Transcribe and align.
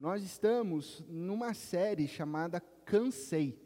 Nós 0.00 0.22
estamos 0.22 1.02
numa 1.08 1.52
série 1.54 2.06
chamada 2.06 2.60
Cansei. 2.84 3.60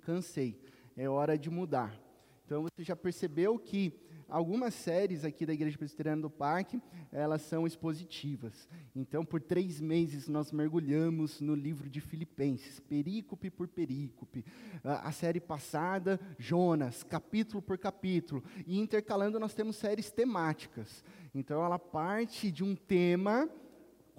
Cansei. 0.00 0.58
É 0.96 1.10
hora 1.10 1.36
de 1.36 1.50
mudar. 1.50 1.94
Então 2.46 2.62
você 2.62 2.82
já 2.82 2.96
percebeu 2.96 3.58
que 3.58 3.92
algumas 4.26 4.72
séries 4.72 5.22
aqui 5.22 5.44
da 5.44 5.52
Igreja 5.52 5.76
Presbiteriana 5.76 6.22
do 6.22 6.30
Parque, 6.30 6.80
elas 7.12 7.42
são 7.42 7.66
expositivas. 7.66 8.66
Então, 8.96 9.22
por 9.22 9.42
três 9.42 9.78
meses, 9.78 10.26
nós 10.26 10.52
mergulhamos 10.52 11.38
no 11.38 11.54
livro 11.54 11.90
de 11.90 12.00
Filipenses, 12.00 12.80
perícope 12.80 13.50
por 13.50 13.68
perícope. 13.68 14.42
A 14.82 15.12
série 15.12 15.40
passada, 15.40 16.18
Jonas, 16.38 17.02
capítulo 17.02 17.60
por 17.60 17.76
capítulo. 17.76 18.42
E 18.66 18.78
intercalando, 18.78 19.38
nós 19.38 19.52
temos 19.52 19.76
séries 19.76 20.10
temáticas. 20.10 21.04
Então, 21.34 21.62
ela 21.62 21.78
parte 21.78 22.50
de 22.50 22.64
um 22.64 22.74
tema 22.74 23.50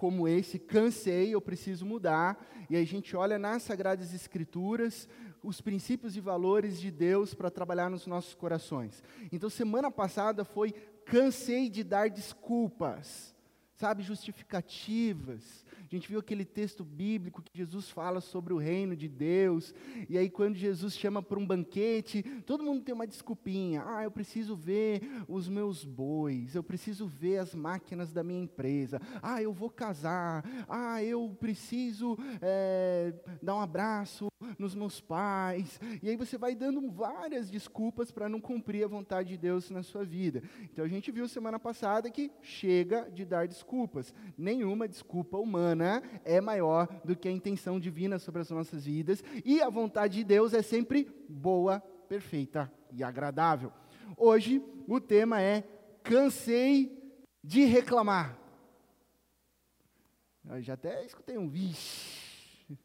como 0.02 0.26
esse, 0.26 0.58
cansei, 0.58 1.32
eu 1.32 1.40
preciso 1.40 1.86
mudar, 1.86 2.44
e 2.68 2.74
a 2.76 2.84
gente 2.84 3.14
olha 3.16 3.38
nas 3.38 3.62
Sagradas 3.62 4.12
Escrituras 4.12 5.08
os 5.44 5.60
princípios 5.60 6.16
e 6.16 6.20
valores 6.20 6.80
de 6.80 6.90
Deus 6.90 7.34
para 7.34 7.48
trabalhar 7.52 7.88
nos 7.88 8.04
nossos 8.04 8.34
corações. 8.34 9.00
Então, 9.30 9.48
semana 9.48 9.92
passada 9.92 10.44
foi 10.44 10.72
cansei 11.04 11.70
de 11.70 11.84
dar 11.84 12.10
desculpas, 12.10 13.32
sabe, 13.76 14.02
justificativas, 14.02 15.61
a 15.94 15.98
gente 15.98 16.08
viu 16.08 16.20
aquele 16.20 16.44
texto 16.44 16.82
bíblico 16.82 17.42
que 17.42 17.50
Jesus 17.54 17.90
fala 17.90 18.20
sobre 18.22 18.54
o 18.54 18.56
reino 18.56 18.96
de 18.96 19.08
Deus, 19.08 19.74
e 20.08 20.16
aí 20.16 20.30
quando 20.30 20.56
Jesus 20.56 20.96
chama 20.96 21.22
para 21.22 21.38
um 21.38 21.46
banquete, 21.46 22.22
todo 22.46 22.64
mundo 22.64 22.82
tem 22.82 22.94
uma 22.94 23.06
desculpinha. 23.06 23.82
Ah, 23.86 24.02
eu 24.02 24.10
preciso 24.10 24.56
ver 24.56 25.02
os 25.28 25.48
meus 25.48 25.84
bois, 25.84 26.54
eu 26.54 26.62
preciso 26.62 27.06
ver 27.06 27.38
as 27.38 27.54
máquinas 27.54 28.10
da 28.10 28.22
minha 28.22 28.42
empresa. 28.42 29.00
Ah, 29.22 29.42
eu 29.42 29.52
vou 29.52 29.68
casar. 29.68 30.42
Ah, 30.66 31.02
eu 31.02 31.36
preciso 31.38 32.16
é, 32.40 33.12
dar 33.42 33.56
um 33.56 33.60
abraço 33.60 34.28
nos 34.58 34.74
meus 34.74 35.00
pais. 35.00 35.78
E 36.02 36.08
aí 36.08 36.16
você 36.16 36.38
vai 36.38 36.54
dando 36.54 36.90
várias 36.90 37.50
desculpas 37.50 38.10
para 38.10 38.28
não 38.28 38.40
cumprir 38.40 38.84
a 38.84 38.88
vontade 38.88 39.28
de 39.30 39.36
Deus 39.36 39.70
na 39.70 39.82
sua 39.82 40.04
vida. 40.04 40.42
Então 40.62 40.84
a 40.84 40.88
gente 40.88 41.12
viu 41.12 41.28
semana 41.28 41.58
passada 41.58 42.10
que 42.10 42.30
chega 42.40 43.10
de 43.10 43.24
dar 43.24 43.46
desculpas. 43.46 44.14
Nenhuma 44.38 44.88
desculpa 44.88 45.36
humana 45.36 45.81
né, 45.82 46.20
é 46.24 46.40
maior 46.40 46.88
do 47.04 47.16
que 47.16 47.26
a 47.26 47.32
intenção 47.32 47.80
divina 47.80 48.18
sobre 48.18 48.40
as 48.40 48.50
nossas 48.50 48.84
vidas, 48.84 49.22
e 49.44 49.60
a 49.60 49.68
vontade 49.68 50.18
de 50.18 50.24
Deus 50.24 50.54
é 50.54 50.62
sempre 50.62 51.10
boa, 51.28 51.80
perfeita 52.08 52.72
e 52.92 53.02
agradável. 53.02 53.72
Hoje 54.16 54.62
o 54.86 55.00
tema 55.00 55.42
é 55.42 55.62
cansei 56.04 56.96
de 57.42 57.64
reclamar. 57.64 58.38
Eu 60.44 60.62
já 60.62 60.74
até 60.74 61.04
escutei 61.04 61.36
um 61.36 61.48
vixe, 61.48 62.78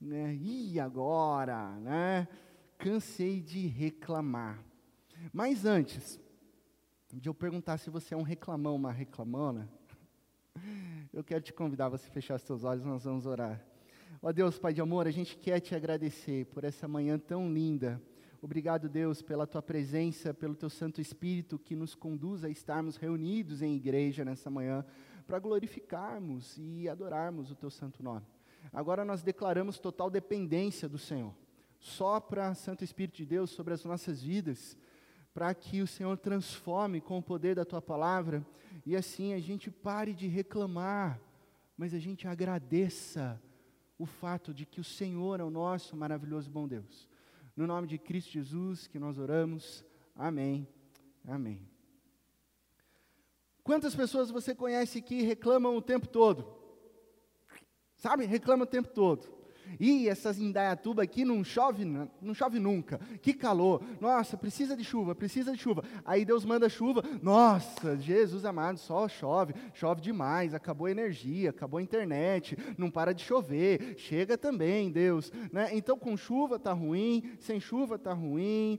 né? 0.00 0.34
E 0.34 0.78
agora, 0.78 1.70
né? 1.80 2.28
Cansei 2.78 3.40
de 3.40 3.66
reclamar. 3.66 4.62
Mas 5.32 5.64
antes 5.64 6.20
de 7.12 7.28
eu 7.28 7.34
perguntar 7.34 7.78
se 7.78 7.90
você 7.90 8.14
é 8.14 8.16
um 8.16 8.22
reclamão, 8.22 8.76
uma 8.76 8.92
reclamona, 8.92 9.68
eu 11.12 11.24
quero 11.24 11.42
te 11.42 11.52
convidar 11.52 11.88
você 11.88 12.08
fechar 12.10 12.38
seus 12.38 12.64
olhos, 12.64 12.84
nós 12.84 13.04
vamos 13.04 13.26
orar. 13.26 13.64
Ó 14.22 14.32
Deus, 14.32 14.58
Pai 14.58 14.72
de 14.72 14.80
amor, 14.80 15.06
a 15.06 15.10
gente 15.10 15.36
quer 15.36 15.60
te 15.60 15.74
agradecer 15.74 16.46
por 16.46 16.64
essa 16.64 16.88
manhã 16.88 17.18
tão 17.18 17.52
linda. 17.52 18.02
Obrigado, 18.40 18.88
Deus, 18.88 19.20
pela 19.20 19.46
tua 19.46 19.60
presença, 19.60 20.32
pelo 20.32 20.54
teu 20.54 20.70
Santo 20.70 21.00
Espírito 21.00 21.58
que 21.58 21.74
nos 21.74 21.94
conduz 21.94 22.44
a 22.44 22.48
estarmos 22.48 22.96
reunidos 22.96 23.62
em 23.62 23.74
igreja 23.74 24.24
nessa 24.24 24.48
manhã 24.48 24.84
para 25.26 25.38
glorificarmos 25.38 26.56
e 26.56 26.88
adorarmos 26.88 27.50
o 27.50 27.54
teu 27.54 27.70
santo 27.70 28.02
nome. 28.02 28.26
Agora 28.72 29.04
nós 29.04 29.22
declaramos 29.22 29.78
total 29.78 30.10
dependência 30.10 30.88
do 30.88 30.98
Senhor. 30.98 31.34
Sopra, 31.78 32.54
Santo 32.54 32.82
Espírito 32.82 33.16
de 33.16 33.26
Deus, 33.26 33.50
sobre 33.50 33.74
as 33.74 33.84
nossas 33.84 34.22
vidas 34.22 34.76
para 35.38 35.54
que 35.54 35.80
o 35.80 35.86
Senhor 35.86 36.18
transforme 36.18 37.00
com 37.00 37.16
o 37.16 37.22
poder 37.22 37.54
da 37.54 37.64
tua 37.64 37.80
palavra 37.80 38.44
e 38.84 38.96
assim 38.96 39.34
a 39.34 39.38
gente 39.38 39.70
pare 39.70 40.12
de 40.12 40.26
reclamar, 40.26 41.20
mas 41.76 41.94
a 41.94 41.98
gente 42.00 42.26
agradeça 42.26 43.40
o 43.96 44.04
fato 44.04 44.52
de 44.52 44.66
que 44.66 44.80
o 44.80 44.84
Senhor 44.84 45.38
é 45.38 45.44
o 45.44 45.48
nosso 45.48 45.96
maravilhoso 45.96 46.50
bom 46.50 46.66
Deus. 46.66 47.08
No 47.54 47.68
nome 47.68 47.86
de 47.86 47.98
Cristo 47.98 48.32
Jesus 48.32 48.88
que 48.88 48.98
nós 48.98 49.16
oramos. 49.16 49.84
Amém. 50.12 50.66
Amém. 51.24 51.64
Quantas 53.62 53.94
pessoas 53.94 54.32
você 54.32 54.56
conhece 54.56 55.00
que 55.00 55.22
reclamam 55.22 55.76
o 55.76 55.80
tempo 55.80 56.08
todo? 56.08 56.52
Sabe? 57.94 58.24
Reclama 58.24 58.64
o 58.64 58.66
tempo 58.66 58.88
todo. 58.88 59.37
E 59.78 60.08
essas 60.08 60.38
Indaiatuba 60.38 61.02
aqui 61.02 61.24
não 61.24 61.42
chove, 61.44 61.84
não 61.84 62.34
chove 62.34 62.58
nunca. 62.58 62.98
Que 63.20 63.32
calor. 63.32 63.82
Nossa, 64.00 64.36
precisa 64.36 64.76
de 64.76 64.84
chuva, 64.84 65.14
precisa 65.14 65.52
de 65.52 65.58
chuva. 65.58 65.82
Aí 66.04 66.24
Deus 66.24 66.44
manda 66.44 66.68
chuva. 66.68 67.02
Nossa, 67.22 67.96
Jesus 67.96 68.44
amado, 68.44 68.78
só 68.78 69.08
chove, 69.08 69.54
chove 69.74 70.00
demais, 70.00 70.54
acabou 70.54 70.86
a 70.86 70.90
energia, 70.90 71.50
acabou 71.50 71.78
a 71.78 71.82
internet, 71.82 72.56
não 72.76 72.90
para 72.90 73.12
de 73.12 73.22
chover. 73.22 73.94
Chega 73.96 74.36
também, 74.38 74.90
Deus, 74.90 75.32
né? 75.52 75.70
Então 75.72 75.98
com 75.98 76.16
chuva 76.16 76.58
tá 76.58 76.72
ruim, 76.72 77.32
sem 77.38 77.60
chuva 77.60 77.98
tá 77.98 78.12
ruim. 78.12 78.78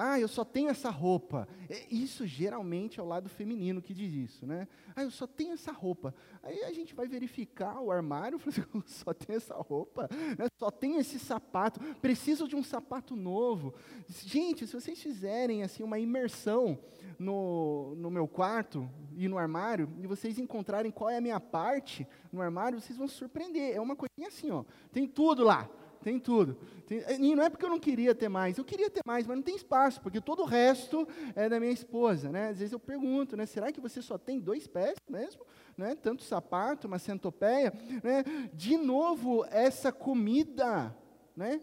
Ah, 0.00 0.20
eu 0.20 0.28
só 0.28 0.44
tenho 0.44 0.68
essa 0.68 0.90
roupa. 0.90 1.48
É, 1.68 1.84
isso 1.90 2.24
geralmente 2.24 3.00
é 3.00 3.02
o 3.02 3.06
lado 3.06 3.28
feminino 3.28 3.82
que 3.82 3.92
diz 3.92 4.14
isso, 4.14 4.46
né? 4.46 4.68
Ah, 4.94 5.02
eu 5.02 5.10
só 5.10 5.26
tenho 5.26 5.54
essa 5.54 5.72
roupa. 5.72 6.14
Aí 6.40 6.62
a 6.62 6.72
gente 6.72 6.94
vai 6.94 7.08
verificar 7.08 7.80
o 7.80 7.90
armário, 7.90 8.40
assim, 8.46 8.62
só 8.86 9.12
tenho 9.12 9.36
essa 9.36 9.56
roupa, 9.56 10.08
né? 10.38 10.46
só 10.56 10.70
tenho 10.70 11.00
esse 11.00 11.18
sapato, 11.18 11.80
preciso 11.96 12.46
de 12.46 12.54
um 12.54 12.62
sapato 12.62 13.16
novo. 13.16 13.74
Gente, 14.08 14.68
se 14.68 14.72
vocês 14.72 15.02
fizerem 15.02 15.64
assim 15.64 15.82
uma 15.82 15.98
imersão 15.98 16.78
no, 17.18 17.96
no 17.96 18.08
meu 18.08 18.28
quarto 18.28 18.88
e 19.16 19.26
no 19.26 19.36
armário, 19.36 19.92
e 19.98 20.06
vocês 20.06 20.38
encontrarem 20.38 20.92
qual 20.92 21.10
é 21.10 21.16
a 21.16 21.20
minha 21.20 21.40
parte 21.40 22.06
no 22.30 22.40
armário, 22.40 22.80
vocês 22.80 22.96
vão 22.96 23.08
se 23.08 23.14
surpreender. 23.14 23.74
É 23.74 23.80
uma 23.80 23.96
coisinha 23.96 24.28
assim, 24.28 24.52
ó. 24.52 24.64
Tem 24.92 25.08
tudo 25.08 25.42
lá 25.42 25.68
tem 26.02 26.18
tudo. 26.18 26.56
Tem, 26.86 27.02
e 27.20 27.34
não 27.34 27.42
é 27.42 27.50
porque 27.50 27.64
eu 27.64 27.70
não 27.70 27.78
queria 27.78 28.14
ter 28.14 28.28
mais, 28.28 28.58
eu 28.58 28.64
queria 28.64 28.90
ter 28.90 29.02
mais, 29.04 29.26
mas 29.26 29.36
não 29.36 29.42
tem 29.42 29.56
espaço, 29.56 30.00
porque 30.00 30.20
todo 30.20 30.42
o 30.42 30.46
resto 30.46 31.06
é 31.34 31.48
da 31.48 31.60
minha 31.60 31.72
esposa, 31.72 32.30
né? 32.30 32.48
Às 32.48 32.58
vezes 32.58 32.72
eu 32.72 32.78
pergunto, 32.78 33.36
né? 33.36 33.46
Será 33.46 33.70
que 33.72 33.80
você 33.80 34.00
só 34.00 34.16
tem 34.16 34.40
dois 34.40 34.66
pés 34.66 34.96
mesmo? 35.08 35.44
Né? 35.76 35.94
Tanto 35.94 36.22
sapato, 36.22 36.86
uma 36.86 36.98
centopeia, 36.98 37.72
né? 38.02 38.24
De 38.52 38.76
novo, 38.76 39.44
essa 39.50 39.92
comida, 39.92 40.96
né? 41.36 41.60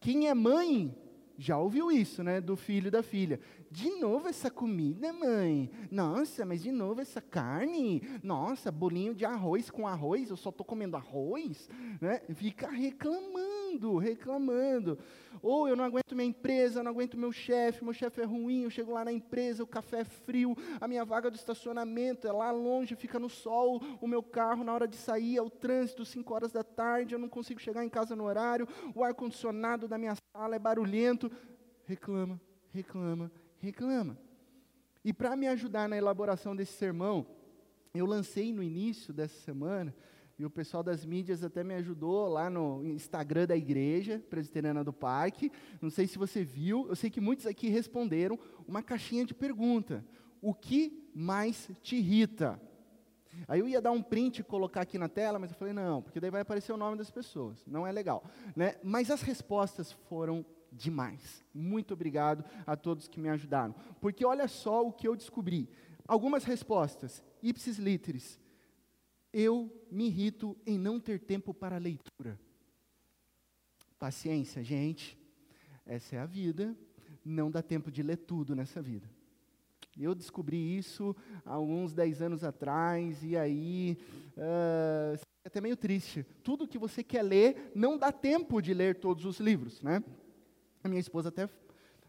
Quem 0.00 0.28
é 0.28 0.34
mãe 0.34 0.94
já 1.38 1.58
ouviu 1.58 1.90
isso, 1.90 2.22
né? 2.22 2.40
Do 2.40 2.56
filho 2.56 2.88
e 2.88 2.90
da 2.90 3.02
filha. 3.02 3.40
De 3.72 3.88
novo 3.98 4.28
essa 4.28 4.50
comida, 4.50 5.14
mãe. 5.14 5.70
Nossa, 5.90 6.44
mas 6.44 6.62
de 6.62 6.70
novo 6.70 7.00
essa 7.00 7.22
carne. 7.22 8.02
Nossa, 8.22 8.70
bolinho 8.70 9.14
de 9.14 9.24
arroz 9.24 9.70
com 9.70 9.88
arroz. 9.88 10.28
Eu 10.28 10.36
só 10.36 10.50
estou 10.50 10.64
comendo 10.64 10.94
arroz. 10.94 11.70
Né? 11.98 12.20
Fica 12.34 12.68
reclamando, 12.68 13.96
reclamando. 13.96 14.98
Ou 15.40 15.66
eu 15.66 15.74
não 15.74 15.84
aguento 15.84 16.14
minha 16.14 16.28
empresa, 16.28 16.80
eu 16.80 16.84
não 16.84 16.90
aguento 16.90 17.16
meu 17.16 17.32
chefe. 17.32 17.82
Meu 17.82 17.94
chefe 17.94 18.20
é 18.20 18.24
ruim. 18.24 18.64
Eu 18.64 18.70
chego 18.70 18.92
lá 18.92 19.06
na 19.06 19.12
empresa, 19.12 19.62
o 19.62 19.66
café 19.66 20.00
é 20.00 20.04
frio. 20.04 20.54
A 20.78 20.86
minha 20.86 21.02
vaga 21.02 21.30
do 21.30 21.36
estacionamento 21.36 22.28
é 22.28 22.32
lá 22.32 22.50
longe, 22.50 22.94
fica 22.94 23.18
no 23.18 23.30
sol. 23.30 23.80
O 24.02 24.06
meu 24.06 24.22
carro, 24.22 24.62
na 24.62 24.74
hora 24.74 24.86
de 24.86 24.96
sair, 24.96 25.38
é 25.38 25.42
o 25.42 25.48
trânsito, 25.48 26.04
5 26.04 26.34
horas 26.34 26.52
da 26.52 26.62
tarde. 26.62 27.14
Eu 27.14 27.18
não 27.18 27.28
consigo 27.28 27.58
chegar 27.58 27.82
em 27.82 27.88
casa 27.88 28.14
no 28.14 28.24
horário. 28.24 28.68
O 28.94 29.02
ar-condicionado 29.02 29.88
da 29.88 29.96
minha 29.96 30.14
sala 30.36 30.56
é 30.56 30.58
barulhento. 30.58 31.32
Reclama, 31.86 32.38
reclama, 32.70 33.32
reclama. 33.62 34.18
E 35.04 35.12
para 35.12 35.36
me 35.36 35.46
ajudar 35.46 35.88
na 35.88 35.96
elaboração 35.96 36.54
desse 36.54 36.72
sermão, 36.72 37.26
eu 37.94 38.04
lancei 38.04 38.52
no 38.52 38.62
início 38.62 39.12
dessa 39.12 39.38
semana, 39.40 39.94
e 40.38 40.44
o 40.44 40.50
pessoal 40.50 40.82
das 40.82 41.04
mídias 41.04 41.44
até 41.44 41.62
me 41.62 41.74
ajudou 41.74 42.26
lá 42.26 42.50
no 42.50 42.84
Instagram 42.84 43.46
da 43.46 43.56
igreja, 43.56 44.22
Presbiteriana 44.28 44.82
do 44.82 44.92
Parque. 44.92 45.52
Não 45.80 45.90
sei 45.90 46.06
se 46.06 46.18
você 46.18 46.42
viu, 46.42 46.88
eu 46.88 46.96
sei 46.96 47.10
que 47.10 47.20
muitos 47.20 47.46
aqui 47.46 47.68
responderam 47.68 48.38
uma 48.66 48.82
caixinha 48.82 49.24
de 49.24 49.34
pergunta. 49.34 50.04
O 50.40 50.52
que 50.52 51.08
mais 51.14 51.70
te 51.80 51.96
irrita? 51.96 52.60
Aí 53.46 53.60
eu 53.60 53.68
ia 53.68 53.80
dar 53.80 53.92
um 53.92 54.02
print 54.02 54.40
e 54.40 54.42
colocar 54.42 54.80
aqui 54.80 54.98
na 54.98 55.08
tela, 55.08 55.38
mas 55.38 55.50
eu 55.50 55.56
falei, 55.56 55.72
não, 55.72 56.02
porque 56.02 56.18
daí 56.18 56.30
vai 56.30 56.40
aparecer 56.40 56.72
o 56.72 56.76
nome 56.76 56.96
das 56.96 57.10
pessoas. 57.10 57.64
Não 57.66 57.86
é 57.86 57.92
legal. 57.92 58.24
Né? 58.56 58.74
Mas 58.82 59.10
as 59.10 59.22
respostas 59.22 59.92
foram 59.92 60.44
demais. 60.72 61.44
Muito 61.52 61.94
obrigado 61.94 62.44
a 62.66 62.76
todos 62.76 63.06
que 63.06 63.20
me 63.20 63.28
ajudaram. 63.28 63.74
Porque 64.00 64.24
olha 64.24 64.48
só 64.48 64.86
o 64.86 64.92
que 64.92 65.06
eu 65.06 65.14
descobri. 65.14 65.68
Algumas 66.08 66.44
respostas. 66.44 67.22
Ipsis 67.42 67.78
literis. 67.78 68.38
Eu 69.32 69.70
me 69.90 70.06
irrito 70.06 70.56
em 70.66 70.78
não 70.78 70.98
ter 70.98 71.20
tempo 71.20 71.54
para 71.54 71.78
leitura. 71.78 72.38
Paciência, 73.98 74.62
gente. 74.62 75.18
Essa 75.86 76.16
é 76.16 76.18
a 76.18 76.26
vida. 76.26 76.76
Não 77.24 77.50
dá 77.50 77.62
tempo 77.62 77.90
de 77.90 78.02
ler 78.02 78.16
tudo 78.16 78.54
nessa 78.54 78.82
vida. 78.82 79.08
Eu 79.98 80.14
descobri 80.14 80.78
isso 80.78 81.14
há 81.44 81.58
uns 81.58 81.92
10 81.92 82.22
anos 82.22 82.44
atrás, 82.44 83.22
e 83.22 83.36
aí, 83.36 83.98
uh, 84.36 85.14
é 85.44 85.48
até 85.48 85.60
meio 85.60 85.76
triste. 85.76 86.24
Tudo 86.42 86.66
que 86.66 86.78
você 86.78 87.04
quer 87.04 87.22
ler, 87.22 87.72
não 87.74 87.98
dá 87.98 88.10
tempo 88.10 88.62
de 88.62 88.72
ler 88.72 88.96
todos 88.96 89.26
os 89.26 89.38
livros, 89.38 89.82
né? 89.82 90.02
A 90.82 90.88
minha 90.88 91.00
esposa 91.00 91.28
até 91.28 91.48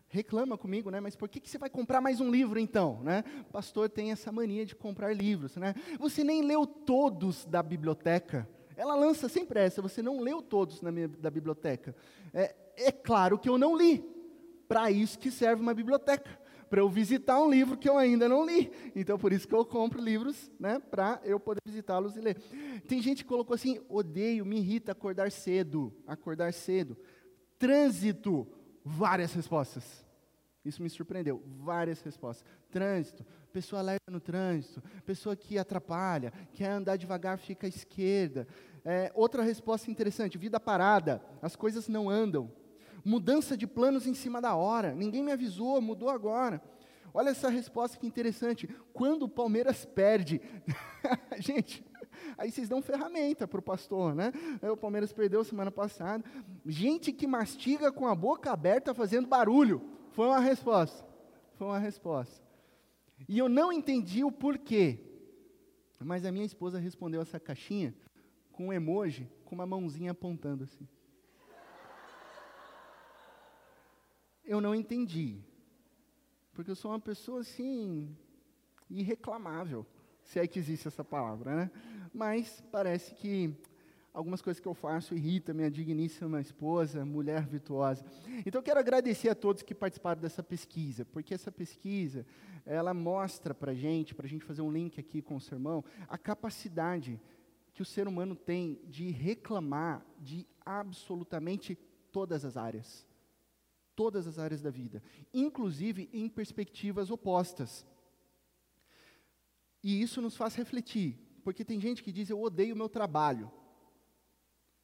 reclama 0.08 0.58
comigo, 0.58 0.92
né? 0.92 1.00
Mas 1.00 1.16
por 1.16 1.28
que, 1.28 1.40
que 1.40 1.50
você 1.50 1.58
vai 1.58 1.70
comprar 1.70 2.00
mais 2.00 2.22
um 2.22 2.30
livro 2.30 2.60
então, 2.60 3.02
né? 3.02 3.24
O 3.42 3.52
pastor 3.52 3.90
tem 3.90 4.12
essa 4.12 4.32
mania 4.32 4.66
de 4.66 4.76
comprar 4.76 5.12
livros, 5.14 5.56
né? 5.56 5.74
Você 6.00 6.24
nem 6.24 6.44
leu 6.44 6.68
todos 6.68 7.46
da 7.46 7.64
biblioteca. 7.64 8.48
Ela 8.76 8.96
lança 8.96 9.28
sempre 9.28 9.60
essa, 9.60 9.82
você 9.82 10.02
não 10.02 10.20
leu 10.20 10.42
todos 10.42 10.82
na 10.82 10.92
minha, 10.92 11.08
da 11.08 11.30
biblioteca. 11.30 11.96
É, 12.34 12.56
é 12.76 12.92
claro 12.92 13.38
que 13.38 13.50
eu 13.50 13.58
não 13.58 13.76
li. 13.76 14.04
Para 14.68 14.90
isso 14.92 15.20
que 15.20 15.30
serve 15.30 15.62
uma 15.62 15.74
biblioteca 15.74 16.42
para 16.74 16.82
eu 16.82 16.90
visitar 16.90 17.40
um 17.40 17.52
livro 17.52 17.78
que 17.78 17.88
eu 17.88 18.00
ainda 18.00 18.28
não 18.28 18.44
li. 18.44 18.72
Então, 18.96 19.16
por 19.20 19.32
isso 19.32 19.48
que 19.48 19.54
eu 19.54 19.64
compro 19.64 20.02
livros, 20.02 20.52
né, 20.60 20.80
para 20.80 21.22
eu 21.24 21.40
poder 21.40 21.62
visitá-los 21.64 22.16
e 22.16 22.20
ler. 22.20 22.36
Tem 22.88 23.00
gente 23.00 23.24
que 23.24 23.30
colocou 23.30 23.54
assim: 23.54 23.80
odeio, 23.88 24.44
me 24.44 24.58
irrita 24.58 24.92
acordar 24.92 25.32
cedo. 25.32 25.94
Acordar 26.08 26.52
cedo. 26.52 26.98
Trânsito, 27.60 28.48
várias 28.84 29.34
respostas. 29.34 30.04
Isso 30.66 30.82
me 30.82 30.90
surpreendeu, 30.90 31.44
várias 31.60 32.02
respostas. 32.02 32.46
Trânsito, 32.72 33.26
pessoa 33.52 33.82
alerta 33.82 34.10
no 34.10 34.20
trânsito, 34.20 34.82
pessoa 35.06 35.36
que 35.36 35.58
atrapalha, 35.58 36.32
quer 36.54 36.70
andar 36.70 36.96
devagar, 36.96 37.38
fica 37.38 37.68
à 37.68 37.70
esquerda. 37.70 38.48
É, 38.86 39.12
outra 39.14 39.44
resposta 39.44 39.92
interessante: 39.92 40.38
vida 40.38 40.60
parada, 40.60 41.22
as 41.42 41.56
coisas 41.56 41.88
não 41.88 42.10
andam. 42.10 42.52
Mudança 43.04 43.58
de 43.58 43.68
planos 43.68 44.08
em 44.08 44.14
cima 44.14 44.42
da 44.42 44.56
hora. 44.56 44.96
Ninguém 44.96 45.22
me 45.22 45.32
avisou, 45.34 45.82
mudou 45.82 46.10
agora. 46.10 46.62
Olha 47.14 47.30
essa 47.30 47.50
resposta 47.50 47.98
que 47.98 48.08
interessante. 48.08 48.68
Quando 48.94 49.24
o 49.24 49.30
Palmeiras 49.30 49.84
perde. 49.86 50.42
Gente, 51.38 51.86
aí 52.38 52.52
vocês 52.52 52.70
dão 52.70 52.82
ferramenta 52.82 53.48
para 53.48 53.60
o 53.60 53.64
pastor, 53.64 54.16
né? 54.16 54.32
O 54.72 54.78
Palmeiras 54.78 55.12
perdeu 55.12 55.44
semana 55.44 55.72
passada. 55.72 56.24
Gente 56.66 57.12
que 57.12 57.28
mastiga 57.28 57.92
com 57.92 58.08
a 58.08 58.16
boca 58.16 58.52
aberta 58.52 58.94
fazendo 58.94 59.28
barulho. 59.28 59.82
Foi 60.12 60.28
uma 60.28 60.40
resposta. 60.40 61.06
Foi 61.56 61.68
uma 61.68 61.80
resposta. 61.80 62.44
E 63.28 63.38
eu 63.38 63.48
não 63.48 63.72
entendi 63.72 64.24
o 64.24 64.32
porquê. 64.32 65.00
Mas 66.00 66.26
a 66.26 66.32
minha 66.32 66.46
esposa 66.46 66.80
respondeu 66.80 67.22
essa 67.22 67.40
caixinha 67.40 67.96
com 68.52 68.68
um 68.68 68.74
emoji, 68.74 69.30
com 69.46 69.56
uma 69.56 69.66
mãozinha 69.66 70.12
apontando 70.12 70.64
assim. 70.64 70.88
eu 74.46 74.60
não 74.60 74.76
entendi. 74.76 75.42
Porque 76.54 76.70
eu 76.70 76.76
sou 76.76 76.92
uma 76.92 77.00
pessoa 77.00 77.40
assim, 77.42 78.16
irreclamável, 78.90 79.86
se 80.34 80.40
é 80.40 80.48
que 80.48 80.58
existe 80.58 80.88
essa 80.88 81.04
palavra, 81.04 81.56
né? 81.56 81.72
Mas 82.12 82.64
parece 82.72 83.14
que 83.14 83.56
algumas 84.12 84.42
coisas 84.42 84.60
que 84.60 84.68
eu 84.68 84.74
faço 84.74 85.14
irritam 85.14 85.54
minha 85.54 85.70
digníssima 85.70 86.42
esposa, 86.42 87.06
mulher 87.06 87.46
virtuosa. 87.46 88.04
Então 88.44 88.60
quero 88.60 88.80
agradecer 88.80 89.30
a 89.30 89.36
todos 89.36 89.62
que 89.62 89.76
participaram 89.76 90.20
dessa 90.20 90.42
pesquisa, 90.42 91.06
porque 91.06 91.36
essa 91.36 91.52
pesquisa, 91.52 92.26
ela 92.66 92.96
mostra 92.96 93.54
para 93.54 93.76
gente, 93.76 94.16
para 94.16 94.26
a 94.26 94.30
gente 94.30 94.44
fazer 94.44 94.64
um 94.64 94.72
link 94.72 95.00
aqui 95.00 95.22
com 95.22 95.36
o 95.36 95.42
sermão, 95.42 95.86
a 96.08 96.18
capacidade 96.18 97.22
que 97.72 97.84
o 97.84 97.86
ser 97.86 98.08
humano 98.08 98.36
tem 98.36 98.82
de 98.86 99.12
reclamar 99.12 100.04
de 100.20 100.48
absolutamente 100.66 101.78
todas 102.12 102.44
as 102.44 102.58
áreas 102.58 103.06
todas 103.96 104.26
as 104.28 104.40
áreas 104.40 104.60
da 104.60 104.72
vida, 104.72 105.04
inclusive 105.32 106.10
em 106.12 106.28
perspectivas 106.28 107.12
opostas. 107.12 107.86
E 109.84 110.02
isso 110.02 110.22
nos 110.22 110.38
faz 110.38 110.56
refletir, 110.56 111.20
porque 111.44 111.66
tem 111.66 111.80
gente 111.80 112.02
que 112.02 112.12
diz 112.12 112.30
eu 112.30 112.42
odeio 112.42 112.74
o 112.74 112.78
meu 112.78 112.88
trabalho, 112.88 113.52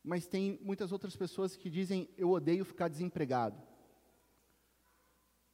mas 0.04 0.28
tem 0.28 0.60
muitas 0.62 0.92
outras 0.92 1.16
pessoas 1.16 1.56
que 1.56 1.70
dizem 1.70 2.10
eu 2.18 2.30
odeio 2.32 2.66
ficar 2.66 2.90
desempregado. 2.90 3.62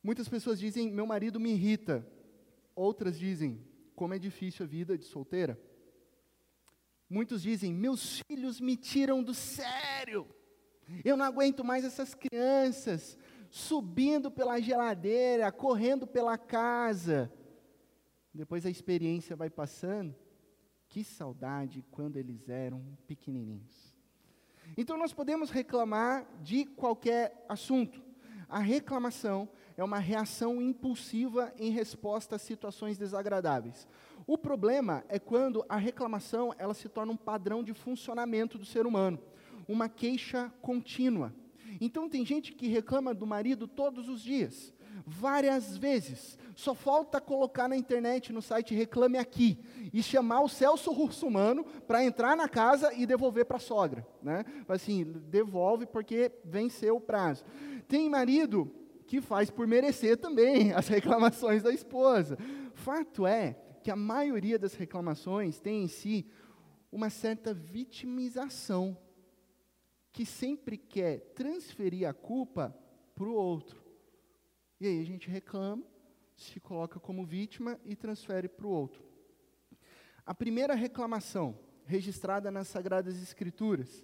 Muitas 0.02 0.28
pessoas 0.28 0.60
dizem 0.60 0.92
meu 0.92 1.06
marido 1.06 1.40
me 1.40 1.52
irrita, 1.52 2.08
outras 2.76 3.20
dizem 3.20 3.64
como 3.96 4.14
é 4.14 4.20
difícil 4.20 4.66
a 4.66 4.68
vida 4.68 4.98
de 4.98 5.06
solteira. 5.06 5.60
Muitos 7.10 7.42
dizem 7.42 7.72
meus 7.72 8.22
filhos 8.28 8.60
me 8.60 8.76
tiram 8.76 9.24
do 9.24 9.34
sério. 9.34 10.28
Eu 11.04 11.16
não 11.16 11.26
aguento 11.26 11.64
mais 11.64 11.86
essas 11.86 12.14
crianças 12.14 13.18
subindo 13.50 14.30
pela 14.30 14.60
geladeira, 14.60 15.52
correndo 15.52 16.06
pela 16.06 16.38
casa. 16.38 17.32
Depois 18.36 18.66
a 18.66 18.70
experiência 18.70 19.36
vai 19.36 19.50
passando. 19.50 20.16
Que 20.88 21.04
saudade 21.04 21.84
quando 21.90 22.18
eles 22.18 22.48
eram 22.48 22.84
pequenininhos. 23.08 23.94
Então 24.78 24.98
nós 24.98 25.14
podemos 25.14 25.50
reclamar 25.50 26.28
de 26.42 26.66
qualquer 26.66 27.44
assunto. 27.50 28.04
A 28.48 28.60
reclamação 28.60 29.50
é 29.76 29.84
uma 29.84 30.00
reação 30.00 30.62
impulsiva 30.62 31.54
em 31.58 31.72
resposta 31.72 32.36
a 32.36 32.40
situações 32.40 32.98
desagradáveis. 32.98 33.88
O 34.28 34.38
problema 34.38 35.04
é 35.10 35.18
quando 35.18 35.66
a 35.68 35.78
reclamação 35.78 36.54
ela 36.58 36.74
se 36.74 36.88
torna 36.88 37.12
um 37.12 37.18
padrão 37.18 37.64
de 37.64 37.74
funcionamento 37.74 38.58
do 38.58 38.66
ser 38.66 38.86
humano, 38.86 39.20
uma 39.68 39.90
queixa 39.90 40.54
contínua. 40.62 41.34
Então 41.82 42.08
tem 42.08 42.26
gente 42.26 42.54
que 42.54 42.68
reclama 42.68 43.14
do 43.14 43.26
marido 43.26 43.68
todos 43.68 44.08
os 44.08 44.22
dias, 44.22 44.74
várias 45.06 45.78
vezes. 45.78 46.38
Só 46.56 46.74
falta 46.74 47.20
colocar 47.20 47.68
na 47.68 47.76
internet, 47.76 48.32
no 48.32 48.42
site 48.42 48.74
Reclame 48.74 49.18
Aqui, 49.18 49.60
e 49.94 50.02
chamar 50.02 50.42
o 50.42 50.48
Celso 50.48 50.92
Russumano 50.92 51.66
para 51.88 52.04
entrar 52.04 52.38
na 52.38 52.48
casa 52.48 52.94
e 52.94 53.06
devolver 53.06 53.46
para 53.46 53.58
a 53.58 53.60
sogra. 53.60 54.08
Né? 54.22 54.46
Assim, 54.68 55.04
devolve 55.04 55.86
porque 55.86 56.32
venceu 56.46 56.96
o 56.96 57.02
prazo. 57.02 57.44
Tem 57.88 58.10
marido 58.10 58.72
que 59.06 59.22
faz 59.22 59.50
por 59.50 59.68
merecer 59.68 60.18
também 60.18 60.72
as 60.74 60.88
reclamações 60.88 61.62
da 61.62 61.74
esposa. 61.74 62.38
Fato 62.74 63.28
é 63.28 63.58
que 63.84 63.92
a 63.92 63.96
maioria 63.96 64.58
das 64.58 64.74
reclamações 64.74 65.60
tem 65.60 65.84
em 65.84 65.88
si 65.88 66.26
uma 66.92 67.10
certa 67.10 67.54
vitimização 67.54 68.98
que 70.12 70.26
sempre 70.26 70.78
quer 70.78 71.20
transferir 71.36 72.08
a 72.08 72.14
culpa 72.14 72.74
para 73.14 73.28
o 73.28 73.34
outro. 73.34 73.85
E 74.80 74.88
aí 74.88 75.00
a 75.00 75.06
gente 75.06 75.30
reclama, 75.30 75.84
se 76.36 76.60
coloca 76.60 77.00
como 77.00 77.26
vítima 77.26 77.80
e 77.86 77.96
transfere 77.96 78.50
para 78.50 78.68
o 78.68 78.72
outro. 78.72 79.04
A 80.26 80.34
primeira 80.34 80.74
reclamação 80.74 81.58
registrada 81.86 82.52
nas 82.52 82.68
Sagradas 82.68 83.22
Escrituras 83.22 84.04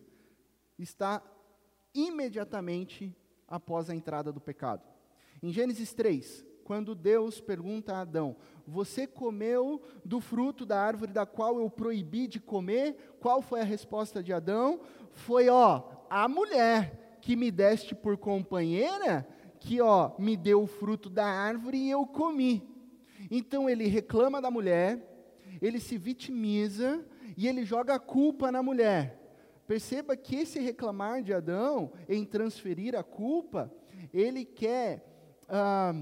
está 0.78 1.22
imediatamente 1.94 3.16
após 3.48 3.90
a 3.90 3.96
entrada 3.96 4.32
do 4.32 4.40
pecado. 4.40 4.88
Em 5.44 5.52
Gênesis 5.52 5.94
3, 5.94 6.46
quando 6.64 6.96
Deus 6.96 7.42
pergunta 7.42 7.94
a 7.94 8.02
Adão: 8.02 8.36
Você 8.66 9.06
comeu 9.06 9.82
do 10.06 10.22
fruto 10.22 10.66
da 10.66 10.80
árvore 10.80 11.12
da 11.12 11.26
qual 11.26 11.60
eu 11.60 11.70
proibi 11.70 12.28
de 12.28 12.40
comer? 12.40 13.18
Qual 13.20 13.42
foi 13.42 13.60
a 13.60 13.66
resposta 13.66 14.24
de 14.24 14.32
Adão? 14.32 14.80
Foi, 15.12 15.50
ó, 15.50 15.84
a 16.10 16.30
mulher 16.30 17.18
que 17.22 17.36
me 17.36 17.52
deste 17.52 17.94
por 17.94 18.18
companheira, 18.18 19.28
que 19.62 19.80
ó, 19.80 20.12
me 20.18 20.36
deu 20.36 20.64
o 20.64 20.68
fruto 20.68 21.10
da 21.10 21.26
árvore 21.26 21.78
e 21.78 21.92
eu 21.92 22.06
comi. 22.06 22.68
Então 23.30 23.70
ele 23.70 23.86
reclama 23.86 24.42
da 24.42 24.50
mulher, 24.50 25.08
ele 25.62 25.80
se 25.80 25.98
vitimiza 25.98 27.06
e 27.38 27.48
ele 27.48 27.64
joga 27.64 27.96
a 27.96 28.00
culpa 28.00 28.52
na 28.52 28.64
mulher. 28.64 29.20
Perceba 29.68 30.18
que 30.18 30.36
esse 30.36 30.60
reclamar 30.60 31.22
de 31.22 31.32
Adão 31.32 31.94
em 32.10 32.26
transferir 32.26 32.96
a 32.96 33.04
culpa, 33.04 33.72
ele 34.12 34.44
quer 34.44 35.06
ah, 35.48 35.94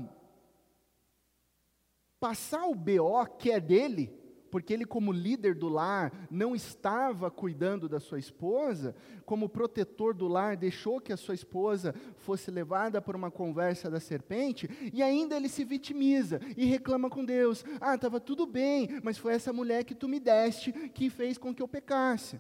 passar 2.18 2.66
o 2.66 2.74
BO 2.74 3.26
que 3.38 3.52
é 3.52 3.60
dele 3.60 4.19
porque 4.50 4.74
ele, 4.74 4.86
como 4.86 5.12
líder 5.12 5.56
do 5.56 5.70
lar, 5.70 6.12
não 6.30 6.56
estava 6.56 7.30
cuidando 7.30 7.88
da 7.88 8.00
sua 8.00 8.20
esposa, 8.20 8.96
como 9.26 9.50
protetor 9.50 10.14
do 10.14 10.28
lar, 10.28 10.58
deixou 10.58 11.00
que 11.00 11.14
a 11.14 11.18
sua 11.18 11.36
esposa 11.36 11.94
fosse 12.18 12.50
levada 12.52 13.02
por 13.02 13.16
uma 13.16 13.32
conversa 13.32 13.90
da 13.90 14.00
serpente, 14.00 14.70
e 14.94 15.02
ainda 15.02 15.36
ele 15.36 15.50
se 15.50 15.64
vitimiza 15.64 16.40
e 16.58 16.66
reclama 16.66 17.10
com 17.10 17.24
Deus: 17.24 17.64
Ah, 17.80 17.96
estava 17.96 18.20
tudo 18.20 18.46
bem, 18.46 19.00
mas 19.04 19.18
foi 19.18 19.34
essa 19.34 19.54
mulher 19.54 19.84
que 19.84 19.96
tu 19.96 20.08
me 20.08 20.20
deste 20.20 20.72
que 20.72 21.10
fez 21.10 21.38
com 21.38 21.54
que 21.54 21.62
eu 21.62 21.68
pecasse. 21.68 22.40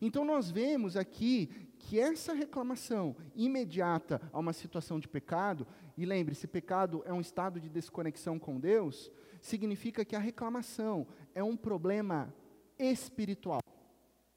Então 0.00 0.24
nós 0.24 0.50
vemos 0.50 0.96
aqui 0.96 1.48
que 1.78 1.98
essa 1.98 2.32
reclamação 2.34 3.16
imediata 3.34 4.20
a 4.32 4.38
uma 4.38 4.52
situação 4.52 5.00
de 5.00 5.08
pecado, 5.08 5.66
e 5.96 6.04
lembre-se, 6.04 6.46
pecado 6.46 7.02
é 7.06 7.12
um 7.12 7.20
estado 7.20 7.60
de 7.60 7.68
desconexão 7.68 8.38
com 8.38 8.60
Deus, 8.60 9.10
significa 9.40 10.04
que 10.04 10.16
a 10.16 10.18
reclamação 10.18 11.06
é 11.34 11.42
um 11.42 11.56
problema 11.56 12.34
espiritual, 12.78 13.60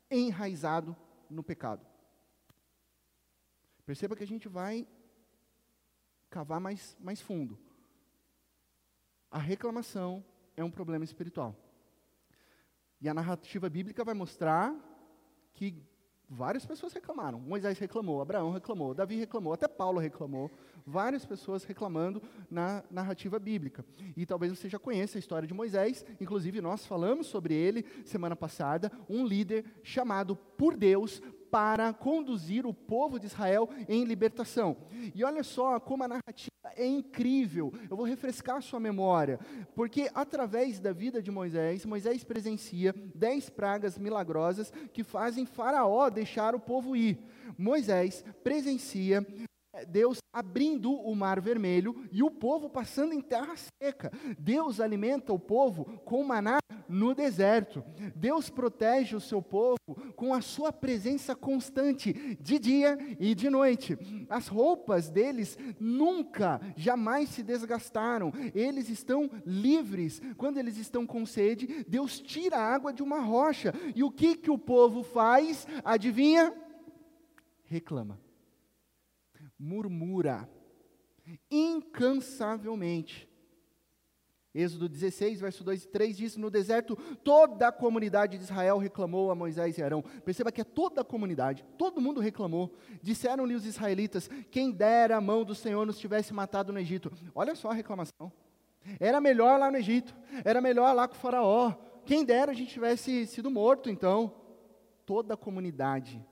enraizado 0.10 0.96
no 1.29 1.43
pecado. 1.43 1.86
Perceba 3.86 4.15
que 4.15 4.24
a 4.24 4.27
gente 4.27 4.48
vai 4.48 4.88
cavar 6.29 6.60
mais, 6.60 6.98
mais 7.00 7.20
fundo. 7.20 7.60
A 9.29 9.38
reclamação 9.38 10.24
é 10.55 10.63
um 10.63 10.72
problema 10.72 11.03
espiritual. 11.03 11.55
E 13.00 13.10
a 13.10 13.13
narrativa 13.13 13.70
bíblica 13.70 14.03
vai 14.03 14.13
mostrar 14.13 14.75
que 15.53 15.84
várias 16.32 16.66
pessoas 16.66 16.94
reclamaram. 16.94 17.40
Moisés 17.40 17.78
reclamou, 17.78 18.22
Abraão 18.22 18.52
reclamou, 18.52 18.94
Davi 18.94 19.18
reclamou, 19.18 19.52
até 19.52 19.68
Paulo 19.68 20.00
reclamou. 20.00 20.50
Várias 20.86 21.26
pessoas 21.26 21.66
reclamando 21.66 22.24
na 22.50 22.84
narrativa 22.90 23.38
bíblica. 23.38 23.86
E 24.16 24.26
talvez 24.26 24.58
você 24.58 24.70
já 24.70 24.80
conheça 24.80 25.18
a 25.18 25.20
história 25.20 25.48
de 25.48 25.54
Moisés, 25.54 26.06
inclusive 26.20 26.62
nós 26.62 26.86
falamos 26.86 27.28
sobre 27.28 27.54
ele 27.54 27.86
semana 28.06 28.36
passada, 28.36 28.90
um 29.10 29.26
líder 29.26 29.66
chamado 29.84 30.36
por 30.36 30.78
Deus 30.78 31.22
para 31.51 31.93
conduzir 31.93 32.65
o 32.65 32.74
povo 32.74 33.20
de 33.20 33.27
Israel 33.27 33.70
em 33.88 34.05
libertação. 34.05 34.77
E 35.13 35.24
olha 35.24 35.43
só 35.43 35.79
como 35.79 36.03
a 36.03 36.08
narrativa 36.08 36.50
é 36.75 36.88
incrível. 36.88 37.74
Eu 37.89 37.98
vou 37.98 38.05
refrescar 38.05 38.58
a 38.58 38.62
sua 38.62 38.79
memória, 38.79 39.39
porque 39.75 40.10
através 40.15 40.79
da 40.79 40.93
vida 40.93 41.22
de 41.22 41.29
Moisés, 41.29 41.86
Moisés 41.86 42.24
presencia 42.24 42.96
dez 43.13 43.50
pragas 43.50 43.98
milagrosas 43.98 44.72
que 44.93 45.03
fazem 45.03 45.46
Faraó 45.46 46.10
deixar 46.10 46.55
o 46.55 46.60
povo 46.60 46.96
ir. 46.96 47.20
Moisés 47.58 48.24
presencia 48.43 49.25
Deus 49.88 50.17
abrindo 50.34 50.91
o 50.93 51.15
mar 51.15 51.39
vermelho 51.39 51.96
e 52.12 52.22
o 52.22 52.29
povo 52.29 52.70
passando 52.70 53.13
em 53.13 53.22
terra 53.22 53.55
seca. 53.81 54.12
Deus 54.38 54.79
alimenta 54.79 55.31
o 55.34 55.39
povo 55.39 55.86
com 56.03 56.24
maná 56.24 56.61
no 56.92 57.16
deserto. 57.16 57.84
Deus 58.16 58.50
protege 58.50 59.16
o 59.16 59.20
seu 59.20 59.42
povo 59.42 59.78
com 60.16 60.34
a 60.34 60.42
sua 60.42 60.72
presença 60.72 61.36
constante, 61.36 62.38
de 62.40 62.60
dia 62.60 62.98
e 63.20 63.34
de 63.34 63.50
noite. 63.50 63.98
As 64.30 64.48
roupas 64.48 65.10
deles 65.10 65.58
nunca, 65.80 66.62
jamais 66.76 67.30
se 67.30 67.42
desgastaram. 67.42 68.32
Eles 68.54 68.90
estão 68.90 69.30
livres. 69.46 70.22
Quando 70.38 70.58
eles 70.58 70.78
estão 70.78 71.08
com 71.08 71.26
sede, 71.26 71.86
Deus 71.88 72.20
tira 72.20 72.58
a 72.58 72.74
água 72.74 72.94
de 72.94 73.02
uma 73.02 73.22
rocha. 73.22 73.74
E 73.96 74.04
o 74.04 74.12
que, 74.12 74.36
que 74.36 74.52
o 74.52 74.58
povo 74.58 75.02
faz? 75.02 75.66
Adivinha? 75.84 76.54
Reclama 77.64 78.20
murmura 79.62 80.50
incansavelmente. 81.50 83.30
Êxodo 84.53 84.89
16, 84.89 85.39
verso 85.39 85.63
2 85.63 85.84
e 85.84 85.88
3 85.88 86.17
diz: 86.17 86.38
No 86.38 86.50
deserto, 86.50 86.96
toda 87.24 87.67
a 87.67 87.72
comunidade 87.72 88.38
de 88.38 88.43
Israel 88.43 88.77
reclamou 88.77 89.31
a 89.31 89.36
Moisés 89.36 89.77
e 89.77 89.84
Arão. 89.84 90.01
Perceba 90.25 90.51
que 90.51 90.62
é 90.62 90.63
toda 90.63 91.01
a 91.01 91.05
comunidade, 91.05 91.65
todo 91.77 92.01
mundo 92.01 92.20
reclamou. 92.20 92.74
Disseram-lhe 93.01 93.55
os 93.55 93.65
israelitas: 93.65 94.29
Quem 94.50 94.72
dera 94.72 95.17
a 95.17 95.22
mão 95.22 95.43
do 95.46 95.55
Senhor 95.55 95.86
nos 95.86 95.98
tivesse 95.98 96.34
matado 96.34 96.74
no 96.74 96.79
Egito. 96.79 97.12
Olha 97.34 97.55
só 97.55 97.72
a 97.72 97.74
reclamação. 97.74 98.31
Era 99.00 99.22
melhor 99.22 99.60
lá 99.60 99.72
no 99.72 99.77
Egito, 99.77 100.15
era 100.43 100.60
melhor 100.60 100.93
lá 100.93 101.08
com 101.08 101.15
o 101.15 101.17
Faraó. 101.17 101.74
Quem 102.05 102.25
dera 102.25 102.51
a 102.51 102.55
gente 102.55 102.74
tivesse 102.74 103.25
sido 103.27 103.50
morto, 103.50 103.89
então. 103.89 104.36
Toda 105.05 105.34
a 105.34 105.38
comunidade 105.38 106.24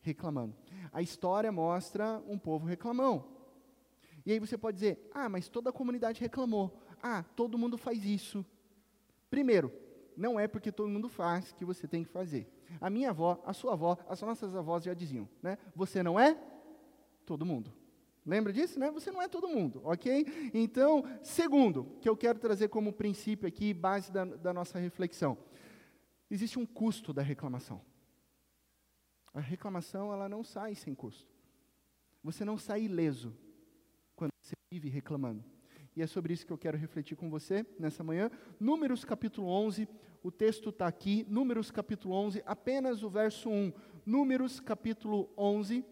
reclamando 0.00 0.54
a 0.94 1.02
história 1.02 1.50
mostra 1.50 2.22
um 2.28 2.38
povo 2.38 2.66
reclamão. 2.66 3.24
E 4.24 4.30
aí 4.30 4.38
você 4.38 4.56
pode 4.56 4.76
dizer: 4.76 5.10
ah, 5.12 5.28
mas 5.28 5.48
toda 5.48 5.70
a 5.70 5.72
comunidade 5.72 6.20
reclamou. 6.20 6.80
Ah, 7.06 7.22
todo 7.22 7.58
mundo 7.58 7.76
faz 7.76 8.02
isso. 8.02 8.42
Primeiro, 9.28 9.70
não 10.16 10.40
é 10.40 10.48
porque 10.48 10.72
todo 10.72 10.88
mundo 10.88 11.06
faz 11.06 11.52
que 11.52 11.62
você 11.62 11.86
tem 11.86 12.02
que 12.02 12.08
fazer. 12.08 12.50
A 12.80 12.88
minha 12.88 13.10
avó, 13.10 13.42
a 13.44 13.52
sua 13.52 13.74
avó, 13.74 13.98
as 14.08 14.22
nossas 14.22 14.56
avós 14.56 14.82
já 14.84 14.94
diziam, 14.94 15.28
né? 15.42 15.58
Você 15.76 16.02
não 16.02 16.18
é 16.18 16.34
todo 17.26 17.44
mundo. 17.44 17.70
Lembra 18.24 18.54
disso, 18.54 18.80
né? 18.80 18.90
Você 18.90 19.10
não 19.10 19.20
é 19.20 19.28
todo 19.28 19.46
mundo, 19.46 19.82
ok? 19.84 20.50
Então, 20.54 21.04
segundo, 21.22 21.84
que 22.00 22.08
eu 22.08 22.16
quero 22.16 22.38
trazer 22.38 22.68
como 22.68 22.90
princípio 22.90 23.46
aqui, 23.46 23.74
base 23.74 24.10
da, 24.10 24.24
da 24.24 24.54
nossa 24.54 24.78
reflexão. 24.78 25.36
Existe 26.30 26.58
um 26.58 26.64
custo 26.64 27.12
da 27.12 27.20
reclamação. 27.20 27.82
A 29.34 29.40
reclamação 29.40 30.10
ela 30.10 30.26
não 30.26 30.42
sai 30.42 30.74
sem 30.74 30.94
custo. 30.94 31.28
Você 32.22 32.46
não 32.46 32.56
sai 32.56 32.84
ileso 32.84 33.36
quando 34.16 34.30
você 34.40 34.54
vive 34.72 34.88
reclamando. 34.88 35.44
E 35.96 36.02
é 36.02 36.06
sobre 36.08 36.32
isso 36.32 36.44
que 36.44 36.52
eu 36.52 36.58
quero 36.58 36.76
refletir 36.76 37.16
com 37.16 37.30
você 37.30 37.64
nessa 37.78 38.02
manhã. 38.02 38.28
Números 38.58 39.04
capítulo 39.04 39.46
11, 39.46 39.88
o 40.24 40.30
texto 40.30 40.70
está 40.70 40.88
aqui. 40.88 41.24
Números 41.28 41.70
capítulo 41.70 42.14
11, 42.14 42.42
apenas 42.44 43.04
o 43.04 43.08
verso 43.08 43.48
1. 43.48 43.72
Números 44.04 44.58
capítulo 44.58 45.30
11, 45.38 45.84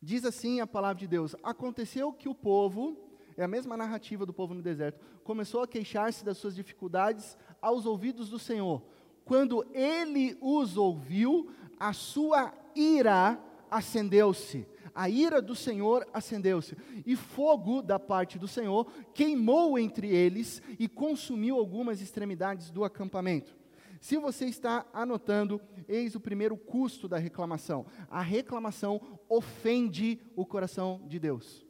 diz 0.00 0.24
assim 0.24 0.60
a 0.60 0.66
palavra 0.66 1.00
de 1.00 1.08
Deus: 1.08 1.34
Aconteceu 1.42 2.12
que 2.12 2.28
o 2.28 2.34
povo, 2.34 2.96
é 3.36 3.42
a 3.42 3.48
mesma 3.48 3.76
narrativa 3.76 4.24
do 4.24 4.32
povo 4.32 4.54
no 4.54 4.62
deserto, 4.62 5.04
começou 5.24 5.62
a 5.62 5.68
queixar-se 5.68 6.24
das 6.24 6.38
suas 6.38 6.54
dificuldades 6.54 7.36
aos 7.60 7.84
ouvidos 7.84 8.30
do 8.30 8.38
Senhor. 8.38 8.80
Quando 9.24 9.66
ele 9.74 10.36
os 10.40 10.76
ouviu, 10.76 11.50
a 11.80 11.92
sua 11.92 12.54
ira 12.76 13.40
acendeu-se. 13.72 14.66
A 14.94 15.08
ira 15.08 15.40
do 15.40 15.56
Senhor 15.56 16.06
acendeu-se, 16.12 16.76
e 17.06 17.16
fogo 17.16 17.80
da 17.80 17.98
parte 17.98 18.38
do 18.38 18.46
Senhor 18.46 18.84
queimou 19.14 19.78
entre 19.78 20.06
eles 20.14 20.60
e 20.78 20.86
consumiu 20.86 21.56
algumas 21.56 22.02
extremidades 22.02 22.70
do 22.70 22.84
acampamento. 22.84 23.56
Se 24.02 24.18
você 24.18 24.44
está 24.44 24.86
anotando, 24.92 25.62
eis 25.88 26.14
o 26.14 26.20
primeiro 26.20 26.58
custo 26.58 27.08
da 27.08 27.16
reclamação. 27.16 27.86
A 28.10 28.20
reclamação 28.20 29.00
ofende 29.28 30.20
o 30.36 30.44
coração 30.44 31.00
de 31.06 31.18
Deus. 31.18 31.64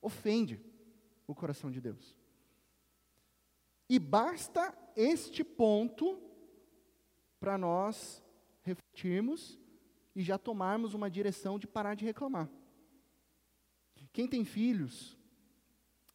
Ofende 0.00 0.60
o 1.26 1.34
coração 1.34 1.70
de 1.70 1.80
Deus. 1.80 2.16
E 3.88 3.98
basta 3.98 4.72
este 4.94 5.42
ponto 5.42 6.20
para 7.40 7.58
nós 7.58 8.22
refletirmos 8.62 9.58
e 10.18 10.22
já 10.24 10.36
tomarmos 10.36 10.94
uma 10.94 11.08
direção 11.08 11.60
de 11.60 11.68
parar 11.68 11.94
de 11.94 12.04
reclamar. 12.04 12.50
Quem 14.12 14.26
tem 14.26 14.44
filhos 14.44 15.16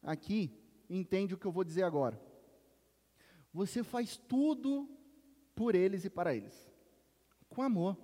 aqui 0.02 0.52
entende 0.90 1.32
o 1.32 1.38
que 1.38 1.46
eu 1.46 1.50
vou 1.50 1.64
dizer 1.64 1.84
agora. 1.84 2.20
Você 3.50 3.82
faz 3.82 4.18
tudo 4.18 4.86
por 5.54 5.74
eles 5.74 6.04
e 6.04 6.10
para 6.10 6.34
eles, 6.34 6.70
com 7.48 7.62
amor, 7.62 7.96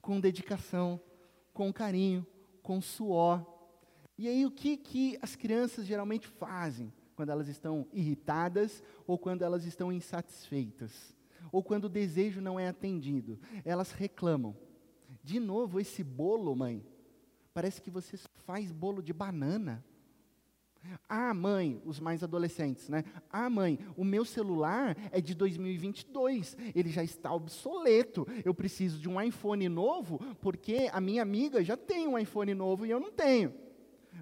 com 0.00 0.20
dedicação, 0.20 1.00
com 1.52 1.72
carinho, 1.72 2.24
com 2.62 2.80
suor. 2.80 3.44
E 4.16 4.28
aí 4.28 4.46
o 4.46 4.50
que 4.52 4.76
que 4.76 5.18
as 5.20 5.34
crianças 5.34 5.86
geralmente 5.86 6.28
fazem 6.28 6.92
quando 7.16 7.30
elas 7.30 7.48
estão 7.48 7.84
irritadas 7.92 8.80
ou 9.08 9.18
quando 9.18 9.42
elas 9.42 9.64
estão 9.64 9.90
insatisfeitas? 9.90 11.18
ou 11.52 11.62
quando 11.62 11.84
o 11.84 11.88
desejo 11.88 12.40
não 12.40 12.58
é 12.58 12.68
atendido, 12.68 13.40
elas 13.64 13.92
reclamam. 13.92 14.56
De 15.22 15.38
novo, 15.38 15.78
esse 15.78 16.02
bolo, 16.02 16.54
mãe, 16.54 16.84
parece 17.52 17.80
que 17.80 17.90
você 17.90 18.16
faz 18.46 18.72
bolo 18.72 19.02
de 19.02 19.12
banana. 19.12 19.84
Ah, 21.08 21.34
mãe, 21.34 21.80
os 21.84 22.00
mais 22.00 22.22
adolescentes, 22.22 22.88
né? 22.88 23.04
Ah, 23.30 23.50
mãe, 23.50 23.78
o 23.96 24.04
meu 24.04 24.24
celular 24.24 24.96
é 25.12 25.20
de 25.20 25.34
2022, 25.34 26.56
ele 26.74 26.88
já 26.88 27.04
está 27.04 27.32
obsoleto. 27.32 28.26
Eu 28.44 28.54
preciso 28.54 28.98
de 28.98 29.08
um 29.08 29.20
iPhone 29.20 29.68
novo, 29.68 30.18
porque 30.40 30.88
a 30.90 31.00
minha 31.00 31.22
amiga 31.22 31.62
já 31.62 31.76
tem 31.76 32.08
um 32.08 32.18
iPhone 32.18 32.54
novo 32.54 32.86
e 32.86 32.90
eu 32.90 32.98
não 32.98 33.12
tenho. 33.12 33.52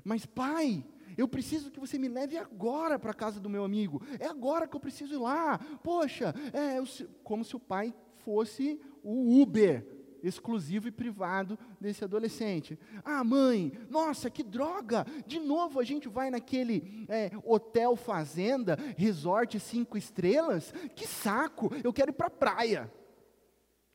Mas, 0.05 0.27
pai, 0.27 0.85
eu 1.17 1.29
preciso 1.29 1.71
que 1.71 1.81
você 1.81 1.99
me 1.99 2.09
leve 2.09 2.37
agora 2.37 2.99
para 2.99 3.13
a 3.13 3.15
casa 3.15 3.39
do 3.39 3.49
meu 3.49 3.63
amigo. 3.63 4.03
É 4.19 4.27
agora 4.27 4.67
que 4.67 4.75
eu 4.75 4.81
preciso 4.81 5.15
ir 5.15 5.19
lá. 5.19 5.59
Poxa, 5.83 6.35
é 6.53 6.83
como 7.23 7.45
se 7.45 7.55
o 7.55 7.61
pai 7.61 7.95
fosse 8.17 8.81
o 9.03 9.41
Uber 9.41 9.98
exclusivo 10.23 10.89
e 10.89 10.93
privado 10.93 11.59
desse 11.81 12.05
adolescente. 12.05 12.79
Ah, 13.05 13.23
mãe, 13.23 13.73
nossa, 13.89 14.31
que 14.31 14.43
droga! 14.43 15.07
De 15.27 15.39
novo 15.39 15.81
a 15.81 15.85
gente 15.85 16.09
vai 16.09 16.31
naquele 16.31 17.07
é, 17.09 17.31
hotel 17.45 17.97
fazenda, 17.97 18.77
resort 18.97 19.59
cinco 19.61 19.97
estrelas? 19.97 20.73
Que 20.95 21.07
saco! 21.07 21.71
Eu 21.83 21.93
quero 21.93 22.11
ir 22.11 22.15
para 22.15 22.27
a 22.27 22.31
praia. 22.31 22.93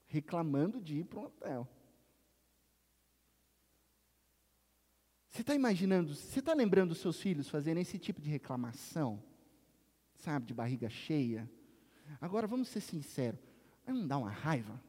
Reclamando 0.05 0.81
de 0.81 0.99
ir 0.99 1.05
para 1.05 1.19
um 1.19 1.25
hotel. 1.25 1.67
Você 5.29 5.41
está 5.41 5.55
imaginando, 5.55 6.13
você 6.13 6.39
está 6.39 6.53
lembrando 6.53 6.91
os 6.91 6.99
seus 6.99 7.19
filhos 7.19 7.49
fazendo 7.49 7.79
esse 7.79 7.97
tipo 7.97 8.21
de 8.21 8.29
reclamação? 8.29 9.23
Sabe, 10.13 10.45
de 10.45 10.53
barriga 10.53 10.87
cheia? 10.89 11.49
Agora, 12.21 12.45
vamos 12.45 12.67
ser 12.67 12.81
sinceros, 12.81 13.39
não 13.87 14.07
dá 14.07 14.17
uma 14.17 14.29
raiva? 14.29 14.79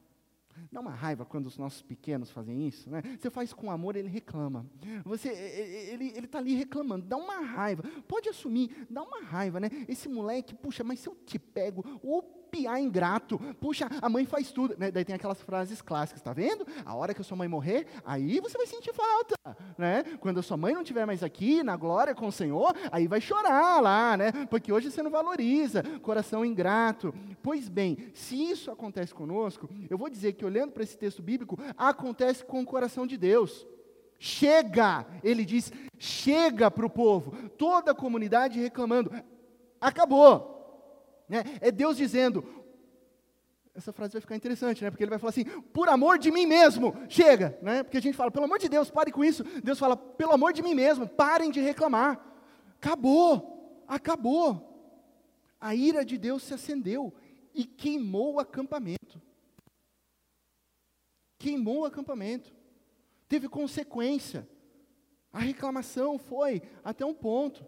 Dá 0.70 0.80
uma 0.80 0.90
raiva 0.90 1.24
quando 1.24 1.46
os 1.46 1.58
nossos 1.58 1.82
pequenos 1.82 2.30
fazem 2.30 2.66
isso, 2.66 2.90
né? 2.90 3.02
Você 3.18 3.30
faz 3.30 3.52
com 3.52 3.70
amor, 3.70 3.96
ele 3.96 4.08
reclama. 4.08 4.66
Você, 5.04 5.28
ele 5.28 6.12
está 6.18 6.38
ali 6.38 6.54
reclamando, 6.54 7.06
dá 7.06 7.16
uma 7.16 7.40
raiva. 7.40 7.82
Pode 8.06 8.28
assumir, 8.28 8.86
dá 8.90 9.02
uma 9.02 9.22
raiva, 9.22 9.60
né? 9.60 9.68
Esse 9.88 10.08
moleque, 10.08 10.54
puxa, 10.54 10.82
mas 10.84 11.00
se 11.00 11.08
eu 11.08 11.14
te 11.14 11.38
pego, 11.38 11.84
o 12.02 12.22
piá 12.54 12.78
ingrato. 12.78 13.38
Puxa, 13.60 13.88
a 14.00 14.08
mãe 14.08 14.24
faz 14.24 14.52
tudo. 14.52 14.76
Né? 14.78 14.90
Daí 14.90 15.04
tem 15.04 15.16
aquelas 15.16 15.42
frases 15.42 15.82
clássicas, 15.82 16.22
tá 16.22 16.32
vendo? 16.32 16.64
A 16.84 16.94
hora 16.94 17.12
que 17.12 17.20
a 17.20 17.24
sua 17.24 17.36
mãe 17.36 17.48
morrer, 17.48 17.86
aí 18.04 18.38
você 18.38 18.56
vai 18.56 18.66
sentir 18.66 18.94
falta, 18.94 19.34
né? 19.76 20.04
Quando 20.20 20.38
a 20.38 20.42
sua 20.42 20.56
mãe 20.56 20.72
não 20.72 20.82
estiver 20.82 21.04
mais 21.04 21.24
aqui, 21.24 21.64
na 21.64 21.76
glória 21.76 22.14
com 22.14 22.28
o 22.28 22.32
Senhor, 22.32 22.74
aí 22.92 23.08
vai 23.08 23.20
chorar 23.20 23.80
lá, 23.80 24.16
né? 24.16 24.30
Porque 24.48 24.72
hoje 24.72 24.90
você 24.90 25.02
não 25.02 25.10
valoriza, 25.10 25.82
coração 26.00 26.44
ingrato. 26.44 27.12
Pois 27.42 27.68
bem, 27.68 27.98
se 28.14 28.36
isso 28.36 28.70
acontece 28.70 29.12
conosco, 29.12 29.68
eu 29.90 29.98
vou 29.98 30.08
dizer 30.08 30.34
que 30.34 30.44
olhando 30.44 30.72
para 30.72 30.84
esse 30.84 30.96
texto 30.96 31.22
bíblico, 31.22 31.58
acontece 31.76 32.44
com 32.44 32.62
o 32.62 32.66
coração 32.66 33.06
de 33.06 33.16
Deus. 33.16 33.66
Chega, 34.16 35.04
ele 35.24 35.44
diz, 35.44 35.72
chega 35.98 36.70
para 36.70 36.86
o 36.86 36.90
povo, 36.90 37.32
toda 37.58 37.90
a 37.90 37.94
comunidade 37.94 38.60
reclamando, 38.60 39.10
acabou. 39.80 40.53
Né? 41.34 41.42
É 41.60 41.72
Deus 41.72 41.96
dizendo, 41.96 42.44
essa 43.74 43.92
frase 43.92 44.12
vai 44.12 44.20
ficar 44.20 44.36
interessante, 44.36 44.84
né? 44.84 44.90
Porque 44.90 45.02
ele 45.02 45.10
vai 45.10 45.18
falar 45.18 45.30
assim, 45.30 45.44
por 45.44 45.88
amor 45.88 46.16
de 46.16 46.30
mim 46.30 46.46
mesmo, 46.46 46.94
chega, 47.08 47.58
né? 47.60 47.82
Porque 47.82 47.96
a 47.96 48.00
gente 48.00 48.16
fala, 48.16 48.30
pelo 48.30 48.44
amor 48.44 48.60
de 48.60 48.68
Deus, 48.68 48.88
pare 48.88 49.10
com 49.10 49.24
isso. 49.24 49.42
Deus 49.64 49.76
fala, 49.76 49.96
pelo 49.96 50.30
amor 50.30 50.52
de 50.52 50.62
mim 50.62 50.74
mesmo, 50.74 51.08
parem 51.08 51.50
de 51.50 51.60
reclamar. 51.60 52.24
Acabou, 52.76 53.82
acabou. 53.88 54.70
A 55.60 55.74
ira 55.74 56.04
de 56.04 56.16
Deus 56.16 56.44
se 56.44 56.54
acendeu 56.54 57.12
e 57.52 57.64
queimou 57.64 58.34
o 58.34 58.38
acampamento. 58.38 59.20
Queimou 61.36 61.80
o 61.80 61.84
acampamento. 61.84 62.54
Teve 63.26 63.48
consequência. 63.48 64.48
A 65.32 65.40
reclamação 65.40 66.16
foi 66.16 66.62
até 66.84 67.04
um 67.04 67.14
ponto. 67.14 67.66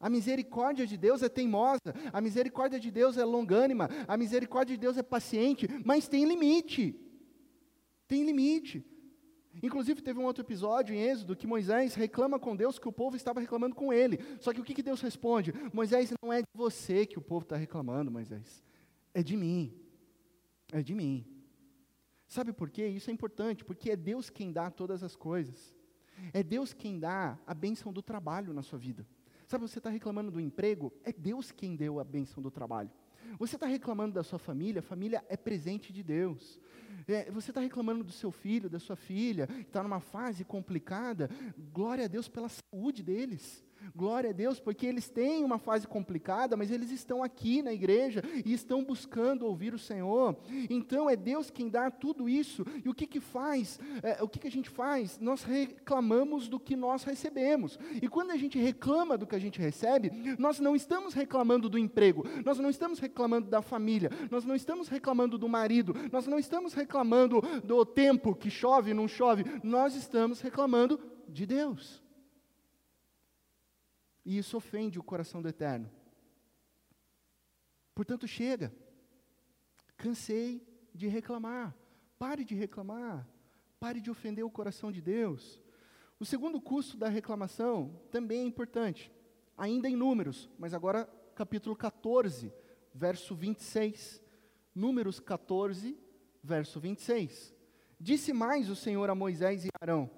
A 0.00 0.08
misericórdia 0.08 0.86
de 0.86 0.96
Deus 0.96 1.22
é 1.22 1.28
teimosa, 1.28 1.94
a 2.10 2.20
misericórdia 2.22 2.80
de 2.80 2.90
Deus 2.90 3.18
é 3.18 3.24
longânima, 3.24 3.88
a 4.08 4.16
misericórdia 4.16 4.74
de 4.74 4.80
Deus 4.80 4.96
é 4.96 5.02
paciente, 5.02 5.68
mas 5.84 6.08
tem 6.08 6.24
limite. 6.24 6.98
Tem 8.08 8.24
limite. 8.24 8.82
Inclusive, 9.62 10.00
teve 10.00 10.18
um 10.18 10.24
outro 10.24 10.42
episódio 10.42 10.94
em 10.94 11.02
Êxodo 11.02 11.36
que 11.36 11.46
Moisés 11.46 11.94
reclama 11.94 12.38
com 12.38 12.56
Deus 12.56 12.78
que 12.78 12.88
o 12.88 12.92
povo 12.92 13.14
estava 13.14 13.40
reclamando 13.40 13.74
com 13.74 13.92
ele. 13.92 14.18
Só 14.40 14.54
que 14.54 14.60
o 14.60 14.64
que, 14.64 14.72
que 14.72 14.82
Deus 14.82 15.02
responde? 15.02 15.52
Moisés, 15.72 16.12
não 16.22 16.32
é 16.32 16.40
de 16.40 16.48
você 16.54 17.04
que 17.04 17.18
o 17.18 17.22
povo 17.22 17.42
está 17.42 17.56
reclamando, 17.56 18.10
Moisés. 18.10 18.62
É 19.12 19.22
de 19.22 19.36
mim. 19.36 19.74
É 20.72 20.82
de 20.82 20.94
mim. 20.94 21.26
Sabe 22.26 22.52
por 22.52 22.70
quê? 22.70 22.86
Isso 22.86 23.10
é 23.10 23.12
importante, 23.12 23.64
porque 23.64 23.90
é 23.90 23.96
Deus 23.96 24.30
quem 24.30 24.50
dá 24.50 24.70
todas 24.70 25.02
as 25.02 25.14
coisas. 25.14 25.74
É 26.32 26.42
Deus 26.42 26.72
quem 26.72 26.98
dá 26.98 27.38
a 27.46 27.52
bênção 27.52 27.92
do 27.92 28.00
trabalho 28.00 28.54
na 28.54 28.62
sua 28.62 28.78
vida. 28.78 29.06
Sabe, 29.50 29.66
você 29.66 29.78
está 29.78 29.90
reclamando 29.90 30.30
do 30.30 30.40
emprego? 30.40 30.92
É 31.02 31.12
Deus 31.12 31.50
quem 31.50 31.74
deu 31.74 31.98
a 31.98 32.04
bênção 32.04 32.40
do 32.40 32.52
trabalho. 32.52 32.88
Você 33.36 33.56
está 33.56 33.66
reclamando 33.66 34.14
da 34.14 34.22
sua 34.22 34.38
família? 34.38 34.80
Família 34.80 35.24
é 35.28 35.36
presente 35.36 35.92
de 35.92 36.04
Deus. 36.04 36.60
É, 37.08 37.28
você 37.32 37.50
está 37.50 37.60
reclamando 37.60 38.04
do 38.04 38.12
seu 38.12 38.30
filho, 38.30 38.70
da 38.70 38.78
sua 38.78 38.94
filha, 38.94 39.48
está 39.58 39.82
numa 39.82 39.98
fase 39.98 40.44
complicada? 40.44 41.28
Glória 41.72 42.04
a 42.04 42.08
Deus 42.08 42.28
pela 42.28 42.48
saúde 42.48 43.02
deles. 43.02 43.64
Glória 43.94 44.30
a 44.30 44.32
Deus, 44.32 44.60
porque 44.60 44.86
eles 44.86 45.08
têm 45.08 45.44
uma 45.44 45.58
fase 45.58 45.86
complicada, 45.86 46.56
mas 46.56 46.70
eles 46.70 46.90
estão 46.90 47.22
aqui 47.22 47.62
na 47.62 47.72
igreja 47.72 48.22
e 48.44 48.52
estão 48.52 48.84
buscando 48.84 49.46
ouvir 49.46 49.74
o 49.74 49.78
Senhor. 49.78 50.36
Então 50.68 51.08
é 51.08 51.16
Deus 51.16 51.50
quem 51.50 51.68
dá 51.68 51.90
tudo 51.90 52.28
isso. 52.28 52.64
E 52.84 52.88
o 52.88 52.94
que 52.94 53.06
que 53.06 53.20
faz? 53.20 53.78
É, 54.02 54.22
o 54.22 54.28
que 54.28 54.38
que 54.38 54.46
a 54.46 54.50
gente 54.50 54.70
faz? 54.70 55.18
Nós 55.18 55.42
reclamamos 55.42 56.48
do 56.48 56.58
que 56.58 56.76
nós 56.76 57.04
recebemos. 57.04 57.78
E 58.00 58.08
quando 58.08 58.30
a 58.30 58.36
gente 58.36 58.58
reclama 58.58 59.16
do 59.16 59.26
que 59.26 59.36
a 59.36 59.40
gente 59.40 59.60
recebe, 59.60 60.10
nós 60.38 60.60
não 60.60 60.76
estamos 60.76 61.14
reclamando 61.14 61.68
do 61.68 61.78
emprego, 61.78 62.24
nós 62.44 62.58
não 62.58 62.70
estamos 62.70 62.98
reclamando 62.98 63.48
da 63.48 63.62
família, 63.62 64.10
nós 64.30 64.44
não 64.44 64.54
estamos 64.54 64.88
reclamando 64.88 65.38
do 65.38 65.48
marido, 65.48 65.94
nós 66.12 66.26
não 66.26 66.38
estamos 66.38 66.74
reclamando 66.74 67.40
do 67.64 67.84
tempo 67.84 68.34
que 68.34 68.50
chove, 68.50 68.94
não 68.94 69.08
chove, 69.08 69.44
nós 69.62 69.94
estamos 69.94 70.40
reclamando 70.40 71.00
de 71.28 71.46
Deus. 71.46 72.02
E 74.30 74.38
isso 74.38 74.56
ofende 74.56 74.96
o 74.96 75.02
coração 75.02 75.42
do 75.42 75.48
Eterno. 75.48 75.90
Portanto, 77.92 78.28
chega. 78.28 78.72
Cansei 79.96 80.64
de 80.94 81.08
reclamar. 81.08 81.76
Pare 82.16 82.44
de 82.44 82.54
reclamar. 82.54 83.28
Pare 83.80 84.00
de 84.00 84.08
ofender 84.08 84.44
o 84.44 84.50
coração 84.50 84.92
de 84.92 85.00
Deus. 85.00 85.60
O 86.20 86.24
segundo 86.24 86.60
custo 86.60 86.96
da 86.96 87.08
reclamação 87.08 88.00
também 88.12 88.42
é 88.42 88.44
importante, 88.44 89.12
ainda 89.58 89.88
em 89.88 89.96
Números, 89.96 90.48
mas 90.56 90.74
agora 90.74 91.10
capítulo 91.34 91.74
14, 91.74 92.54
verso 92.94 93.34
26. 93.34 94.22
Números 94.72 95.18
14, 95.18 95.98
verso 96.40 96.78
26. 96.78 97.52
Disse 97.98 98.32
mais 98.32 98.70
o 98.70 98.76
Senhor 98.76 99.10
a 99.10 99.14
Moisés 99.16 99.64
e 99.64 99.70
Arão: 99.80 100.08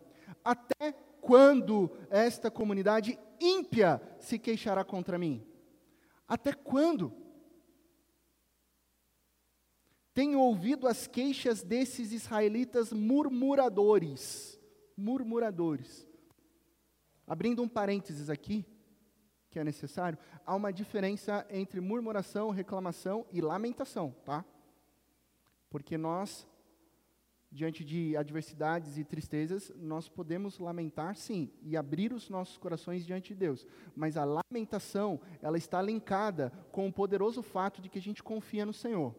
Até 0.45 0.93
quando 1.23 1.91
esta 2.11 2.51
comunidade 2.51 3.19
ímpia 3.73 4.03
se 4.21 4.39
queixará 4.39 4.85
contra 4.85 5.19
mim? 5.19 5.43
Até 6.29 6.53
quando? 6.53 7.13
Tenho 10.13 10.39
ouvido 10.39 10.87
as 10.87 11.07
queixas 11.07 11.63
desses 11.63 12.13
israelitas 12.13 12.93
murmuradores. 12.93 14.61
Murmuradores. 14.95 16.07
Abrindo 17.27 17.63
um 17.63 17.69
parênteses 17.69 18.29
aqui, 18.29 18.67
que 19.49 19.59
é 19.59 19.65
necessário, 19.65 20.19
há 20.45 20.55
uma 20.55 20.73
diferença 20.73 21.47
entre 21.49 21.81
murmuração, 21.81 22.51
reclamação 22.51 23.27
e 23.33 23.41
lamentação, 23.41 24.15
tá? 24.25 24.45
Porque 25.71 25.97
nós 25.97 26.47
diante 27.53 27.85
de 27.85 28.17
adversidades 28.17 28.97
e 28.97 29.05
tristezas, 29.05 29.71
nós 29.77 30.09
podemos 30.09 30.59
lamentar 30.59 31.15
sim 31.15 31.51
e 31.63 31.77
abrir 31.77 32.13
os 32.13 32.31
nossos 32.31 32.57
corações 32.57 33.05
diante 33.05 33.35
de 33.35 33.41
Deus. 33.41 33.67
Mas 33.95 34.17
a 34.17 34.25
lamentação, 34.25 35.21
ela 35.43 35.59
está 35.59 35.81
linkada 35.83 36.51
com 36.73 36.89
o 36.89 36.93
poderoso 36.93 37.43
fato 37.43 37.83
de 37.83 37.91
que 37.91 37.99
a 37.99 38.03
gente 38.03 38.23
confia 38.23 38.65
no 38.65 38.73
Senhor. 38.73 39.15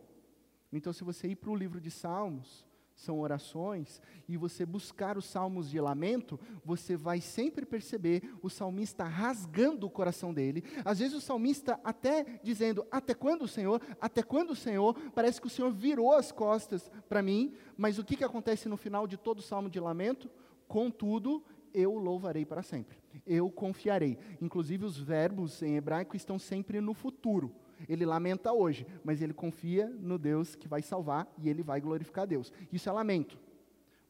Então, 0.71 0.91
se 0.91 1.03
você 1.03 1.27
ir 1.27 1.35
para 1.35 1.51
o 1.51 1.55
livro 1.55 1.79
de 1.79 1.91
Salmos, 1.91 2.65
são 2.95 3.19
orações, 3.19 4.01
e 4.27 4.37
você 4.37 4.65
buscar 4.65 5.17
os 5.17 5.25
salmos 5.25 5.69
de 5.69 5.79
lamento, 5.79 6.39
você 6.63 6.95
vai 6.95 7.19
sempre 7.19 7.65
perceber 7.65 8.21
o 8.41 8.49
salmista 8.49 9.03
rasgando 9.03 9.87
o 9.87 9.89
coração 9.89 10.33
dele. 10.33 10.63
Às 10.85 10.99
vezes 10.99 11.15
o 11.15 11.21
salmista 11.21 11.79
até 11.83 12.39
dizendo: 12.43 12.85
Até 12.91 13.13
quando, 13.13 13.47
Senhor? 13.47 13.81
Até 13.99 14.21
quando, 14.21 14.55
Senhor? 14.55 14.93
Parece 15.11 15.41
que 15.41 15.47
o 15.47 15.49
Senhor 15.49 15.71
virou 15.71 16.13
as 16.13 16.31
costas 16.31 16.89
para 17.09 17.21
mim, 17.21 17.53
mas 17.77 17.97
o 17.97 18.03
que, 18.03 18.15
que 18.15 18.23
acontece 18.23 18.69
no 18.69 18.77
final 18.77 19.07
de 19.07 19.17
todo 19.17 19.39
o 19.39 19.43
salmo 19.43 19.69
de 19.69 19.79
lamento? 19.79 20.29
Contudo, 20.67 21.43
eu 21.73 21.97
louvarei 21.97 22.45
para 22.45 22.61
sempre, 22.61 22.97
eu 23.25 23.49
confiarei. 23.49 24.17
Inclusive, 24.39 24.85
os 24.85 24.97
verbos 24.97 25.61
em 25.61 25.75
hebraico 25.75 26.15
estão 26.15 26.37
sempre 26.37 26.79
no 26.79 26.93
futuro. 26.93 27.53
Ele 27.87 28.05
lamenta 28.05 28.51
hoje, 28.53 28.85
mas 29.03 29.21
ele 29.21 29.33
confia 29.33 29.87
no 29.87 30.17
Deus 30.17 30.55
que 30.55 30.67
vai 30.67 30.81
salvar 30.81 31.31
e 31.37 31.49
ele 31.49 31.63
vai 31.63 31.81
glorificar 31.81 32.27
Deus. 32.27 32.51
Isso 32.71 32.89
é 32.89 32.91
lamento. 32.91 33.39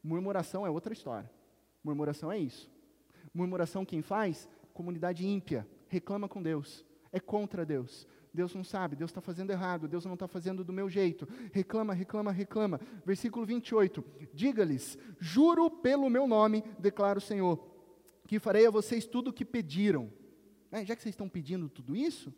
Murmuração 0.02 0.66
é 0.66 0.70
outra 0.70 0.92
história. 0.92 1.30
Murmuração 1.82 2.30
é 2.30 2.38
isso. 2.38 2.70
Murmuração 3.32 3.84
quem 3.84 4.02
faz? 4.02 4.48
Comunidade 4.72 5.26
ímpia. 5.26 5.66
Reclama 5.88 6.28
com 6.28 6.42
Deus. 6.42 6.84
É 7.12 7.20
contra 7.20 7.64
Deus. 7.64 8.06
Deus 8.34 8.52
não 8.52 8.64
sabe, 8.64 8.96
Deus 8.96 9.12
está 9.12 9.20
fazendo 9.20 9.50
errado, 9.50 9.86
Deus 9.86 10.04
não 10.04 10.14
está 10.14 10.26
fazendo 10.26 10.64
do 10.64 10.72
meu 10.72 10.90
jeito. 10.90 11.26
Reclama, 11.52 11.94
reclama, 11.94 12.32
reclama. 12.32 12.80
Versículo 13.06 13.46
28. 13.46 14.04
Diga-lhes: 14.34 14.98
Juro 15.20 15.70
pelo 15.70 16.10
meu 16.10 16.26
nome, 16.26 16.64
declara 16.80 17.18
o 17.18 17.22
Senhor, 17.22 17.64
que 18.26 18.40
farei 18.40 18.66
a 18.66 18.70
vocês 18.70 19.06
tudo 19.06 19.28
o 19.28 19.32
que 19.32 19.44
pediram. 19.44 20.12
É, 20.72 20.84
já 20.84 20.96
que 20.96 21.02
vocês 21.02 21.12
estão 21.12 21.28
pedindo 21.28 21.68
tudo 21.68 21.94
isso, 21.94 22.34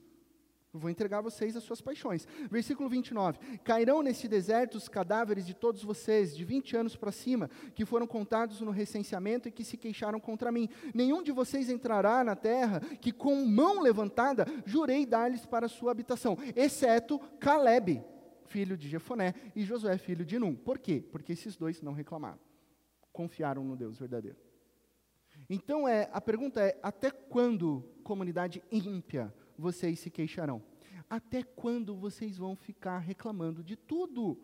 vou 0.79 0.91
entregar 0.91 1.19
a 1.19 1.23
vocês 1.23 1.57
as 1.57 1.63
suas 1.63 1.81
paixões. 1.81 2.27
Versículo 2.51 2.89
29. 2.89 3.39
Cairão 3.59 4.03
nesse 4.03 4.29
deserto 4.29 4.77
os 4.77 4.89
cadáveres 4.89 5.47
de 5.47 5.55
todos 5.55 5.83
vocês, 5.83 6.37
de 6.37 6.45
20 6.45 6.77
anos 6.77 6.97
para 6.97 7.13
cima, 7.13 7.51
que 7.75 7.85
foram 7.85 8.07
contados 8.07 8.61
no 8.61 8.71
recenseamento 8.71 9.49
e 9.49 9.53
que 9.53 9.65
se 9.65 9.77
queixaram 9.77 10.21
contra 10.21 10.53
mim. 10.53 10.69
Nenhum 10.95 11.23
de 11.23 11.33
vocês 11.33 11.69
entrará 11.69 12.23
na 12.25 12.37
terra 12.37 12.81
que 12.81 13.13
com 13.13 13.45
mão 13.45 13.81
levantada 13.81 14.47
jurei 14.65 15.07
dar-lhes 15.07 15.47
para 15.47 15.69
sua 15.69 15.91
habitação, 15.91 16.37
exceto 16.55 17.19
Caleb, 17.41 18.03
filho 18.45 18.77
de 18.77 18.89
Jefoné, 18.89 19.35
e 19.55 19.65
Josué, 19.65 19.99
filho 19.99 20.25
de 20.25 20.39
Num. 20.39 20.55
Por 20.55 20.79
quê? 20.79 21.05
Porque 21.11 21.33
esses 21.33 21.57
dois 21.57 21.83
não 21.83 21.93
reclamaram. 21.93 22.39
Confiaram 23.13 23.65
no 23.65 23.77
Deus 23.77 23.99
verdadeiro. 23.99 24.39
Então 25.49 25.87
é, 25.87 26.09
a 26.13 26.21
pergunta 26.21 26.61
é: 26.61 26.79
até 26.83 27.11
quando 27.11 27.85
comunidade 28.03 28.63
ímpia 28.71 29.33
vocês 29.59 29.99
se 30.01 30.11
queixarão? 30.11 30.63
Até 31.09 31.43
quando 31.43 31.95
vocês 31.95 32.37
vão 32.37 32.57
ficar 32.57 32.99
reclamando 32.99 33.63
de 33.63 33.77
tudo? 33.77 34.39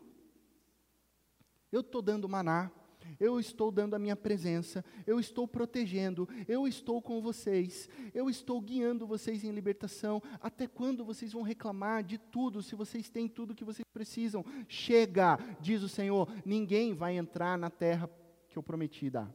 Eu 1.70 1.81
estou 1.81 2.03
dando 2.03 2.29
maná, 2.29 2.70
eu 3.18 3.38
estou 3.40 3.70
dando 3.70 3.94
a 3.94 3.98
minha 3.98 4.16
presença, 4.16 4.85
eu 5.07 5.18
estou 5.18 5.48
protegendo, 5.48 6.29
eu 6.46 6.66
estou 6.66 7.01
com 7.01 7.20
vocês, 7.20 7.88
eu 8.14 8.29
estou 8.29 8.61
guiando 8.61 9.07
vocês 9.07 9.42
em 9.44 9.51
libertação. 9.51 10.22
Até 10.40 10.66
quando 10.66 11.05
vocês 11.05 11.33
vão 11.33 11.42
reclamar 11.42 12.05
de 12.05 12.18
tudo, 12.18 12.62
se 12.62 12.75
vocês 12.75 13.09
têm 13.09 13.29
tudo 13.29 13.55
que 13.55 13.64
vocês 13.64 13.87
precisam? 13.92 14.44
Chega, 14.68 15.38
diz 15.61 15.83
o 15.83 15.88
Senhor, 15.88 16.29
ninguém 16.44 16.94
vai 16.94 17.16
entrar 17.16 17.59
na 17.59 17.70
terra 17.70 18.09
que 18.48 18.59
eu 18.59 18.62
prometi 18.62 19.11
dar. 19.11 19.33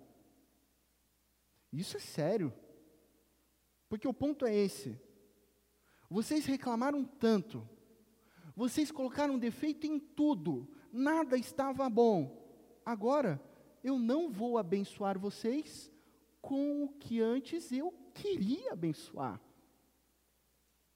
Isso 1.72 1.98
é 1.98 2.00
sério, 2.00 2.54
porque 3.90 4.08
o 4.08 4.14
ponto 4.14 4.46
é 4.46 4.56
esse. 4.56 4.98
Vocês 6.10 6.46
reclamaram 6.46 7.04
tanto, 7.04 7.68
vocês 8.56 8.92
colocaram 8.92 9.38
defeito 9.38 9.86
em 9.86 10.00
tudo, 10.00 10.68
nada 10.92 11.38
estava 11.38 11.90
bom. 11.90 12.48
Agora, 12.86 13.42
eu 13.84 14.00
não 14.00 14.30
vou 14.30 14.58
abençoar 14.58 15.20
vocês 15.20 15.92
com 16.42 16.86
o 16.86 16.90
que 16.90 17.22
antes 17.22 17.72
eu 17.72 17.94
queria 18.14 18.74
abençoar. 18.74 19.42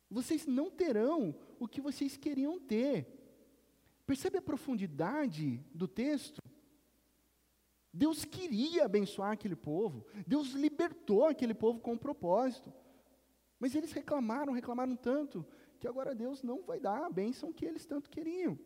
Vocês 0.09 0.45
não 0.45 0.69
terão 0.69 1.35
o 1.59 1.67
que 1.67 1.81
vocês 1.81 2.17
queriam 2.17 2.59
ter. 2.59 3.07
Percebe 4.05 4.37
a 4.37 4.41
profundidade 4.41 5.63
do 5.73 5.87
texto? 5.87 6.41
Deus 7.93 8.23
queria 8.23 8.85
abençoar 8.85 9.31
aquele 9.31 9.55
povo, 9.55 10.05
Deus 10.25 10.51
libertou 10.51 11.25
aquele 11.25 11.53
povo 11.53 11.79
com 11.79 11.93
um 11.93 11.97
propósito. 11.97 12.73
Mas 13.61 13.75
eles 13.75 13.91
reclamaram, 13.91 14.53
reclamaram 14.53 14.95
tanto, 14.95 15.45
que 15.79 15.87
agora 15.87 16.15
Deus 16.15 16.41
não 16.41 16.63
vai 16.63 16.79
dar 16.79 17.05
a 17.05 17.11
bênção 17.11 17.53
que 17.53 17.63
eles 17.63 17.85
tanto 17.85 18.09
queriam. 18.09 18.57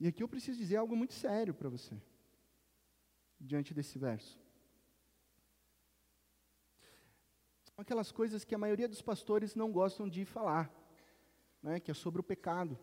E 0.00 0.06
aqui 0.06 0.22
eu 0.22 0.28
preciso 0.28 0.58
dizer 0.58 0.76
algo 0.76 0.96
muito 0.96 1.12
sério 1.12 1.52
para 1.52 1.68
você, 1.68 1.94
diante 3.38 3.74
desse 3.74 3.98
verso. 3.98 4.40
São 7.64 7.82
aquelas 7.82 8.10
coisas 8.10 8.42
que 8.42 8.54
a 8.54 8.58
maioria 8.58 8.88
dos 8.88 9.02
pastores 9.02 9.54
não 9.54 9.70
gostam 9.70 10.08
de 10.08 10.24
falar, 10.24 10.72
né, 11.62 11.78
que 11.78 11.90
é 11.90 11.94
sobre 11.94 12.22
o 12.22 12.24
pecado, 12.24 12.78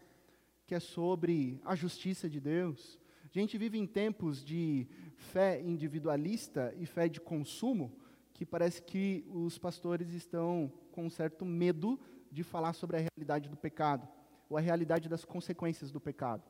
que 0.68 0.76
é 0.76 0.80
sobre 0.80 1.60
a 1.66 1.74
justiça 1.74 2.30
de 2.30 2.40
Deus. 2.40 3.00
A 3.24 3.40
gente 3.40 3.58
vive 3.58 3.80
em 3.80 3.88
tempos 3.88 4.46
de 4.46 4.88
fé 5.16 5.60
individualista 5.60 6.72
e 6.78 6.86
fé 6.86 7.10
de 7.10 7.20
consumo, 7.20 8.03
que 8.34 8.46
parece 8.46 8.82
que 8.82 9.26
os 9.30 9.58
pastores 9.58 10.10
estão 10.12 10.72
com 10.92 11.06
um 11.06 11.10
certo 11.10 11.46
medo 11.46 12.00
de 12.32 12.44
falar 12.44 12.74
sobre 12.74 12.98
a 12.98 13.00
realidade 13.00 13.48
do 13.48 13.56
pecado, 13.56 14.08
ou 14.50 14.58
a 14.58 14.62
realidade 14.62 15.08
das 15.08 15.24
consequências 15.24 15.92
do 15.92 16.02
pecado. 16.02 16.44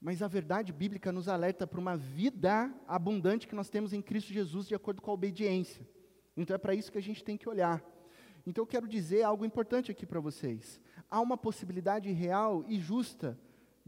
Mas 0.00 0.22
a 0.22 0.28
verdade 0.28 0.72
bíblica 0.72 1.12
nos 1.12 1.28
alerta 1.28 1.66
para 1.66 1.80
uma 1.80 1.96
vida 1.96 2.72
abundante 2.86 3.48
que 3.48 3.54
nós 3.54 3.68
temos 3.68 3.92
em 3.92 4.00
Cristo 4.00 4.32
Jesus, 4.32 4.66
de 4.66 4.74
acordo 4.74 5.02
com 5.02 5.10
a 5.10 5.14
obediência. 5.14 5.86
Então 6.36 6.54
é 6.54 6.58
para 6.58 6.74
isso 6.74 6.90
que 6.90 6.98
a 6.98 7.02
gente 7.02 7.22
tem 7.22 7.36
que 7.36 7.48
olhar. 7.48 7.84
Então 8.46 8.62
eu 8.62 8.66
quero 8.66 8.86
dizer 8.86 9.24
algo 9.24 9.44
importante 9.44 9.90
aqui 9.90 10.06
para 10.06 10.20
vocês. 10.20 10.80
Há 11.10 11.20
uma 11.20 11.36
possibilidade 11.36 12.10
real 12.12 12.64
e 12.66 12.78
justa 12.78 13.38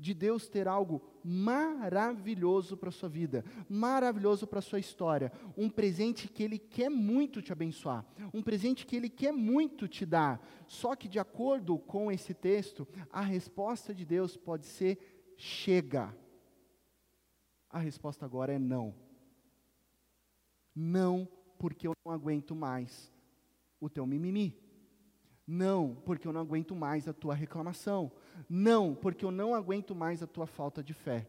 de 0.00 0.14
Deus 0.14 0.48
ter 0.48 0.66
algo 0.66 1.02
maravilhoso 1.22 2.76
para 2.76 2.88
a 2.88 2.92
sua 2.92 3.08
vida, 3.08 3.44
maravilhoso 3.68 4.46
para 4.46 4.58
a 4.58 4.62
sua 4.62 4.78
história, 4.78 5.30
um 5.56 5.68
presente 5.68 6.26
que 6.26 6.42
Ele 6.42 6.58
quer 6.58 6.88
muito 6.88 7.42
te 7.42 7.52
abençoar, 7.52 8.04
um 8.32 8.42
presente 8.42 8.86
que 8.86 8.96
Ele 8.96 9.10
quer 9.10 9.32
muito 9.32 9.86
te 9.86 10.06
dar. 10.06 10.44
Só 10.66 10.96
que, 10.96 11.08
de 11.08 11.18
acordo 11.18 11.78
com 11.78 12.10
esse 12.10 12.32
texto, 12.32 12.88
a 13.12 13.20
resposta 13.20 13.94
de 13.94 14.04
Deus 14.04 14.36
pode 14.36 14.66
ser 14.66 15.34
chega. 15.36 16.16
A 17.68 17.78
resposta 17.78 18.24
agora 18.24 18.54
é 18.54 18.58
não. 18.58 18.94
Não, 20.74 21.28
porque 21.58 21.86
eu 21.86 21.92
não 22.04 22.12
aguento 22.12 22.54
mais 22.54 23.12
o 23.78 23.88
teu 23.88 24.06
mimimi. 24.06 24.59
Não, 25.52 25.96
porque 26.04 26.28
eu 26.28 26.32
não 26.32 26.42
aguento 26.42 26.76
mais 26.76 27.08
a 27.08 27.12
tua 27.12 27.34
reclamação. 27.34 28.12
Não, 28.48 28.94
porque 28.94 29.24
eu 29.24 29.32
não 29.32 29.52
aguento 29.52 29.96
mais 29.96 30.22
a 30.22 30.26
tua 30.26 30.46
falta 30.46 30.80
de 30.80 30.94
fé. 30.94 31.26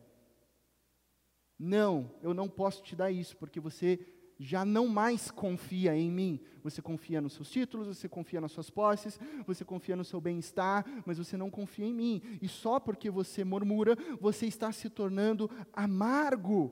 Não, 1.57 2.11
eu 2.21 2.31
não 2.31 2.47
posso 2.47 2.83
te 2.83 2.95
dar 2.95 3.09
isso, 3.09 3.35
porque 3.35 3.59
você 3.59 3.99
já 4.37 4.63
não 4.63 4.87
mais 4.87 5.31
confia 5.31 5.97
em 5.97 6.11
mim. 6.11 6.39
Você 6.63 6.83
confia 6.83 7.19
nos 7.19 7.33
seus 7.33 7.49
títulos, 7.49 7.87
você 7.87 8.07
confia 8.07 8.39
nas 8.39 8.51
suas 8.51 8.69
posses, 8.69 9.19
você 9.47 9.65
confia 9.65 9.95
no 9.95 10.05
seu 10.05 10.21
bem-estar, 10.21 10.85
mas 11.03 11.17
você 11.17 11.35
não 11.35 11.49
confia 11.49 11.87
em 11.87 11.93
mim. 11.93 12.21
E 12.39 12.47
só 12.47 12.79
porque 12.79 13.09
você 13.09 13.43
murmura, 13.43 13.97
você 14.19 14.45
está 14.45 14.71
se 14.71 14.87
tornando 14.87 15.49
amargo. 15.73 16.71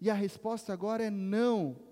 E 0.00 0.08
a 0.08 0.14
resposta 0.14 0.72
agora 0.72 1.04
é 1.04 1.10
não 1.10 1.85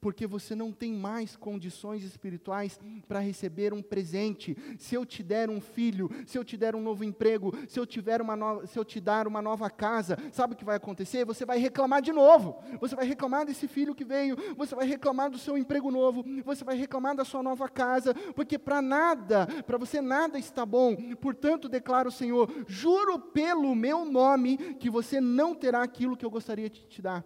porque 0.00 0.26
você 0.26 0.54
não 0.54 0.72
tem 0.72 0.92
mais 0.92 1.36
condições 1.36 2.02
espirituais 2.04 2.78
para 3.08 3.20
receber 3.20 3.72
um 3.72 3.82
presente. 3.82 4.56
Se 4.78 4.94
eu 4.94 5.04
te 5.04 5.22
der 5.22 5.50
um 5.50 5.60
filho, 5.60 6.10
se 6.26 6.38
eu 6.38 6.44
te 6.44 6.56
der 6.56 6.74
um 6.74 6.82
novo 6.82 7.04
emprego, 7.04 7.52
se 7.68 7.78
eu, 7.78 7.86
tiver 7.86 8.20
uma 8.20 8.36
nova, 8.36 8.66
se 8.66 8.78
eu 8.78 8.84
te 8.84 9.00
dar 9.00 9.26
uma 9.26 9.42
nova 9.42 9.68
casa, 9.70 10.16
sabe 10.32 10.54
o 10.54 10.56
que 10.56 10.64
vai 10.64 10.76
acontecer? 10.76 11.24
Você 11.24 11.44
vai 11.44 11.58
reclamar 11.58 12.02
de 12.02 12.12
novo. 12.12 12.62
Você 12.80 12.94
vai 12.94 13.06
reclamar 13.06 13.46
desse 13.46 13.66
filho 13.66 13.94
que 13.94 14.04
veio, 14.04 14.36
você 14.56 14.74
vai 14.74 14.86
reclamar 14.86 15.30
do 15.30 15.38
seu 15.38 15.56
emprego 15.56 15.90
novo, 15.90 16.24
você 16.44 16.64
vai 16.64 16.76
reclamar 16.76 17.16
da 17.16 17.24
sua 17.24 17.42
nova 17.42 17.68
casa, 17.68 18.14
porque 18.34 18.58
para 18.58 18.80
nada, 18.82 19.46
para 19.66 19.78
você 19.78 20.00
nada 20.00 20.38
está 20.38 20.64
bom. 20.64 20.96
Portanto, 21.20 21.68
declara 21.68 22.08
o 22.08 22.12
Senhor: 22.12 22.50
juro 22.66 23.18
pelo 23.18 23.74
meu 23.74 24.04
nome 24.04 24.56
que 24.74 24.90
você 24.90 25.20
não 25.20 25.54
terá 25.54 25.82
aquilo 25.82 26.16
que 26.16 26.24
eu 26.24 26.30
gostaria 26.30 26.70
de 26.70 26.86
te 26.86 27.02
dar. 27.02 27.24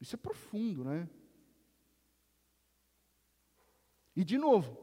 Isso 0.00 0.16
é 0.16 0.18
profundo, 0.18 0.82
né? 0.84 1.08
E 4.16 4.24
de 4.24 4.38
novo, 4.38 4.76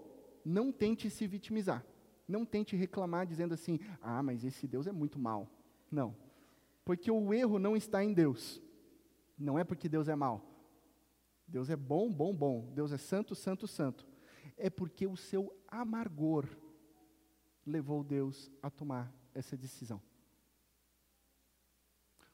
não 0.46 0.72
tente 0.72 1.10
se 1.10 1.28
vitimizar. 1.28 1.86
Não 2.28 2.46
tente 2.46 2.76
reclamar 2.76 3.26
dizendo 3.26 3.54
assim: 3.54 3.80
"Ah, 4.02 4.22
mas 4.22 4.44
esse 4.44 4.68
Deus 4.68 4.88
é 4.88 4.92
muito 4.92 5.18
mal". 5.18 5.50
Não. 5.90 6.16
Porque 6.86 7.10
o 7.10 7.34
erro 7.34 7.60
não 7.60 7.76
está 7.76 8.04
em 8.04 8.14
Deus. 8.14 8.62
Não 9.38 9.58
é 9.58 9.64
porque 9.64 9.90
Deus 9.90 10.08
é 10.08 10.16
mal. 10.16 10.42
Deus 11.48 11.70
é 11.70 11.76
bom, 11.76 12.12
bom, 12.12 12.34
bom. 12.34 12.72
Deus 12.74 12.92
é 12.92 12.98
santo, 12.98 13.36
santo, 13.36 13.68
santo. 13.68 14.06
É 14.58 14.70
porque 14.70 15.08
o 15.08 15.16
seu 15.16 15.56
amargor 15.68 16.46
levou 17.66 18.04
Deus 18.04 18.52
a 18.62 18.70
tomar 18.70 19.14
essa 19.34 19.56
decisão. 19.56 20.02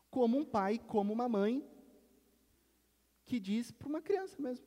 Como 0.10 0.38
um 0.38 0.46
pai, 0.46 0.80
como 0.80 1.12
uma 1.12 1.28
mãe, 1.28 1.68
que 3.26 3.40
diz 3.40 3.72
para 3.72 3.88
uma 3.88 4.02
criança 4.02 4.42
mesmo: 4.42 4.66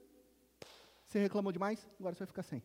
Você 1.07 1.19
reclamou 1.19 1.53
demais, 1.53 1.89
agora 1.99 2.15
você 2.15 2.21
vai 2.21 2.27
ficar 2.27 2.43
sem. 2.43 2.63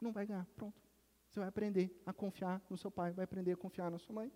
Não 0.00 0.12
vai 0.12 0.26
ganhar, 0.26 0.46
pronto. 0.56 0.80
Você 1.28 1.40
vai 1.40 1.48
aprender 1.48 1.90
a 2.06 2.12
confiar 2.12 2.62
no 2.70 2.76
seu 2.76 2.90
pai, 2.90 3.12
vai 3.12 3.24
aprender 3.24 3.52
a 3.52 3.56
confiar 3.56 3.90
na 3.90 3.98
sua 3.98 4.14
mãe. 4.14 4.32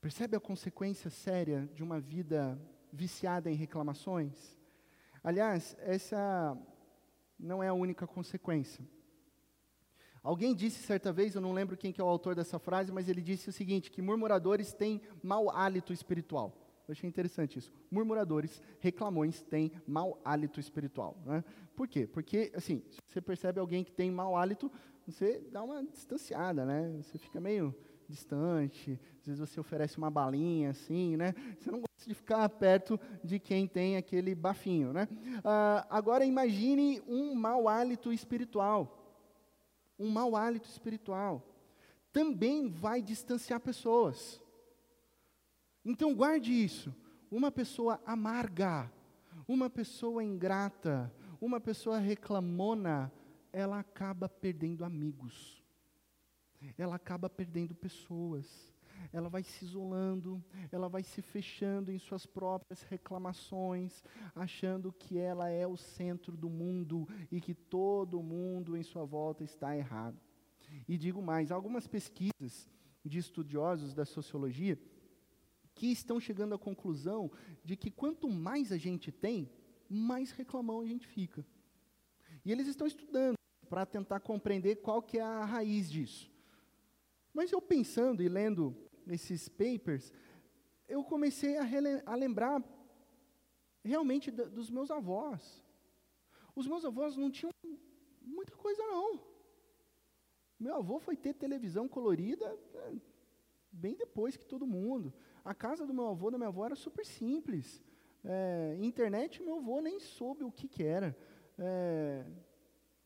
Percebe 0.00 0.36
a 0.36 0.40
consequência 0.40 1.10
séria 1.10 1.68
de 1.74 1.82
uma 1.82 1.98
vida 2.00 2.60
viciada 2.92 3.50
em 3.50 3.54
reclamações? 3.54 4.56
Aliás, 5.22 5.76
essa 5.80 6.56
não 7.38 7.62
é 7.62 7.68
a 7.68 7.74
única 7.74 8.06
consequência. 8.06 8.86
Alguém 10.22 10.54
disse 10.54 10.82
certa 10.82 11.12
vez, 11.12 11.34
eu 11.34 11.40
não 11.40 11.52
lembro 11.52 11.76
quem 11.76 11.92
que 11.92 12.00
é 12.00 12.04
o 12.04 12.08
autor 12.08 12.34
dessa 12.34 12.58
frase, 12.58 12.92
mas 12.92 13.08
ele 13.08 13.22
disse 13.22 13.48
o 13.48 13.52
seguinte, 13.52 13.90
que 13.90 14.02
murmuradores 14.02 14.72
têm 14.72 15.00
mau 15.22 15.50
hálito 15.50 15.92
espiritual. 15.92 16.67
Eu 16.88 16.92
achei 16.92 17.06
interessante 17.06 17.58
isso. 17.58 17.70
Murmuradores, 17.90 18.62
reclamões 18.80 19.42
têm 19.42 19.70
mau 19.86 20.18
hálito 20.24 20.58
espiritual. 20.58 21.16
Né? 21.26 21.44
Por 21.76 21.86
quê? 21.86 22.06
Porque, 22.06 22.50
assim, 22.54 22.82
se 22.90 22.98
você 23.06 23.20
percebe 23.20 23.60
alguém 23.60 23.84
que 23.84 23.92
tem 23.92 24.10
mau 24.10 24.34
hálito, 24.34 24.72
você 25.06 25.38
dá 25.52 25.62
uma 25.62 25.84
distanciada, 25.84 26.64
né? 26.64 26.90
Você 27.02 27.18
fica 27.18 27.38
meio 27.38 27.74
distante, 28.08 28.98
às 29.20 29.26
vezes 29.26 29.38
você 29.38 29.60
oferece 29.60 29.98
uma 29.98 30.10
balinha, 30.10 30.70
assim, 30.70 31.14
né? 31.16 31.34
Você 31.58 31.70
não 31.70 31.80
gosta 31.80 32.08
de 32.08 32.14
ficar 32.14 32.48
perto 32.48 32.98
de 33.22 33.38
quem 33.38 33.66
tem 33.66 33.98
aquele 33.98 34.34
bafinho, 34.34 34.90
né? 34.90 35.06
Ah, 35.44 35.86
agora 35.90 36.24
imagine 36.24 37.02
um 37.06 37.34
mau 37.34 37.68
hálito 37.68 38.10
espiritual. 38.10 38.94
Um 39.98 40.08
mau 40.08 40.34
hálito 40.34 40.68
espiritual 40.68 41.44
também 42.12 42.68
vai 42.68 43.02
distanciar 43.02 43.60
pessoas. 43.60 44.40
Então 45.88 46.14
guarde 46.14 46.52
isso. 46.52 46.94
Uma 47.30 47.50
pessoa 47.50 47.98
amarga, 48.04 48.92
uma 49.48 49.70
pessoa 49.70 50.22
ingrata, 50.22 51.10
uma 51.40 51.58
pessoa 51.58 51.98
reclamona, 51.98 53.10
ela 53.50 53.78
acaba 53.78 54.28
perdendo 54.28 54.84
amigos. 54.84 55.64
Ela 56.76 56.96
acaba 56.96 57.30
perdendo 57.30 57.74
pessoas. 57.74 58.70
Ela 59.10 59.30
vai 59.30 59.42
se 59.42 59.64
isolando, 59.64 60.44
ela 60.70 60.90
vai 60.90 61.02
se 61.02 61.22
fechando 61.22 61.90
em 61.90 61.98
suas 61.98 62.26
próprias 62.26 62.82
reclamações, 62.82 64.04
achando 64.34 64.92
que 64.92 65.16
ela 65.16 65.48
é 65.48 65.66
o 65.66 65.76
centro 65.76 66.36
do 66.36 66.50
mundo 66.50 67.08
e 67.32 67.40
que 67.40 67.54
todo 67.54 68.22
mundo 68.22 68.76
em 68.76 68.82
sua 68.82 69.06
volta 69.06 69.42
está 69.42 69.74
errado. 69.74 70.20
E 70.86 70.98
digo 70.98 71.22
mais, 71.22 71.50
algumas 71.50 71.86
pesquisas 71.86 72.68
de 73.02 73.18
estudiosos 73.18 73.94
da 73.94 74.04
sociologia 74.04 74.78
que 75.78 75.92
estão 75.92 76.18
chegando 76.18 76.56
à 76.56 76.58
conclusão 76.58 77.30
de 77.64 77.76
que 77.76 77.88
quanto 77.88 78.28
mais 78.28 78.72
a 78.72 78.76
gente 78.76 79.12
tem, 79.12 79.48
mais 79.88 80.32
reclamão 80.32 80.80
a 80.80 80.84
gente 80.84 81.06
fica. 81.06 81.46
E 82.44 82.50
eles 82.50 82.66
estão 82.66 82.84
estudando 82.84 83.36
para 83.70 83.86
tentar 83.86 84.18
compreender 84.18 84.76
qual 84.76 85.00
que 85.00 85.18
é 85.18 85.22
a 85.22 85.44
raiz 85.44 85.88
disso. 85.88 86.28
Mas 87.32 87.52
eu 87.52 87.62
pensando 87.62 88.24
e 88.24 88.28
lendo 88.28 88.76
esses 89.06 89.48
papers, 89.48 90.12
eu 90.88 91.04
comecei 91.04 91.56
a, 91.56 91.64
a 92.06 92.14
lembrar 92.16 92.60
realmente 93.84 94.32
dos 94.32 94.68
meus 94.70 94.90
avós. 94.90 95.64
Os 96.56 96.66
meus 96.66 96.84
avós 96.84 97.16
não 97.16 97.30
tinham 97.30 97.52
muita 98.20 98.56
coisa 98.56 98.82
não. 98.82 99.20
Meu 100.58 100.74
avô 100.74 100.98
foi 100.98 101.16
ter 101.16 101.34
televisão 101.34 101.86
colorida 101.86 102.58
é, 102.74 102.96
bem 103.70 103.94
depois 103.94 104.36
que 104.36 104.44
todo 104.44 104.66
mundo. 104.66 105.14
A 105.48 105.54
casa 105.54 105.86
do 105.86 105.94
meu 105.94 106.08
avô 106.08 106.30
da 106.30 106.36
minha 106.36 106.48
avó 106.48 106.66
era 106.66 106.76
super 106.76 107.06
simples. 107.06 107.82
É, 108.22 108.76
internet, 108.82 109.42
meu 109.42 109.56
avô 109.56 109.80
nem 109.80 109.98
soube 109.98 110.44
o 110.44 110.52
que, 110.52 110.68
que 110.68 110.84
era. 110.84 111.16
É, 111.58 112.22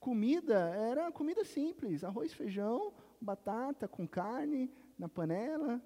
comida, 0.00 0.59
era 0.74 1.12
comida 1.12 1.44
simples. 1.44 2.02
Arroz, 2.02 2.33
feijão, 2.33 2.92
batata 3.20 3.87
com 3.87 4.09
carne 4.09 4.68
na 4.98 5.09
panela, 5.09 5.81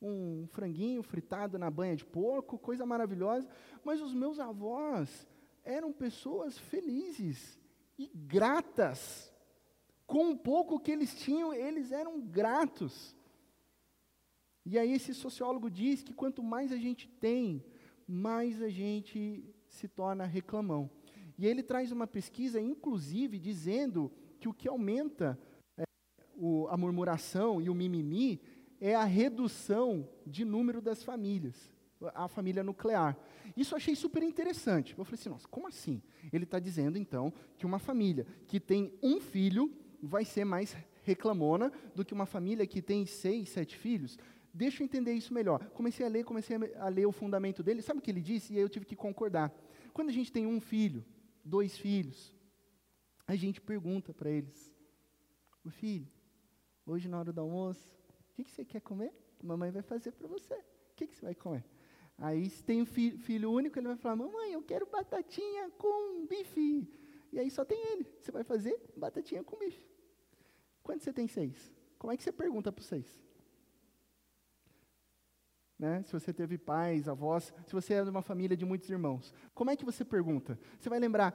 um 0.00 0.46
franguinho 0.46 1.02
fritado 1.02 1.58
na 1.58 1.70
banha 1.70 1.94
de 1.94 2.06
porco, 2.06 2.58
coisa 2.58 2.86
maravilhosa. 2.86 3.46
Mas 3.84 4.00
os 4.00 4.14
meus 4.14 4.40
avós 4.40 5.28
eram 5.62 5.92
pessoas 5.92 6.56
felizes 6.56 7.60
e 7.98 8.10
gratas. 8.14 9.30
Com 10.06 10.30
o 10.30 10.38
pouco 10.38 10.80
que 10.80 10.90
eles 10.90 11.14
tinham, 11.16 11.52
eles 11.52 11.92
eram 11.92 12.18
gratos. 12.18 13.14
E 14.64 14.78
aí 14.78 14.92
esse 14.92 15.14
sociólogo 15.14 15.70
diz 15.70 16.02
que 16.02 16.12
quanto 16.12 16.42
mais 16.42 16.72
a 16.72 16.76
gente 16.76 17.08
tem, 17.08 17.64
mais 18.06 18.60
a 18.60 18.68
gente 18.68 19.44
se 19.68 19.88
torna 19.88 20.24
reclamão. 20.24 20.90
E 21.38 21.46
ele 21.46 21.62
traz 21.62 21.90
uma 21.90 22.06
pesquisa, 22.06 22.60
inclusive, 22.60 23.38
dizendo 23.38 24.12
que 24.38 24.48
o 24.48 24.52
que 24.52 24.68
aumenta 24.68 25.38
é, 25.78 25.84
o, 26.36 26.66
a 26.68 26.76
murmuração 26.76 27.60
e 27.62 27.70
o 27.70 27.74
mimimi 27.74 28.40
é 28.80 28.94
a 28.94 29.04
redução 29.04 30.08
de 30.26 30.44
número 30.44 30.80
das 30.80 31.02
famílias, 31.02 31.72
a 32.14 32.28
família 32.28 32.62
nuclear. 32.62 33.16
Isso 33.56 33.74
eu 33.74 33.76
achei 33.76 33.94
super 33.94 34.22
interessante. 34.22 34.94
Eu 34.96 35.04
falei 35.04 35.20
assim, 35.20 35.28
nossa, 35.28 35.48
como 35.48 35.66
assim? 35.66 36.02
Ele 36.32 36.44
está 36.44 36.58
dizendo, 36.58 36.98
então, 36.98 37.32
que 37.56 37.66
uma 37.66 37.78
família 37.78 38.26
que 38.46 38.58
tem 38.58 38.92
um 39.02 39.20
filho 39.20 39.70
vai 40.02 40.24
ser 40.24 40.44
mais 40.44 40.76
reclamona 41.02 41.72
do 41.94 42.04
que 42.04 42.14
uma 42.14 42.26
família 42.26 42.66
que 42.66 42.80
tem 42.80 43.04
seis, 43.06 43.50
sete 43.50 43.76
filhos. 43.76 44.18
Deixa 44.52 44.82
eu 44.82 44.84
entender 44.84 45.12
isso 45.12 45.32
melhor. 45.32 45.68
Comecei 45.70 46.04
a 46.04 46.08
ler, 46.08 46.24
comecei 46.24 46.56
a 46.76 46.88
ler 46.88 47.06
o 47.06 47.12
fundamento 47.12 47.62
dele. 47.62 47.82
Sabe 47.82 48.00
o 48.00 48.02
que 48.02 48.10
ele 48.10 48.20
disse? 48.20 48.52
E 48.52 48.56
aí 48.56 48.62
eu 48.62 48.68
tive 48.68 48.84
que 48.84 48.96
concordar. 48.96 49.52
Quando 49.92 50.08
a 50.08 50.12
gente 50.12 50.32
tem 50.32 50.46
um 50.46 50.60
filho, 50.60 51.04
dois 51.44 51.76
filhos, 51.76 52.34
a 53.26 53.36
gente 53.36 53.60
pergunta 53.60 54.12
para 54.12 54.30
eles: 54.30 54.72
O 55.64 55.70
filho, 55.70 56.08
hoje 56.84 57.08
na 57.08 57.18
hora 57.18 57.32
do 57.32 57.40
almoço, 57.40 57.92
o 58.30 58.34
que, 58.34 58.44
que 58.44 58.50
você 58.50 58.64
quer 58.64 58.80
comer? 58.80 59.12
Mamãe 59.42 59.70
vai 59.70 59.82
fazer 59.82 60.12
para 60.12 60.26
você. 60.26 60.54
O 60.54 60.96
que, 60.96 61.06
que 61.06 61.16
você 61.16 61.24
vai 61.24 61.34
comer? 61.34 61.64
Aí, 62.18 62.50
se 62.50 62.62
tem 62.62 62.82
um 62.82 62.86
filho, 62.86 63.18
filho 63.18 63.50
único, 63.50 63.78
ele 63.78 63.86
vai 63.86 63.96
falar: 63.96 64.16
Mamãe, 64.16 64.52
eu 64.52 64.62
quero 64.62 64.86
batatinha 64.86 65.70
com 65.78 66.26
bife. 66.26 66.88
E 67.32 67.38
aí 67.38 67.50
só 67.50 67.64
tem 67.64 67.80
ele. 67.92 68.06
Você 68.20 68.32
vai 68.32 68.42
fazer 68.42 68.78
batatinha 68.96 69.42
com 69.42 69.56
bife. 69.56 69.88
Quando 70.82 71.00
você 71.00 71.12
tem 71.12 71.26
seis? 71.26 71.72
Como 71.98 72.12
é 72.12 72.16
que 72.16 72.22
você 72.22 72.32
pergunta 72.32 72.72
para 72.72 72.80
os 72.80 72.86
seis? 72.86 73.20
Né? 75.80 76.02
Se 76.04 76.12
você 76.12 76.30
teve 76.30 76.58
pais, 76.58 77.08
avós, 77.08 77.54
se 77.66 77.72
você 77.72 77.94
é 77.94 78.04
de 78.04 78.10
uma 78.10 78.20
família 78.20 78.54
de 78.54 78.66
muitos 78.66 78.90
irmãos, 78.90 79.32
como 79.54 79.70
é 79.70 79.76
que 79.76 79.84
você 79.84 80.04
pergunta? 80.04 80.58
Você 80.78 80.90
vai 80.90 80.98
lembrar, 81.00 81.34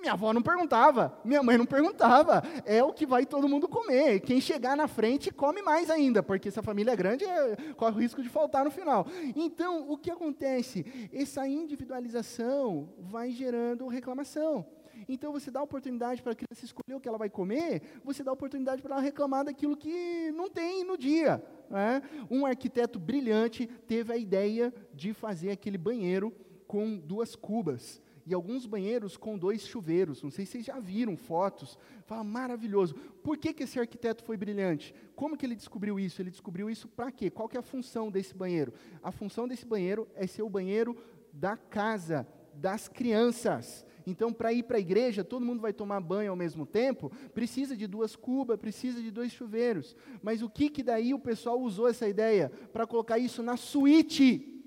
minha 0.00 0.14
avó 0.14 0.32
não 0.32 0.40
perguntava, 0.40 1.20
minha 1.22 1.42
mãe 1.42 1.58
não 1.58 1.66
perguntava, 1.66 2.42
é 2.64 2.82
o 2.82 2.90
que 2.90 3.04
vai 3.04 3.26
todo 3.26 3.46
mundo 3.46 3.68
comer. 3.68 4.20
Quem 4.20 4.40
chegar 4.40 4.78
na 4.78 4.88
frente 4.88 5.30
come 5.30 5.60
mais 5.60 5.90
ainda, 5.90 6.22
porque 6.22 6.50
se 6.50 6.58
a 6.58 6.62
família 6.62 6.92
é 6.92 6.96
grande, 6.96 7.26
é, 7.26 7.74
corre 7.76 7.96
o 7.96 8.00
risco 8.00 8.22
de 8.22 8.30
faltar 8.30 8.64
no 8.64 8.70
final. 8.70 9.06
Então, 9.34 9.90
o 9.90 9.98
que 9.98 10.10
acontece? 10.10 11.10
Essa 11.12 11.46
individualização 11.46 12.88
vai 12.98 13.30
gerando 13.30 13.86
reclamação. 13.88 14.64
Então 15.08 15.32
você 15.32 15.50
dá 15.50 15.62
oportunidade 15.62 16.22
para 16.22 16.32
a 16.32 16.34
criança 16.34 16.64
escolher 16.64 16.96
o 16.96 17.00
que 17.00 17.08
ela 17.08 17.18
vai 17.18 17.30
comer, 17.30 17.82
você 18.04 18.22
dá 18.22 18.32
oportunidade 18.32 18.82
para 18.82 18.94
ela 18.94 19.02
reclamar 19.02 19.44
daquilo 19.44 19.76
que 19.76 20.30
não 20.32 20.50
tem 20.50 20.84
no 20.84 20.96
dia. 20.98 21.42
Né? 21.70 22.02
Um 22.30 22.44
arquiteto 22.44 22.98
brilhante 22.98 23.66
teve 23.86 24.12
a 24.12 24.16
ideia 24.16 24.72
de 24.92 25.12
fazer 25.12 25.50
aquele 25.50 25.78
banheiro 25.78 26.32
com 26.66 26.98
duas 26.98 27.36
cubas 27.36 28.02
e 28.26 28.34
alguns 28.34 28.66
banheiros 28.66 29.16
com 29.16 29.38
dois 29.38 29.64
chuveiros. 29.64 30.20
Não 30.20 30.30
sei 30.32 30.44
se 30.44 30.52
vocês 30.52 30.64
já 30.64 30.80
viram 30.80 31.16
fotos. 31.16 31.78
Fala, 32.04 32.24
maravilhoso. 32.24 32.94
Por 33.22 33.38
que, 33.38 33.54
que 33.54 33.62
esse 33.62 33.78
arquiteto 33.78 34.24
foi 34.24 34.36
brilhante? 34.36 34.92
Como 35.14 35.36
que 35.36 35.46
ele 35.46 35.54
descobriu 35.54 35.98
isso? 36.00 36.20
Ele 36.20 36.30
descobriu 36.30 36.68
isso 36.68 36.88
para 36.88 37.12
quê? 37.12 37.30
Qual 37.30 37.48
que 37.48 37.56
é 37.56 37.60
a 37.60 37.62
função 37.62 38.10
desse 38.10 38.34
banheiro? 38.34 38.74
A 39.00 39.12
função 39.12 39.46
desse 39.46 39.64
banheiro 39.64 40.08
é 40.16 40.26
ser 40.26 40.42
o 40.42 40.50
banheiro 40.50 40.96
da 41.32 41.56
casa, 41.56 42.26
das 42.52 42.88
crianças. 42.88 43.85
Então, 44.06 44.32
para 44.32 44.52
ir 44.52 44.62
para 44.62 44.76
a 44.76 44.80
igreja, 44.80 45.24
todo 45.24 45.44
mundo 45.44 45.60
vai 45.60 45.72
tomar 45.72 46.00
banho 46.00 46.30
ao 46.30 46.36
mesmo 46.36 46.64
tempo, 46.64 47.10
precisa 47.34 47.76
de 47.76 47.88
duas 47.88 48.14
cubas, 48.14 48.56
precisa 48.56 49.02
de 49.02 49.10
dois 49.10 49.32
chuveiros. 49.32 49.96
Mas 50.22 50.42
o 50.42 50.48
que 50.48 50.70
que 50.70 50.82
daí 50.82 51.12
o 51.12 51.18
pessoal 51.18 51.60
usou 51.60 51.88
essa 51.88 52.08
ideia 52.08 52.48
para 52.72 52.86
colocar 52.86 53.18
isso 53.18 53.42
na 53.42 53.56
suíte? 53.56 54.62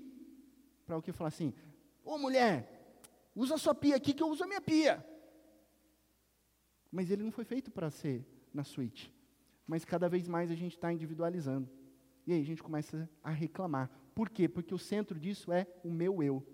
Para 0.84 0.98
o 0.98 1.02
que 1.02 1.10
falar 1.10 1.28
assim: 1.28 1.54
"Ô 2.04 2.18
mulher, 2.18 2.94
usa 3.34 3.54
a 3.54 3.58
sua 3.58 3.74
pia 3.74 3.96
aqui 3.96 4.12
que 4.12 4.22
eu 4.22 4.28
uso 4.28 4.44
a 4.44 4.46
minha 4.46 4.60
pia". 4.60 5.02
Mas 6.92 7.10
ele 7.10 7.22
não 7.22 7.30
foi 7.30 7.44
feito 7.44 7.70
para 7.70 7.90
ser 7.90 8.26
na 8.52 8.62
suíte. 8.62 9.14
Mas 9.66 9.84
cada 9.86 10.08
vez 10.08 10.28
mais 10.28 10.50
a 10.50 10.54
gente 10.54 10.74
está 10.74 10.92
individualizando. 10.92 11.66
E 12.26 12.32
aí 12.32 12.40
a 12.40 12.44
gente 12.44 12.62
começa 12.62 13.08
a 13.22 13.30
reclamar. 13.30 13.90
Por 14.14 14.28
quê? 14.28 14.48
Porque 14.48 14.74
o 14.74 14.78
centro 14.78 15.18
disso 15.18 15.50
é 15.50 15.66
o 15.82 15.90
meu 15.90 16.22
eu. 16.22 16.44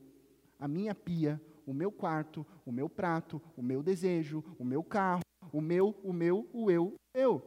A 0.58 0.68
minha 0.68 0.94
pia, 0.94 1.40
o 1.66 1.74
meu 1.74 1.90
quarto, 1.90 2.46
o 2.64 2.70
meu 2.70 2.88
prato, 2.88 3.42
o 3.56 3.62
meu 3.62 3.82
desejo, 3.82 4.42
o 4.58 4.64
meu 4.64 4.82
carro, 4.82 5.22
o 5.52 5.60
meu, 5.60 5.98
o 6.02 6.12
meu, 6.12 6.48
o 6.52 6.70
eu, 6.70 6.94
eu. 7.12 7.42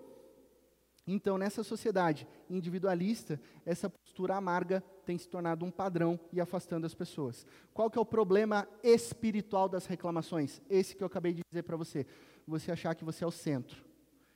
Então, 1.08 1.38
nessa 1.38 1.64
sociedade 1.64 2.28
individualista, 2.50 3.42
essa 3.66 3.90
postura 3.90 4.36
amarga 4.36 4.84
tem 5.06 5.18
se 5.18 5.28
tornado 5.28 5.66
um 5.66 5.72
padrão 5.72 6.20
e 6.32 6.40
afastando 6.40 6.86
as 6.86 6.94
pessoas. 6.94 7.48
Qual 7.74 7.90
que 7.90 7.98
é 7.98 8.02
o 8.02 8.06
problema 8.06 8.68
espiritual 8.84 9.68
das 9.68 9.88
reclamações? 9.88 10.62
Esse 10.70 10.96
que 10.96 11.02
eu 11.02 11.08
acabei 11.08 11.34
de 11.34 11.42
dizer 11.50 11.64
para 11.64 11.76
você. 11.76 12.06
Você 12.46 12.72
achar 12.72 12.94
que 12.94 13.04
você 13.04 13.24
é 13.24 13.28
o 13.28 13.32
centro, 13.32 13.84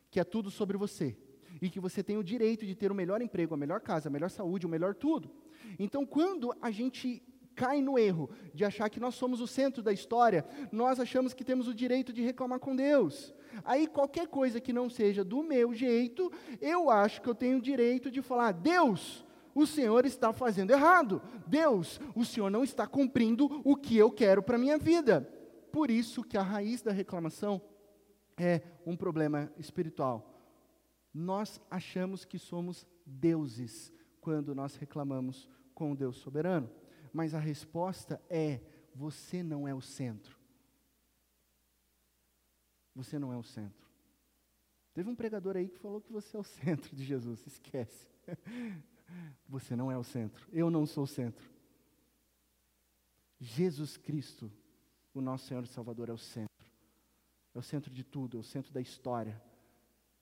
que 0.09 0.19
é 0.19 0.23
tudo 0.23 0.49
sobre 0.49 0.77
você, 0.77 1.15
e 1.61 1.69
que 1.69 1.79
você 1.79 2.01
tem 2.01 2.17
o 2.17 2.23
direito 2.23 2.65
de 2.65 2.73
ter 2.73 2.91
o 2.91 2.95
melhor 2.95 3.21
emprego, 3.21 3.53
a 3.53 3.57
melhor 3.57 3.81
casa, 3.81 4.09
a 4.09 4.11
melhor 4.11 4.29
saúde, 4.29 4.65
o 4.65 4.69
melhor 4.69 4.95
tudo. 4.95 5.29
Então, 5.77 6.05
quando 6.05 6.55
a 6.59 6.71
gente 6.71 7.21
cai 7.55 7.81
no 7.81 7.97
erro 7.97 8.29
de 8.53 8.65
achar 8.65 8.89
que 8.89 8.99
nós 8.99 9.15
somos 9.15 9.39
o 9.39 9.47
centro 9.47 9.81
da 9.81 9.93
história, 9.93 10.45
nós 10.71 10.99
achamos 10.99 11.33
que 11.33 11.43
temos 11.43 11.67
o 11.67 11.73
direito 11.73 12.11
de 12.11 12.21
reclamar 12.21 12.59
com 12.59 12.75
Deus. 12.75 13.33
Aí 13.63 13.87
qualquer 13.87 14.27
coisa 14.27 14.59
que 14.59 14.73
não 14.73 14.89
seja 14.89 15.23
do 15.23 15.43
meu 15.43 15.73
jeito, 15.73 16.31
eu 16.59 16.89
acho 16.89 17.21
que 17.21 17.29
eu 17.29 17.35
tenho 17.35 17.57
o 17.57 17.61
direito 17.61 18.09
de 18.09 18.21
falar: 18.21 18.51
Deus, 18.51 19.25
o 19.53 19.65
Senhor 19.65 20.05
está 20.05 20.33
fazendo 20.33 20.71
errado. 20.71 21.21
Deus, 21.45 21.99
o 22.15 22.25
Senhor 22.25 22.49
não 22.49 22.63
está 22.63 22.87
cumprindo 22.87 23.61
o 23.63 23.75
que 23.75 23.97
eu 23.97 24.11
quero 24.11 24.41
para 24.41 24.55
a 24.55 24.59
minha 24.59 24.77
vida. 24.77 25.21
Por 25.71 25.89
isso 25.89 26.23
que 26.23 26.37
a 26.37 26.41
raiz 26.41 26.81
da 26.81 26.91
reclamação 26.91 27.61
é 28.37 28.61
um 28.85 28.95
problema 28.95 29.51
espiritual. 29.57 30.29
Nós 31.13 31.61
achamos 31.69 32.25
que 32.25 32.39
somos 32.39 32.87
deuses 33.05 33.91
quando 34.19 34.55
nós 34.55 34.75
reclamamos 34.75 35.49
com 35.75 35.91
o 35.91 35.95
Deus 35.95 36.17
soberano 36.17 36.69
mas 37.13 37.35
a 37.35 37.39
resposta 37.39 38.19
é: 38.27 38.59
você 38.95 39.43
não 39.43 39.67
é 39.67 39.73
o 39.73 39.81
centro. 39.81 40.35
Você 42.95 43.19
não 43.19 43.31
é 43.31 43.37
o 43.37 43.43
centro. 43.43 43.87
Teve 44.93 45.09
um 45.09 45.15
pregador 45.15 45.55
aí 45.55 45.69
que 45.69 45.79
falou 45.79 46.01
que 46.01 46.11
você 46.11 46.35
é 46.35 46.39
o 46.39 46.43
centro 46.43 46.95
de 46.95 47.03
Jesus, 47.03 47.45
esquece. 47.47 48.07
Você 49.47 49.75
não 49.75 49.91
é 49.91 49.97
o 49.97 50.03
centro, 50.03 50.47
eu 50.51 50.71
não 50.71 50.85
sou 50.85 51.03
o 51.03 51.07
centro. 51.07 51.51
Jesus 53.39 53.97
Cristo, 53.97 54.51
o 55.13 55.21
nosso 55.21 55.45
Senhor 55.45 55.63
e 55.63 55.67
Salvador, 55.67 56.09
é 56.09 56.13
o 56.13 56.17
centro. 56.17 56.49
É 57.53 57.59
o 57.59 57.61
centro 57.61 57.91
de 57.91 58.03
tudo, 58.03 58.37
é 58.37 58.39
o 58.39 58.43
centro 58.43 58.73
da 58.73 58.81
história. 58.81 59.39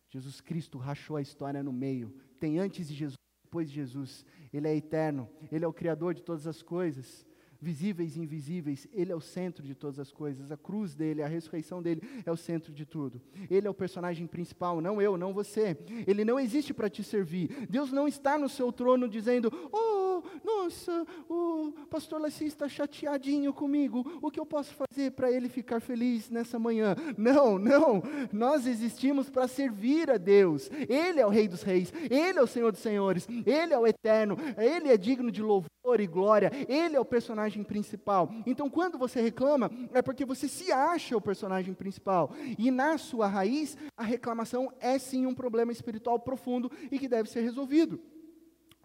Jesus 0.10 0.41
Cristo 0.41 0.77
rachou 0.77 1.15
a 1.15 1.21
história 1.21 1.63
no 1.63 1.71
meio. 1.71 2.10
Tem 2.39 2.60
antes 2.60 2.88
de 2.88 2.95
Jesus 2.95 3.20
depois 3.51 3.69
de 3.69 3.75
Jesus. 3.75 4.25
Ele 4.53 4.65
é 4.65 4.73
eterno, 4.73 5.29
ele 5.51 5.65
é 5.65 5.67
o 5.67 5.73
criador 5.73 6.13
de 6.13 6.23
todas 6.23 6.47
as 6.47 6.63
coisas. 6.63 7.29
visíveis 7.63 8.15
e 8.15 8.19
invisíveis, 8.19 8.87
Ele 8.91 9.11
é 9.11 9.15
o 9.15 9.21
centro 9.21 9.63
de 9.63 9.75
todas 9.75 9.99
as 9.99 10.11
coisas. 10.11 10.51
A 10.51 10.57
cruz 10.57 10.95
dele, 10.95 11.21
a 11.21 11.27
ressurreição 11.27 11.79
dele 11.79 12.01
é 12.25 12.31
o 12.31 12.35
centro 12.35 12.73
de 12.73 12.87
tudo. 12.87 13.21
Ele 13.51 13.67
é 13.67 13.69
o 13.69 13.73
personagem 13.73 14.25
principal, 14.25 14.81
não 14.81 14.99
eu, 14.99 15.15
não 15.15 15.31
você. 15.31 15.77
Ele 16.07 16.25
não 16.25 16.39
existe 16.39 16.73
para 16.73 16.89
te 16.89 17.03
servir. 17.03 17.67
Deus 17.69 17.91
não 17.91 18.07
está 18.07 18.35
no 18.35 18.49
seu 18.49 18.71
trono 18.71 19.07
dizendo: 19.07 19.51
Oh, 19.71 20.23
nossa, 20.43 21.05
o 21.29 21.50
pastor 21.91 22.21
Laci 22.21 22.45
está 22.45 22.69
chateadinho 22.69 23.54
comigo. 23.54 24.19
O 24.21 24.32
que 24.32 24.39
eu 24.39 24.45
posso 24.45 24.73
fazer 24.73 25.12
para 25.12 25.30
ele 25.30 25.49
ficar 25.49 25.82
feliz 25.82 26.30
nessa 26.30 26.58
manhã? 26.58 26.95
Não, 27.17 27.60
não. 27.60 28.01
Nós 28.32 28.65
existimos 28.65 29.30
para 29.30 29.45
servir 29.45 30.10
a 30.10 30.15
Deus. 30.15 30.69
Ele 30.88 31.19
é 31.19 31.25
o 31.25 31.30
Rei 31.30 31.49
dos 31.49 31.63
Reis, 31.63 31.91
Ele 32.10 32.39
é 32.39 32.41
o 32.41 32.47
Senhor 32.47 32.71
dos 32.71 32.80
Senhores, 32.80 33.27
Ele 33.45 33.73
é 33.73 33.77
o 33.77 33.86
Eterno, 33.86 34.38
Ele 34.58 34.88
é 34.88 34.95
digno 34.95 35.30
de 35.30 35.41
louvor 35.41 35.99
e 35.99 36.08
glória, 36.08 36.49
Ele 36.69 36.95
é 36.95 36.99
o 36.99 37.04
personagem 37.04 37.62
principal. 37.62 38.32
Então, 38.45 38.69
quando 38.69 38.97
você 38.97 39.19
reclama, 39.19 39.69
é 39.93 40.01
porque 40.01 40.23
você 40.23 40.47
se 40.47 40.71
acha 40.71 41.17
o 41.17 41.21
personagem 41.21 41.73
principal. 41.73 42.32
E 42.58 42.71
na 42.71 42.97
sua 42.97 43.27
raiz, 43.27 43.77
a 43.97 44.04
reclamação 44.04 44.71
é 44.80 44.97
sim 44.97 45.25
um 45.25 45.36
problema 45.36 45.73
espiritual 45.73 46.17
profundo 46.17 46.71
e 46.89 46.97
que 46.97 47.10
deve 47.10 47.30
ser 47.30 47.41
resolvido. 47.41 47.99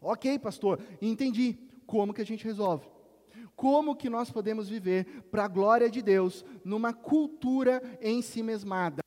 Ok, 0.02 0.40
pastor, 0.40 0.80
entendi. 1.00 1.56
Como 1.86 2.12
que 2.12 2.20
a 2.20 2.26
gente 2.26 2.44
resolve? 2.44 2.95
Como 3.56 3.96
que 3.96 4.10
nós 4.10 4.30
podemos 4.30 4.68
viver 4.68 5.22
para 5.30 5.46
a 5.46 5.48
glória 5.48 5.88
de 5.88 6.02
Deus 6.02 6.44
numa 6.62 6.92
cultura 6.92 7.82
em 8.02 8.20
si 8.20 8.42
mesmada, 8.42 9.02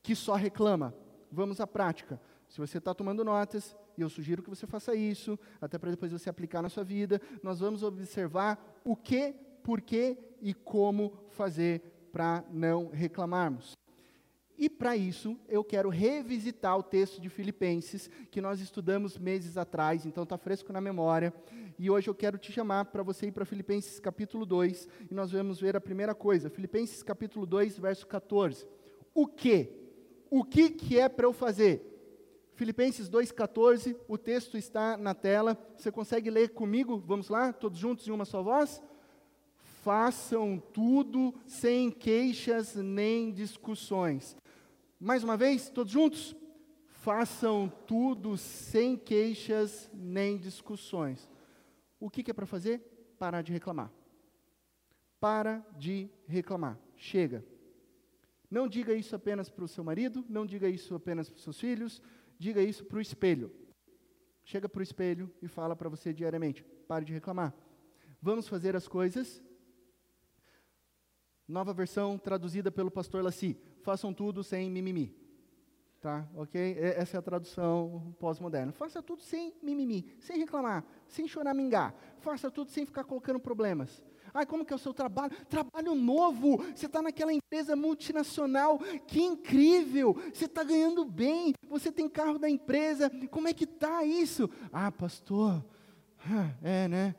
que 0.00 0.14
só 0.14 0.34
reclama? 0.34 0.94
Vamos 1.30 1.60
à 1.60 1.66
prática. 1.66 2.20
Se 2.48 2.58
você 2.58 2.78
está 2.78 2.94
tomando 2.94 3.24
notas, 3.24 3.76
e 3.98 4.02
eu 4.02 4.08
sugiro 4.08 4.42
que 4.42 4.50
você 4.50 4.64
faça 4.64 4.94
isso, 4.94 5.36
até 5.60 5.76
para 5.76 5.90
depois 5.90 6.12
você 6.12 6.30
aplicar 6.30 6.62
na 6.62 6.68
sua 6.68 6.84
vida, 6.84 7.20
nós 7.42 7.58
vamos 7.58 7.82
observar 7.82 8.80
o 8.84 8.94
que, 8.94 9.34
por 9.62 9.80
que 9.80 10.16
e 10.40 10.54
como 10.54 11.12
fazer 11.30 12.08
para 12.12 12.44
não 12.52 12.90
reclamarmos. 12.90 13.76
E 14.56 14.70
para 14.70 14.96
isso, 14.96 15.36
eu 15.48 15.64
quero 15.64 15.88
revisitar 15.88 16.78
o 16.78 16.82
texto 16.82 17.20
de 17.20 17.28
Filipenses, 17.28 18.08
que 18.30 18.40
nós 18.40 18.60
estudamos 18.60 19.18
meses 19.18 19.56
atrás, 19.56 20.06
então 20.06 20.22
está 20.22 20.38
fresco 20.38 20.72
na 20.72 20.80
memória. 20.80 21.34
E 21.78 21.90
hoje 21.90 22.08
eu 22.08 22.14
quero 22.14 22.38
te 22.38 22.52
chamar 22.52 22.84
para 22.86 23.02
você 23.02 23.26
ir 23.26 23.32
para 23.32 23.44
Filipenses 23.44 23.98
capítulo 23.98 24.46
2, 24.46 24.88
e 25.10 25.14
nós 25.14 25.32
vamos 25.32 25.60
ver 25.60 25.76
a 25.76 25.80
primeira 25.80 26.14
coisa. 26.14 26.48
Filipenses 26.48 27.02
capítulo 27.02 27.44
2, 27.46 27.78
verso 27.78 28.06
14. 28.06 28.66
O 29.12 29.26
que? 29.26 29.70
O 30.30 30.44
que, 30.44 30.70
que 30.70 30.98
é 30.98 31.08
para 31.08 31.26
eu 31.26 31.32
fazer? 31.32 31.90
Filipenses 32.54 33.10
2,14, 33.10 33.96
o 34.06 34.16
texto 34.16 34.56
está 34.56 34.96
na 34.96 35.14
tela. 35.14 35.58
Você 35.76 35.90
consegue 35.90 36.30
ler 36.30 36.50
comigo? 36.50 37.02
Vamos 37.04 37.28
lá, 37.28 37.52
todos 37.52 37.78
juntos 37.78 38.06
em 38.06 38.12
uma 38.12 38.24
só 38.24 38.42
voz? 38.42 38.80
Façam 39.82 40.62
tudo 40.72 41.34
sem 41.46 41.90
queixas 41.90 42.76
nem 42.76 43.32
discussões. 43.32 44.36
Mais 45.00 45.24
uma 45.24 45.36
vez, 45.36 45.68
todos 45.68 45.92
juntos? 45.92 46.36
Façam 46.86 47.70
tudo 47.86 48.36
sem 48.36 48.96
queixas 48.96 49.90
nem 49.92 50.38
discussões. 50.38 51.28
O 52.04 52.10
que, 52.10 52.22
que 52.22 52.30
é 52.30 52.34
para 52.34 52.44
fazer? 52.44 52.80
Parar 53.18 53.40
de 53.40 53.50
reclamar. 53.50 53.90
Para 55.18 55.64
de 55.78 56.10
reclamar. 56.26 56.78
Chega. 56.94 57.42
Não 58.50 58.68
diga 58.68 58.92
isso 58.92 59.16
apenas 59.16 59.48
para 59.48 59.64
o 59.64 59.68
seu 59.68 59.82
marido, 59.82 60.22
não 60.28 60.44
diga 60.44 60.68
isso 60.68 60.94
apenas 60.94 61.30
para 61.30 61.38
os 61.38 61.42
seus 61.42 61.58
filhos, 61.58 62.02
diga 62.38 62.60
isso 62.60 62.84
para 62.84 62.98
o 62.98 63.00
espelho. 63.00 63.50
Chega 64.44 64.68
para 64.68 64.80
o 64.80 64.82
espelho 64.82 65.32
e 65.40 65.48
fala 65.48 65.74
para 65.74 65.88
você 65.88 66.12
diariamente: 66.12 66.62
pare 66.86 67.06
de 67.06 67.12
reclamar. 67.14 67.54
Vamos 68.20 68.46
fazer 68.48 68.76
as 68.76 68.86
coisas. 68.86 69.42
Nova 71.48 71.72
versão 71.72 72.18
traduzida 72.18 72.70
pelo 72.70 72.90
pastor 72.90 73.24
Laci. 73.24 73.56
Façam 73.80 74.12
tudo 74.12 74.44
sem 74.44 74.70
mimimi. 74.70 75.16
Tá? 76.04 76.28
Ok? 76.34 76.76
Essa 76.78 77.16
é 77.16 77.18
a 77.18 77.22
tradução 77.22 78.14
pós-moderna. 78.18 78.72
Faça 78.72 79.02
tudo 79.02 79.22
sem 79.22 79.54
mimimi, 79.62 80.14
sem 80.20 80.36
reclamar, 80.36 80.84
sem 81.06 81.26
choramingar. 81.26 81.94
Faça 82.18 82.50
tudo 82.50 82.70
sem 82.70 82.84
ficar 82.84 83.04
colocando 83.04 83.40
problemas. 83.40 84.04
Ai, 84.34 84.44
como 84.44 84.66
que 84.66 84.74
é 84.74 84.76
o 84.76 84.78
seu 84.78 84.92
trabalho? 84.92 85.34
Trabalho 85.46 85.94
novo. 85.94 86.58
Você 86.76 86.84
está 86.84 87.00
naquela 87.00 87.32
empresa 87.32 87.74
multinacional. 87.74 88.78
Que 89.06 89.22
incrível. 89.22 90.12
Você 90.30 90.44
está 90.44 90.62
ganhando 90.62 91.06
bem. 91.06 91.54
Você 91.70 91.90
tem 91.90 92.06
carro 92.06 92.38
da 92.38 92.50
empresa. 92.50 93.10
Como 93.30 93.48
é 93.48 93.54
que 93.54 93.64
está 93.64 94.04
isso? 94.04 94.50
Ah, 94.70 94.92
pastor. 94.92 95.64
É, 96.62 96.86
né? 96.86 97.14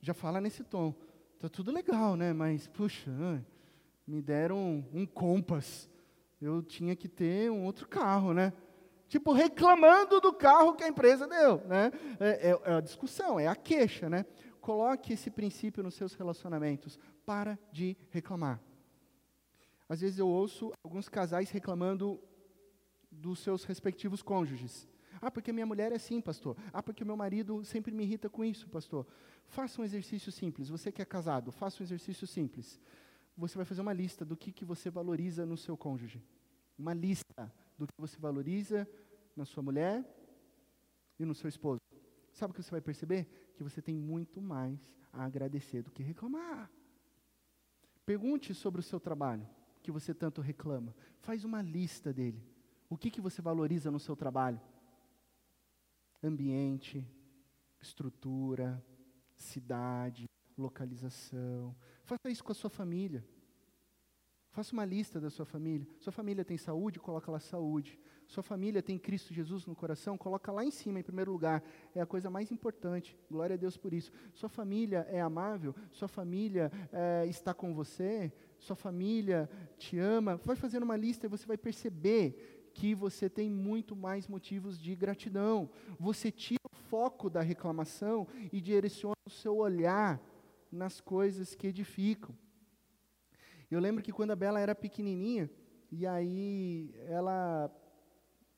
Já 0.00 0.14
fala 0.14 0.40
nesse 0.40 0.62
tom. 0.62 0.94
Está 1.34 1.48
tudo 1.48 1.72
legal, 1.72 2.14
né? 2.14 2.32
Mas, 2.32 2.68
puxa, 2.68 3.10
me 4.06 4.22
deram 4.22 4.58
um, 4.58 5.00
um 5.00 5.06
Compass. 5.06 5.90
Eu 6.42 6.62
tinha 6.62 6.94
que 6.96 7.08
ter 7.08 7.50
um 7.50 7.64
outro 7.64 7.88
carro, 7.88 8.34
né? 8.34 8.52
Tipo, 9.08 9.32
reclamando 9.32 10.20
do 10.20 10.32
carro 10.32 10.74
que 10.74 10.84
a 10.84 10.88
empresa 10.88 11.26
deu, 11.26 11.58
né? 11.66 11.90
É, 12.18 12.50
é, 12.50 12.60
é 12.64 12.74
a 12.74 12.80
discussão, 12.80 13.38
é 13.38 13.46
a 13.46 13.54
queixa, 13.54 14.10
né? 14.10 14.26
coloque 14.62 15.12
esse 15.12 15.28
princípio 15.28 15.82
nos 15.82 15.94
seus 15.94 16.14
relacionamentos. 16.14 16.98
Para 17.26 17.58
de 17.70 17.96
reclamar. 18.10 18.60
Às 19.88 20.00
vezes 20.00 20.18
eu 20.18 20.26
ouço 20.26 20.72
alguns 20.82 21.08
casais 21.08 21.50
reclamando 21.50 22.18
dos 23.10 23.40
seus 23.40 23.64
respectivos 23.64 24.22
cônjuges. 24.22 24.88
Ah, 25.20 25.30
porque 25.30 25.52
minha 25.52 25.66
mulher 25.66 25.92
é 25.92 25.96
assim, 25.96 26.20
pastor. 26.20 26.56
Ah, 26.72 26.82
porque 26.82 27.04
meu 27.04 27.16
marido 27.16 27.64
sempre 27.64 27.92
me 27.92 28.02
irrita 28.02 28.30
com 28.30 28.44
isso, 28.44 28.68
pastor. 28.68 29.06
Faça 29.46 29.80
um 29.80 29.84
exercício 29.84 30.32
simples. 30.32 30.68
Você 30.68 30.90
que 30.90 31.02
é 31.02 31.04
casado, 31.04 31.52
faça 31.52 31.82
um 31.82 31.84
exercício 31.84 32.26
simples. 32.26 32.80
Você 33.36 33.56
vai 33.56 33.64
fazer 33.64 33.80
uma 33.80 33.92
lista 33.92 34.24
do 34.24 34.36
que, 34.36 34.52
que 34.52 34.64
você 34.64 34.90
valoriza 34.90 35.46
no 35.46 35.56
seu 35.56 35.76
cônjuge. 35.76 36.22
Uma 36.78 36.92
lista 36.92 37.52
do 37.78 37.86
que 37.86 37.94
você 37.98 38.18
valoriza 38.18 38.88
na 39.34 39.44
sua 39.44 39.62
mulher 39.62 40.04
e 41.18 41.24
no 41.24 41.34
seu 41.34 41.48
esposo. 41.48 41.80
Sabe 42.32 42.50
o 42.50 42.54
que 42.54 42.62
você 42.62 42.70
vai 42.70 42.80
perceber? 42.80 43.52
Que 43.56 43.62
você 43.62 43.80
tem 43.80 43.94
muito 43.94 44.40
mais 44.40 44.78
a 45.12 45.24
agradecer 45.24 45.82
do 45.82 45.90
que 45.90 46.02
reclamar. 46.02 46.70
Pergunte 48.04 48.54
sobre 48.54 48.80
o 48.80 48.82
seu 48.82 48.98
trabalho, 48.98 49.48
que 49.82 49.92
você 49.92 50.12
tanto 50.12 50.40
reclama. 50.40 50.94
Faz 51.20 51.44
uma 51.44 51.62
lista 51.62 52.12
dele. 52.12 52.42
O 52.88 52.96
que, 52.96 53.10
que 53.10 53.20
você 53.20 53.40
valoriza 53.40 53.90
no 53.90 54.00
seu 54.00 54.16
trabalho? 54.16 54.60
Ambiente, 56.22 57.06
estrutura, 57.80 58.84
cidade, 59.36 60.26
localização. 60.56 61.74
Faça 62.02 62.28
isso 62.30 62.44
com 62.44 62.52
a 62.52 62.54
sua 62.54 62.70
família. 62.70 63.24
Faça 64.50 64.72
uma 64.74 64.84
lista 64.84 65.18
da 65.18 65.30
sua 65.30 65.46
família. 65.46 65.86
Sua 65.98 66.12
família 66.12 66.44
tem 66.44 66.58
saúde, 66.58 67.00
coloca 67.00 67.30
lá 67.32 67.40
saúde. 67.40 67.98
Sua 68.26 68.42
família 68.42 68.82
tem 68.82 68.98
Cristo 68.98 69.32
Jesus 69.32 69.66
no 69.66 69.74
coração, 69.74 70.18
coloca 70.18 70.52
lá 70.52 70.64
em 70.64 70.70
cima, 70.70 71.00
em 71.00 71.02
primeiro 71.02 71.32
lugar. 71.32 71.62
É 71.94 72.00
a 72.00 72.06
coisa 72.06 72.28
mais 72.28 72.52
importante. 72.52 73.16
Glória 73.30 73.54
a 73.54 73.56
Deus 73.56 73.76
por 73.76 73.94
isso. 73.94 74.12
Sua 74.34 74.48
família 74.48 75.06
é 75.10 75.20
amável, 75.20 75.74
sua 75.90 76.08
família 76.08 76.70
é, 76.92 77.26
está 77.26 77.54
com 77.54 77.74
você, 77.74 78.30
sua 78.58 78.76
família 78.76 79.48
te 79.78 79.98
ama. 79.98 80.36
Vai 80.44 80.56
fazendo 80.56 80.82
uma 80.82 80.96
lista 80.96 81.26
e 81.26 81.30
você 81.30 81.46
vai 81.46 81.56
perceber 81.56 82.70
que 82.74 82.94
você 82.94 83.28
tem 83.28 83.50
muito 83.50 83.96
mais 83.96 84.28
motivos 84.28 84.78
de 84.78 84.94
gratidão. 84.94 85.70
Você 85.98 86.30
tira 86.30 86.60
o 86.70 86.76
foco 86.76 87.30
da 87.30 87.40
reclamação 87.40 88.26
e 88.52 88.60
direciona 88.60 89.16
o 89.26 89.30
seu 89.30 89.56
olhar 89.56 90.20
nas 90.72 91.00
coisas 91.00 91.54
que 91.54 91.66
edificam. 91.66 92.34
Eu 93.70 93.78
lembro 93.78 94.02
que 94.02 94.12
quando 94.12 94.32
a 94.32 94.36
Bela 94.36 94.58
era 94.58 94.74
pequenininha, 94.74 95.50
e 95.90 96.06
aí 96.06 96.94
ela. 97.06 97.70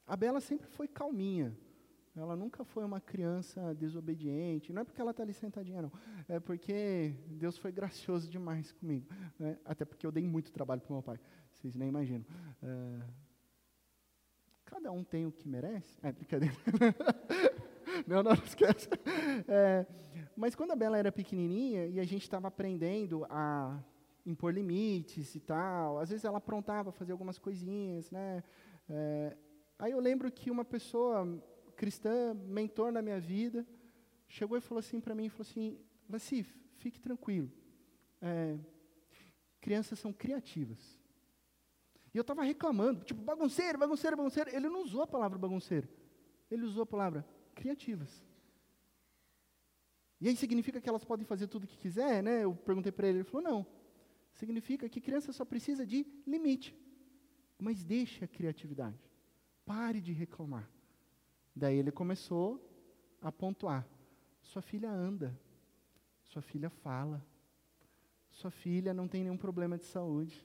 A 0.07 0.17
Bela 0.17 0.41
sempre 0.41 0.69
foi 0.69 0.87
calminha. 0.87 1.57
Ela 2.17 2.37
nunca 2.37 2.65
foi 2.65 2.85
uma 2.85 3.01
criança 3.01 3.75
desobediente. 3.75 4.73
Não 4.73 4.83
é 4.83 4.85
porque 4.85 5.01
ela 5.01 5.11
está 5.11 5.25
ali 5.25 5.35
sentadinha, 5.35 5.83
não. 5.83 5.93
É 6.29 6.39
porque 6.39 7.13
Deus 7.27 7.59
foi 7.59 7.73
gracioso 7.73 8.31
demais 8.31 8.71
comigo. 8.71 9.09
Né? 9.37 9.59
Até 9.65 9.85
porque 9.85 10.07
eu 10.07 10.13
dei 10.13 10.25
muito 10.29 10.53
trabalho 10.53 10.81
para 10.81 10.93
meu 10.93 11.03
pai. 11.03 11.19
Vocês 11.51 11.75
nem 11.75 11.89
imaginam. 11.89 12.25
É... 12.63 13.01
Cada 14.65 14.93
um 14.93 15.03
tem 15.03 15.27
o 15.27 15.33
que 15.33 15.49
merece. 15.49 15.99
É 16.03 16.13
brincadeira. 16.13 16.55
não, 18.07 18.23
não, 18.23 18.35
não 18.35 18.45
esquece. 18.45 18.89
É... 19.49 19.87
Mas 20.37 20.55
quando 20.55 20.73
a 20.73 20.77
Bela 20.77 20.99
era 20.99 21.13
pequenininha 21.13 21.87
e 21.87 22.01
a 22.01 22.05
gente 22.05 22.23
estava 22.23 22.49
aprendendo 22.49 23.25
a 23.31 23.81
impor 24.27 24.53
limites 24.53 25.35
e 25.35 25.41
tal. 25.41 25.99
Às 25.99 26.11
vezes 26.11 26.25
ela 26.25 26.39
aprontava 26.39 26.91
fazer 26.91 27.13
algumas 27.13 27.39
coisinhas, 27.39 28.11
né? 28.11 28.43
É, 28.89 29.37
aí 29.79 29.93
eu 29.93 30.01
lembro 30.01 30.31
que 30.31 30.51
uma 30.51 30.65
pessoa 30.65 31.27
cristã, 31.77 32.35
mentor 32.35 32.91
na 32.91 33.03
minha 33.03 33.21
vida, 33.21 33.67
chegou 34.29 34.57
e 34.57 34.61
falou 34.61 34.81
assim 34.81 35.01
para 35.01 35.15
mim, 35.15 35.29
falou 35.29 35.43
assim, 35.49 35.79
Laci, 36.09 36.43
fique 36.79 36.99
tranquilo. 36.99 37.51
É, 38.21 38.57
crianças 39.61 39.99
são 39.99 40.13
criativas. 40.13 41.01
E 42.13 42.17
eu 42.17 42.23
estava 42.23 42.43
reclamando, 42.43 43.05
tipo, 43.05 43.21
bagunceiro, 43.21 43.79
bagunceiro, 43.79 44.17
bagunceiro. 44.17 44.51
Ele 44.55 44.69
não 44.69 44.83
usou 44.83 45.03
a 45.03 45.07
palavra 45.07 45.37
bagunceiro. 45.37 45.89
Ele 46.51 46.65
usou 46.65 46.85
a 46.85 46.87
palavra 46.87 47.27
criativas. 47.55 48.23
E 50.21 50.29
aí 50.29 50.37
significa 50.37 50.81
que 50.81 50.89
elas 50.89 51.05
podem 51.05 51.25
fazer 51.25 51.47
tudo 51.47 51.65
o 51.65 51.67
que 51.67 51.77
quiser, 51.77 52.23
né? 52.23 52.45
Eu 52.45 52.55
perguntei 52.55 52.93
para 52.93 53.09
ele, 53.09 53.19
ele 53.19 53.25
falou: 53.25 53.43
não. 53.43 53.67
Significa 54.33 54.89
que 54.89 55.01
criança 55.01 55.33
só 55.33 55.45
precisa 55.45 55.87
de 55.87 56.07
limite. 56.27 56.77
Mas 57.59 57.85
deixe 57.85 58.25
a 58.25 58.29
criatividade. 58.29 58.99
Pare 59.65 60.01
de 60.01 60.13
reclamar. 60.13 60.69
Daí 61.55 61.77
ele 61.79 61.93
começou 61.93 62.61
a 63.21 63.31
pontuar: 63.31 63.87
sua 64.43 64.61
filha 64.61 64.91
anda, 64.91 65.39
sua 66.23 66.43
filha 66.43 66.69
fala, 66.69 67.25
sua 68.31 68.51
filha 68.51 68.93
não 68.93 69.07
tem 69.07 69.23
nenhum 69.23 69.37
problema 69.37 69.79
de 69.79 69.85
saúde, 69.85 70.45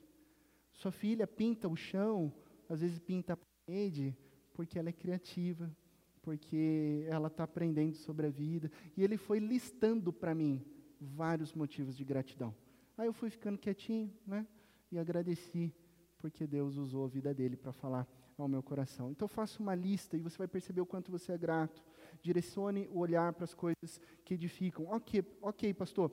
sua 0.72 0.92
filha 0.92 1.26
pinta 1.26 1.68
o 1.68 1.76
chão, 1.76 2.32
às 2.68 2.80
vezes 2.80 2.98
pinta 2.98 3.32
a 3.32 3.38
parede, 3.66 4.16
porque 4.54 4.78
ela 4.78 4.88
é 4.88 4.92
criativa, 4.92 5.74
porque 6.22 7.04
ela 7.08 7.28
está 7.28 7.44
aprendendo 7.44 7.96
sobre 7.96 8.26
a 8.26 8.30
vida. 8.30 8.70
E 8.96 9.02
ele 9.02 9.16
foi 9.16 9.38
listando 9.38 10.12
para 10.12 10.34
mim 10.34 10.64
vários 11.00 11.54
motivos 11.54 11.96
de 11.96 12.04
gratidão. 12.04 12.54
Aí 12.96 13.06
eu 13.06 13.12
fui 13.12 13.30
ficando 13.30 13.58
quietinho, 13.58 14.12
né? 14.26 14.46
E 14.92 14.98
agradeci, 14.98 15.72
porque 16.18 16.46
Deus 16.46 16.76
usou 16.76 17.04
a 17.04 17.08
vida 17.08 17.32
dele 17.32 17.56
para 17.56 17.72
falar 17.72 18.06
ao 18.36 18.48
meu 18.48 18.62
coração. 18.62 19.10
Então 19.10 19.28
faça 19.28 19.62
uma 19.62 19.74
lista 19.74 20.16
e 20.16 20.20
você 20.20 20.36
vai 20.36 20.48
perceber 20.48 20.80
o 20.80 20.86
quanto 20.86 21.10
você 21.10 21.32
é 21.32 21.38
grato. 21.38 21.82
Direcione 22.22 22.88
o 22.92 22.98
olhar 22.98 23.32
para 23.32 23.44
as 23.44 23.54
coisas 23.54 24.00
que 24.24 24.34
edificam. 24.34 24.86
Ok, 24.88 25.24
ok, 25.40 25.72
pastor. 25.74 26.12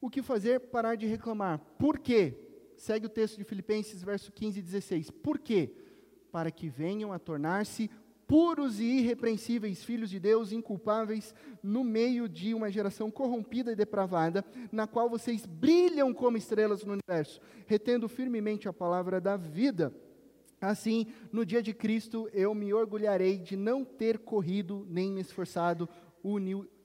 O 0.00 0.10
que 0.10 0.22
fazer? 0.22 0.60
Parar 0.60 0.94
de 0.96 1.06
reclamar. 1.06 1.58
Por 1.78 1.98
quê? 1.98 2.36
Segue 2.76 3.06
o 3.06 3.10
texto 3.10 3.38
de 3.38 3.44
Filipenses, 3.44 4.02
verso 4.02 4.30
15 4.32 4.58
e 4.58 4.62
16. 4.62 5.10
Por 5.10 5.38
quê? 5.38 5.74
Para 6.30 6.50
que 6.50 6.68
venham 6.68 7.12
a 7.12 7.18
tornar-se 7.18 7.90
puros 8.26 8.80
e 8.80 8.84
irrepreensíveis 8.84 9.84
filhos 9.84 10.10
de 10.10 10.18
Deus, 10.18 10.52
inculpáveis, 10.52 11.34
no 11.62 11.84
meio 11.84 12.28
de 12.28 12.52
uma 12.54 12.70
geração 12.70 13.10
corrompida 13.10 13.72
e 13.72 13.76
depravada, 13.76 14.44
na 14.72 14.86
qual 14.86 15.08
vocês 15.08 15.46
brilham 15.46 16.12
como 16.12 16.36
estrelas 16.36 16.84
no 16.84 16.94
universo, 16.94 17.40
retendo 17.66 18.08
firmemente 18.08 18.68
a 18.68 18.72
palavra 18.72 19.20
da 19.20 19.36
vida. 19.36 19.94
Assim, 20.60 21.06
no 21.30 21.44
dia 21.44 21.62
de 21.62 21.72
Cristo, 21.72 22.28
eu 22.32 22.54
me 22.54 22.72
orgulharei 22.72 23.38
de 23.38 23.56
não 23.56 23.84
ter 23.84 24.18
corrido 24.18 24.86
nem 24.88 25.12
me 25.12 25.20
esforçado 25.20 25.88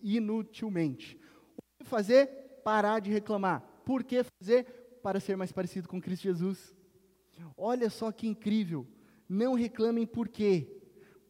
inutilmente. 0.04 1.18
O 1.58 1.62
que 1.80 1.90
fazer? 1.90 2.28
Parar 2.64 3.00
de 3.00 3.10
reclamar. 3.10 3.62
Por 3.86 4.04
que 4.04 4.24
fazer? 4.24 5.00
Para 5.02 5.20
ser 5.20 5.36
mais 5.36 5.52
parecido 5.52 5.88
com 5.88 6.02
Cristo 6.02 6.24
Jesus. 6.24 6.76
Olha 7.58 7.90
só 7.90 8.12
que 8.12 8.28
incrível. 8.28 8.86
Não 9.28 9.54
reclamem 9.56 10.06
por 10.06 10.28
quê? 10.28 10.81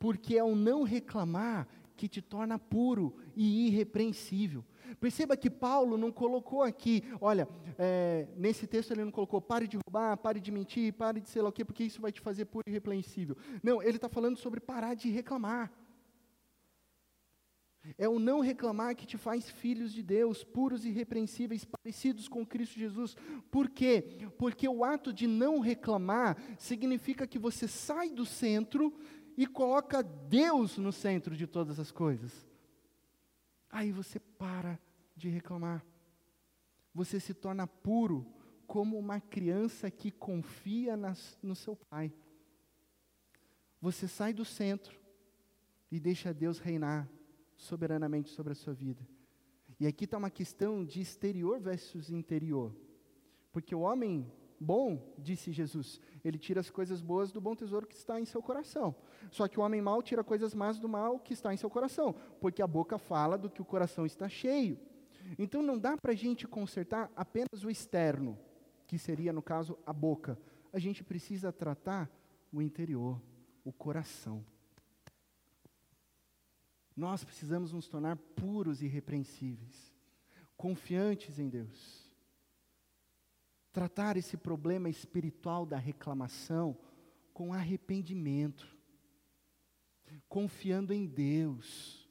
Porque 0.02 0.36
é 0.36 0.44
o 0.44 0.56
não 0.56 0.82
reclamar 0.82 1.68
que 1.96 2.08
te 2.08 2.24
torna 2.24 2.58
puro 2.58 3.16
e 3.36 3.68
irrepreensível. 3.68 4.66
Perceba 5.00 5.38
que 5.38 5.48
Paulo 5.48 5.96
não 5.96 6.12
colocou 6.12 6.64
aqui, 6.64 7.04
olha, 7.22 7.48
é, 7.78 8.28
nesse 8.36 8.66
texto 8.66 8.90
ele 8.90 9.06
não 9.06 9.12
colocou 9.12 9.40
pare 9.40 9.68
de 9.68 9.78
roubar, 9.78 10.18
pare 10.18 10.40
de 10.40 10.52
mentir, 10.52 10.92
pare 10.94 11.22
de 11.22 11.30
sei 11.30 11.44
lá 11.44 11.50
o 11.50 11.52
quê, 11.52 11.64
porque 11.64 11.84
isso 11.84 12.02
vai 12.02 12.12
te 12.12 12.20
fazer 12.20 12.46
puro 12.46 12.64
e 12.66 12.72
irrepreensível. 12.72 13.38
Não, 13.62 13.80
ele 13.84 13.98
está 13.98 14.10
falando 14.10 14.38
sobre 14.38 14.60
parar 14.60 14.96
de 14.96 15.12
reclamar. 15.12 15.72
É 17.98 18.08
o 18.08 18.20
não 18.20 18.42
reclamar 18.42 18.96
que 18.96 19.08
te 19.08 19.18
faz 19.18 19.50
filhos 19.50 19.92
de 19.92 20.04
Deus, 20.04 20.44
puros 20.44 20.86
e 20.86 20.90
irrepreensíveis, 20.90 21.66
parecidos 21.66 22.28
com 22.28 22.46
Cristo 22.46 22.78
Jesus. 22.78 23.16
Por 23.50 23.70
quê? 23.70 24.20
Porque 24.38 24.68
o 24.68 24.84
ato 24.84 25.12
de 25.12 25.26
não 25.26 25.60
reclamar 25.60 26.38
significa 26.60 27.26
que 27.26 27.40
você 27.40 27.68
sai 27.68 28.12
do 28.12 28.26
centro 28.26 28.94
e 29.38 29.48
coloca 29.48 30.04
Deus 30.04 30.78
no 30.78 30.92
centro 30.92 31.36
de 31.36 31.48
todas 31.48 31.80
as 31.80 31.92
coisas. 31.92 32.46
Aí 33.70 33.92
você 33.92 34.20
para 34.20 34.80
de 35.16 35.30
reclamar. 35.30 35.86
Você 36.94 37.20
se 37.20 37.34
torna 37.34 37.66
puro 37.66 38.26
como 38.68 38.98
uma 38.98 39.20
criança 39.20 39.90
que 39.90 40.12
confia 40.12 40.98
nas, 40.98 41.38
no 41.42 41.56
seu 41.56 41.76
pai. 41.76 42.14
Você 43.80 44.08
sai 44.08 44.34
do 44.34 44.46
centro 44.46 45.00
e 45.92 46.00
deixa 46.00 46.34
Deus 46.34 46.60
reinar 46.60 47.10
soberanamente 47.56 48.30
sobre 48.30 48.52
a 48.52 48.56
sua 48.56 48.74
vida. 48.74 49.08
E 49.80 49.88
aqui 49.88 50.06
está 50.06 50.18
uma 50.18 50.30
questão 50.30 50.86
de 50.86 51.02
exterior 51.02 51.60
versus 51.60 52.10
interior. 52.10 52.76
Porque 53.52 53.74
o 53.74 53.82
homem 53.82 54.32
bom, 54.60 55.16
disse 55.18 55.52
Jesus, 55.52 56.00
ele 56.24 56.38
tira 56.38 56.60
as 56.60 56.70
coisas 56.70 57.02
boas 57.02 57.32
do 57.32 57.42
bom 57.42 57.56
tesouro 57.56 57.88
que 57.88 57.96
está 57.96 58.20
em 58.20 58.26
seu 58.26 58.42
coração. 58.42 58.96
Só 59.32 59.48
que 59.48 59.60
o 59.60 59.64
homem 59.64 59.82
mau 59.82 60.02
tira 60.02 60.24
coisas 60.24 60.54
más 60.54 60.80
do 60.80 60.88
mal 60.88 61.20
que 61.20 61.34
está 61.34 61.54
em 61.54 61.58
seu 61.58 61.70
coração, 61.70 62.14
porque 62.40 62.62
a 62.62 62.68
boca 62.68 62.98
fala 62.98 63.38
do 63.38 63.50
que 63.50 63.62
o 63.62 63.66
coração 63.66 64.06
está 64.06 64.30
cheio. 64.30 64.80
Então 65.38 65.62
não 65.62 65.78
dá 65.78 65.98
para 65.98 66.12
a 66.12 66.16
gente 66.16 66.48
consertar 66.48 67.12
apenas 67.16 67.64
o 67.64 67.70
externo, 67.70 68.38
que 68.88 68.98
seria, 68.98 69.32
no 69.32 69.42
caso, 69.42 69.78
a 69.86 69.94
boca. 69.94 70.38
A 70.74 70.80
gente 70.80 71.04
precisa 71.04 71.52
tratar 71.52 72.10
o 72.52 72.62
interior, 72.62 73.22
o 73.64 73.72
coração. 73.72 74.44
Nós 76.96 77.24
precisamos 77.24 77.72
nos 77.72 77.88
tornar 77.88 78.18
puros 78.18 78.82
e 78.82 78.86
irrepreensíveis, 78.86 79.94
confiantes 80.58 81.40
em 81.40 81.50
Deus. 81.50 82.01
Tratar 83.72 84.18
esse 84.18 84.36
problema 84.36 84.90
espiritual 84.90 85.66
da 85.66 85.78
reclamação 85.78 86.78
com 87.34 87.54
arrependimento, 87.54 88.68
confiando 90.28 90.94
em 90.94 91.08
Deus, 91.08 92.08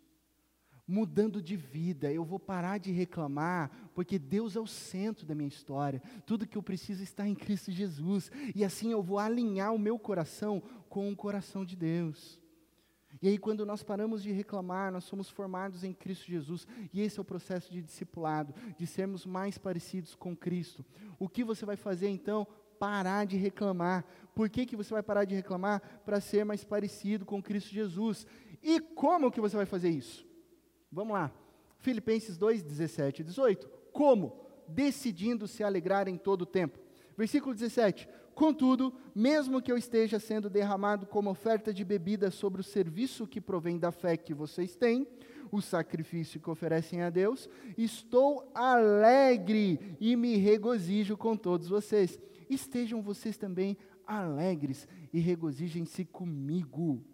mudando 0.90 1.40
de 1.40 1.54
vida. 1.54 2.10
Eu 2.10 2.24
vou 2.24 2.40
parar 2.40 2.78
de 2.78 2.90
reclamar, 2.90 3.70
porque 3.94 4.18
Deus 4.18 4.56
é 4.56 4.60
o 4.60 4.66
centro 4.66 5.26
da 5.26 5.34
minha 5.34 5.48
história. 5.48 6.02
Tudo 6.26 6.46
que 6.46 6.58
eu 6.58 6.62
preciso 6.62 7.02
está 7.02 7.28
em 7.28 7.34
Cristo 7.34 7.70
Jesus, 7.70 8.30
e 8.54 8.64
assim 8.64 8.90
eu 8.90 9.02
vou 9.02 9.18
alinhar 9.18 9.72
o 9.72 9.78
meu 9.78 9.98
coração 9.98 10.62
com 10.88 11.12
o 11.12 11.16
coração 11.16 11.64
de 11.64 11.76
Deus. 11.76 12.39
E 13.22 13.28
aí, 13.28 13.38
quando 13.38 13.66
nós 13.66 13.82
paramos 13.82 14.22
de 14.22 14.32
reclamar, 14.32 14.90
nós 14.90 15.04
somos 15.04 15.28
formados 15.28 15.84
em 15.84 15.92
Cristo 15.92 16.26
Jesus. 16.26 16.66
E 16.92 17.02
esse 17.02 17.18
é 17.18 17.22
o 17.22 17.24
processo 17.24 17.70
de 17.70 17.82
discipulado, 17.82 18.54
de 18.78 18.86
sermos 18.86 19.26
mais 19.26 19.58
parecidos 19.58 20.14
com 20.14 20.34
Cristo. 20.34 20.84
O 21.18 21.28
que 21.28 21.44
você 21.44 21.66
vai 21.66 21.76
fazer 21.76 22.08
então? 22.08 22.46
Parar 22.78 23.26
de 23.26 23.36
reclamar. 23.36 24.06
Por 24.34 24.48
que, 24.48 24.64
que 24.64 24.74
você 24.74 24.94
vai 24.94 25.02
parar 25.02 25.26
de 25.26 25.34
reclamar? 25.34 25.82
Para 26.04 26.18
ser 26.18 26.44
mais 26.44 26.64
parecido 26.64 27.26
com 27.26 27.42
Cristo 27.42 27.68
Jesus. 27.70 28.26
E 28.62 28.80
como 28.80 29.30
que 29.30 29.40
você 29.40 29.54
vai 29.54 29.66
fazer 29.66 29.90
isso? 29.90 30.26
Vamos 30.90 31.12
lá. 31.12 31.30
Filipenses 31.78 32.38
2, 32.38 32.62
17 32.62 33.20
e 33.20 33.24
18. 33.24 33.68
Como? 33.92 34.46
Decidindo 34.66 35.46
se 35.46 35.62
alegrar 35.62 36.08
em 36.08 36.16
todo 36.16 36.42
o 36.42 36.46
tempo. 36.46 36.78
Versículo 37.18 37.54
17. 37.54 38.08
Contudo, 38.40 38.94
mesmo 39.14 39.60
que 39.60 39.70
eu 39.70 39.76
esteja 39.76 40.18
sendo 40.18 40.48
derramado 40.48 41.04
como 41.04 41.28
oferta 41.28 41.74
de 41.74 41.84
bebida 41.84 42.30
sobre 42.30 42.62
o 42.62 42.64
serviço 42.64 43.26
que 43.26 43.38
provém 43.38 43.78
da 43.78 43.92
fé 43.92 44.16
que 44.16 44.32
vocês 44.32 44.74
têm, 44.74 45.06
o 45.52 45.60
sacrifício 45.60 46.40
que 46.40 46.48
oferecem 46.48 47.02
a 47.02 47.10
Deus, 47.10 47.50
estou 47.76 48.50
alegre 48.54 49.94
e 50.00 50.16
me 50.16 50.36
regozijo 50.38 51.18
com 51.18 51.36
todos 51.36 51.68
vocês. 51.68 52.18
Estejam 52.48 53.02
vocês 53.02 53.36
também 53.36 53.76
alegres 54.06 54.88
e 55.12 55.20
regozijem-se 55.20 56.06
comigo. 56.06 57.04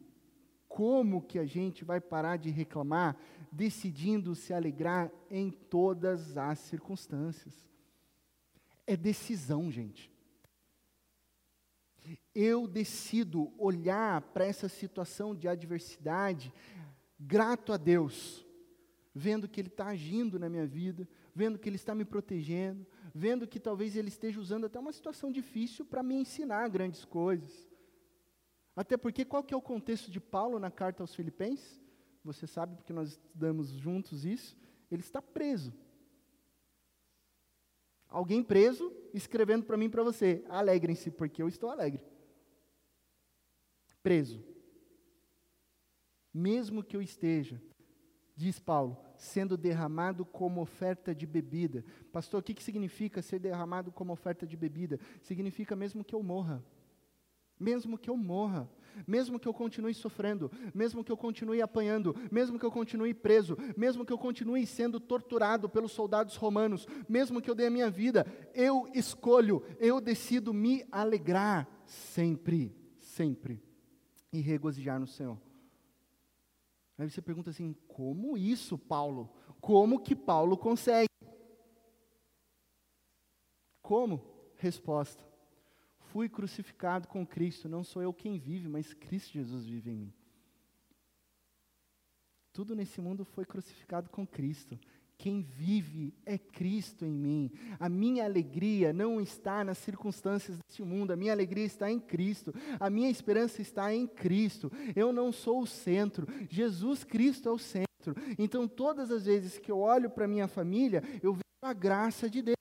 Como 0.68 1.20
que 1.20 1.40
a 1.40 1.44
gente 1.44 1.84
vai 1.84 2.00
parar 2.00 2.36
de 2.36 2.50
reclamar, 2.50 3.16
decidindo 3.50 4.36
se 4.36 4.54
alegrar 4.54 5.10
em 5.28 5.50
todas 5.50 6.36
as 6.36 6.60
circunstâncias? 6.60 7.68
É 8.86 8.96
decisão, 8.96 9.72
gente 9.72 10.14
eu 12.34 12.66
decido 12.66 13.52
olhar 13.58 14.20
para 14.20 14.44
essa 14.44 14.68
situação 14.68 15.34
de 15.34 15.48
adversidade 15.48 16.52
grato 17.18 17.72
a 17.72 17.76
Deus, 17.76 18.44
vendo 19.14 19.48
que 19.48 19.60
Ele 19.60 19.68
está 19.68 19.86
agindo 19.86 20.38
na 20.38 20.48
minha 20.48 20.66
vida, 20.66 21.08
vendo 21.34 21.58
que 21.58 21.68
Ele 21.68 21.76
está 21.76 21.94
me 21.94 22.04
protegendo, 22.04 22.86
vendo 23.14 23.46
que 23.46 23.58
talvez 23.58 23.96
Ele 23.96 24.08
esteja 24.08 24.40
usando 24.40 24.66
até 24.66 24.78
uma 24.78 24.92
situação 24.92 25.32
difícil 25.32 25.84
para 25.84 26.02
me 26.02 26.14
ensinar 26.14 26.68
grandes 26.68 27.04
coisas. 27.04 27.68
Até 28.74 28.96
porque 28.96 29.24
qual 29.24 29.42
que 29.42 29.54
é 29.54 29.56
o 29.56 29.62
contexto 29.62 30.10
de 30.10 30.20
Paulo 30.20 30.58
na 30.58 30.70
carta 30.70 31.02
aos 31.02 31.14
Filipenses? 31.14 31.80
Você 32.22 32.46
sabe 32.46 32.76
porque 32.76 32.92
nós 32.92 33.10
estudamos 33.10 33.70
juntos 33.70 34.24
isso. 34.26 34.54
Ele 34.90 35.00
está 35.00 35.22
preso. 35.22 35.72
Alguém 38.08 38.42
preso 38.42 38.92
escrevendo 39.12 39.64
para 39.64 39.76
mim 39.76 39.86
e 39.86 39.90
para 39.90 40.02
você: 40.02 40.44
alegrem-se, 40.48 41.10
porque 41.10 41.42
eu 41.42 41.48
estou 41.48 41.70
alegre. 41.70 42.02
Preso. 44.02 44.44
Mesmo 46.32 46.84
que 46.84 46.96
eu 46.96 47.02
esteja, 47.02 47.60
diz 48.36 48.58
Paulo, 48.58 48.96
sendo 49.16 49.56
derramado 49.56 50.24
como 50.24 50.60
oferta 50.60 51.14
de 51.14 51.26
bebida. 51.26 51.84
Pastor, 52.12 52.40
o 52.40 52.42
que, 52.42 52.54
que 52.54 52.62
significa 52.62 53.22
ser 53.22 53.38
derramado 53.38 53.90
como 53.90 54.12
oferta 54.12 54.46
de 54.46 54.56
bebida? 54.56 55.00
Significa 55.22 55.74
mesmo 55.74 56.04
que 56.04 56.14
eu 56.14 56.22
morra. 56.22 56.62
mesmo 57.58 57.96
que 57.96 58.10
eu 58.10 58.16
morra, 58.18 58.68
mesmo 59.06 59.38
que 59.38 59.48
eu 59.48 59.54
continue 59.54 59.94
sofrendo, 59.94 60.50
mesmo 60.74 61.02
que 61.02 61.10
eu 61.10 61.16
continue 61.16 61.60
apanhando, 61.60 62.14
mesmo 62.30 62.58
que 62.58 62.64
eu 62.64 62.70
continue 62.70 63.12
preso, 63.12 63.56
mesmo 63.76 64.04
que 64.04 64.12
eu 64.12 64.18
continue 64.18 64.66
sendo 64.66 65.00
torturado 65.00 65.68
pelos 65.68 65.92
soldados 65.92 66.36
romanos, 66.36 66.86
mesmo 67.08 67.40
que 67.40 67.50
eu 67.50 67.54
dê 67.54 67.66
a 67.66 67.70
minha 67.70 67.90
vida, 67.90 68.26
eu 68.54 68.88
escolho, 68.94 69.62
eu 69.78 70.00
decido 70.00 70.54
me 70.54 70.86
alegrar 70.92 71.68
sempre, 71.84 72.74
sempre 72.98 73.62
e 74.32 74.40
regozijar 74.40 75.00
no 75.00 75.06
Senhor. 75.06 75.40
Aí 76.98 77.10
você 77.10 77.20
pergunta 77.20 77.50
assim: 77.50 77.74
como 77.86 78.36
isso, 78.36 78.78
Paulo? 78.78 79.30
Como 79.60 80.00
que 80.00 80.14
Paulo 80.14 80.56
consegue? 80.56 81.08
Como? 83.82 84.24
Resposta: 84.56 85.24
fui 86.16 86.30
crucificado 86.30 87.06
com 87.08 87.26
Cristo, 87.26 87.68
não 87.68 87.84
sou 87.84 88.00
eu 88.00 88.10
quem 88.10 88.38
vive, 88.38 88.68
mas 88.68 88.94
Cristo 88.94 89.34
Jesus 89.34 89.66
vive 89.66 89.90
em 89.90 89.96
mim. 89.96 90.12
Tudo 92.54 92.74
nesse 92.74 93.02
mundo 93.02 93.22
foi 93.22 93.44
crucificado 93.44 94.08
com 94.08 94.26
Cristo. 94.26 94.80
Quem 95.18 95.42
vive 95.42 96.14
é 96.24 96.38
Cristo 96.38 97.04
em 97.04 97.12
mim. 97.12 97.50
A 97.78 97.90
minha 97.90 98.24
alegria 98.24 98.94
não 98.94 99.20
está 99.20 99.62
nas 99.62 99.76
circunstâncias 99.76 100.58
deste 100.58 100.82
mundo, 100.82 101.10
a 101.10 101.16
minha 101.16 101.32
alegria 101.32 101.66
está 101.66 101.90
em 101.90 102.00
Cristo. 102.00 102.54
A 102.80 102.88
minha 102.88 103.10
esperança 103.10 103.60
está 103.60 103.92
em 103.92 104.06
Cristo. 104.06 104.72
Eu 104.94 105.12
não 105.12 105.30
sou 105.30 105.60
o 105.60 105.66
centro, 105.66 106.26
Jesus 106.48 107.04
Cristo 107.04 107.46
é 107.50 107.52
o 107.52 107.58
centro. 107.58 108.14
Então, 108.38 108.66
todas 108.66 109.10
as 109.10 109.26
vezes 109.26 109.58
que 109.58 109.70
eu 109.70 109.80
olho 109.80 110.08
para 110.08 110.26
minha 110.26 110.48
família, 110.48 111.02
eu 111.22 111.34
vejo 111.34 111.45
a 111.66 111.72
graça 111.72 112.30
de 112.30 112.42
Deus. 112.42 112.56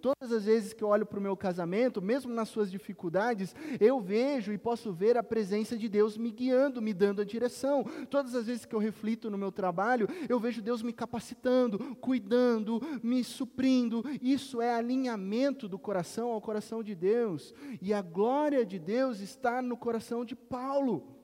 Todas 0.00 0.30
as 0.32 0.44
vezes 0.44 0.72
que 0.72 0.84
eu 0.84 0.88
olho 0.88 1.04
para 1.04 1.18
o 1.18 1.22
meu 1.22 1.36
casamento, 1.36 2.00
mesmo 2.00 2.32
nas 2.32 2.48
suas 2.48 2.70
dificuldades, 2.70 3.54
eu 3.80 4.00
vejo 4.00 4.52
e 4.52 4.58
posso 4.58 4.92
ver 4.92 5.16
a 5.16 5.22
presença 5.22 5.76
de 5.76 5.88
Deus 5.88 6.16
me 6.16 6.30
guiando, 6.30 6.80
me 6.80 6.94
dando 6.94 7.22
a 7.22 7.24
direção. 7.24 7.84
Todas 8.08 8.34
as 8.34 8.46
vezes 8.46 8.64
que 8.64 8.74
eu 8.74 8.78
reflito 8.78 9.30
no 9.30 9.38
meu 9.38 9.50
trabalho, 9.50 10.08
eu 10.28 10.38
vejo 10.38 10.62
Deus 10.62 10.82
me 10.82 10.92
capacitando, 10.92 11.96
cuidando, 11.96 12.80
me 13.02 13.24
suprindo. 13.24 14.04
Isso 14.22 14.60
é 14.60 14.74
alinhamento 14.74 15.68
do 15.68 15.78
coração 15.78 16.30
ao 16.30 16.40
coração 16.40 16.82
de 16.82 16.94
Deus. 16.94 17.52
E 17.82 17.92
a 17.92 18.00
glória 18.00 18.64
de 18.64 18.78
Deus 18.78 19.20
está 19.20 19.60
no 19.60 19.76
coração 19.76 20.24
de 20.24 20.36
Paulo. 20.36 21.16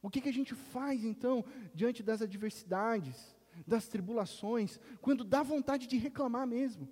O 0.00 0.10
que, 0.10 0.20
que 0.20 0.28
a 0.28 0.32
gente 0.32 0.54
faz 0.54 1.04
então 1.04 1.44
diante 1.72 2.02
das 2.02 2.20
adversidades, 2.20 3.36
das 3.66 3.88
tribulações, 3.88 4.78
quando 5.00 5.24
dá 5.24 5.42
vontade 5.42 5.86
de 5.86 5.96
reclamar 5.96 6.46
mesmo? 6.46 6.88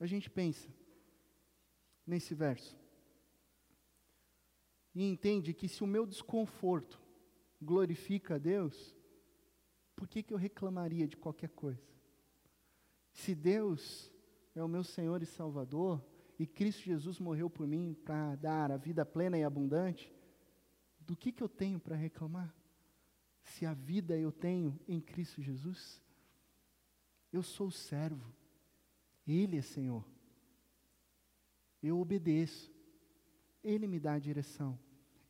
a 0.00 0.06
gente 0.06 0.30
pensa 0.30 0.72
nesse 2.06 2.34
verso 2.34 2.76
e 4.94 5.02
entende 5.02 5.52
que 5.52 5.68
se 5.68 5.82
o 5.82 5.86
meu 5.86 6.06
desconforto 6.06 7.00
glorifica 7.60 8.36
a 8.36 8.38
Deus, 8.38 8.96
por 9.94 10.08
que, 10.08 10.22
que 10.22 10.32
eu 10.32 10.38
reclamaria 10.38 11.06
de 11.06 11.16
qualquer 11.16 11.50
coisa? 11.50 11.86
Se 13.12 13.34
Deus 13.34 14.12
é 14.54 14.62
o 14.62 14.68
meu 14.68 14.82
Senhor 14.82 15.22
e 15.22 15.26
Salvador, 15.26 16.04
e 16.38 16.46
Cristo 16.46 16.82
Jesus 16.82 17.18
morreu 17.18 17.50
por 17.50 17.66
mim 17.66 17.94
para 18.04 18.36
dar 18.36 18.70
a 18.70 18.76
vida 18.76 19.04
plena 19.04 19.36
e 19.36 19.44
abundante, 19.44 20.12
do 21.00 21.16
que, 21.16 21.32
que 21.32 21.42
eu 21.42 21.48
tenho 21.48 21.80
para 21.80 21.96
reclamar? 21.96 22.54
Se 23.48 23.66
a 23.66 23.74
vida 23.74 24.16
eu 24.16 24.30
tenho 24.30 24.78
em 24.86 25.00
Cristo 25.00 25.42
Jesus, 25.42 26.00
eu 27.32 27.42
sou 27.42 27.70
servo, 27.70 28.32
ele 29.26 29.58
é 29.58 29.62
Senhor. 29.62 30.04
Eu 31.82 32.00
obedeço. 32.00 32.72
Ele 33.62 33.86
me 33.86 34.00
dá 34.00 34.14
a 34.14 34.18
direção. 34.18 34.78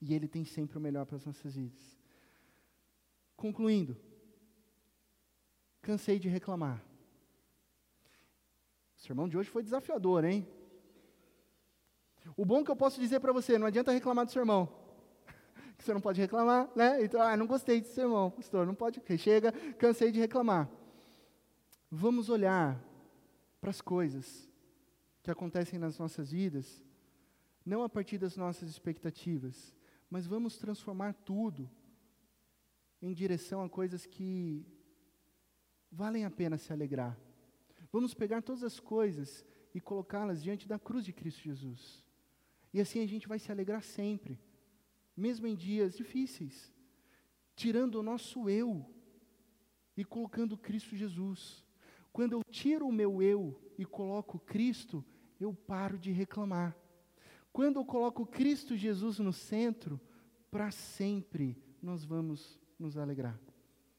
E 0.01 0.15
Ele 0.15 0.29
tem 0.29 0.45
sempre 0.45 0.79
o 0.79 0.81
melhor 0.81 1.05
para 1.05 1.17
as 1.17 1.25
nossas 1.25 1.57
vidas. 1.57 1.99
Concluindo, 3.37 3.97
cansei 5.83 6.19
de 6.19 6.29
reclamar. 6.29 6.85
O 8.97 9.01
sermão 9.01 9.29
de 9.29 9.37
hoje 9.37 9.51
foi 9.51 9.63
desafiador, 9.63 10.25
hein? 10.25 10.47
O 12.37 12.45
bom 12.45 12.65
que 12.65 12.71
eu 12.71 12.77
posso 12.77 13.01
dizer 13.01 13.21
para 13.21 13.33
você, 13.33 13.59
não 13.59 13.67
adianta 13.67 13.93
reclamar 13.93 14.25
do 14.25 14.33
sermão. 14.33 14.73
Que 15.79 15.85
você 15.85 15.95
não 15.95 16.01
pode 16.01 16.21
reclamar, 16.21 16.69
né? 16.77 17.03
Então, 17.03 17.23
ah, 17.23 17.37
não 17.37 17.47
gostei 17.47 17.81
desse 17.81 17.95
sermão, 17.95 18.31
pastor, 18.31 18.67
não 18.67 18.75
pode. 18.75 19.01
Chega, 19.17 19.53
cansei 19.79 20.13
de 20.13 20.19
reclamar. 20.19 20.69
Vamos 21.91 22.29
olhar 22.29 22.79
para 23.61 23.71
as 23.71 23.81
coisas 23.81 24.49
que 25.23 25.31
acontecem 25.31 25.79
nas 25.79 25.99
nossas 25.99 26.31
vidas, 26.33 26.85
não 27.65 27.83
a 27.83 27.89
partir 27.89 28.19
das 28.19 28.37
nossas 28.37 28.69
expectativas, 28.69 29.75
mas 30.11 30.27
vamos 30.27 30.59
transformar 30.59 31.15
tudo 31.15 31.71
em 33.01 33.13
direção 33.13 33.63
a 33.63 33.69
coisas 33.69 34.05
que 34.05 34.67
valem 35.91 36.25
a 36.25 36.31
pena 36.31 36.59
se 36.59 36.73
alegrar. 36.73 37.19
Vamos 37.93 38.15
pegar 38.15 38.43
todas 38.43 38.63
as 38.63 38.81
coisas 38.81 39.45
e 39.75 39.81
colocá-las 39.81 40.43
diante 40.43 40.67
da 40.67 40.79
cruz 40.79 41.05
de 41.05 41.13
Cristo 41.13 41.43
Jesus. 41.43 42.05
E 42.73 42.81
assim 42.81 43.03
a 43.03 43.07
gente 43.07 43.29
vai 43.29 43.39
se 43.39 43.51
alegrar 43.51 43.83
sempre, 43.83 44.39
mesmo 45.19 45.47
em 45.47 45.55
dias 45.55 45.97
difíceis, 45.97 46.73
tirando 47.57 47.97
o 47.97 48.03
nosso 48.03 48.49
eu 48.49 48.89
e 49.97 50.05
colocando 50.05 50.57
Cristo 50.57 50.97
Jesus. 50.97 51.65
Quando 52.13 52.33
eu 52.33 52.43
tiro 52.45 52.87
o 52.87 52.93
meu 52.93 53.21
eu 53.21 53.61
e 53.77 53.85
coloco 53.85 54.39
Cristo, 54.39 55.05
eu 55.41 55.53
paro 55.53 55.99
de 55.99 56.13
reclamar. 56.13 56.77
Quando 57.53 57.77
eu 57.77 57.85
coloco 57.85 58.25
Cristo 58.25 58.77
Jesus 58.77 59.19
no 59.19 59.33
centro, 59.33 60.01
para 60.51 60.71
sempre 60.71 61.57
nós 61.83 62.05
vamos 62.05 62.59
nos 62.79 62.97
alegrar. 62.97 63.39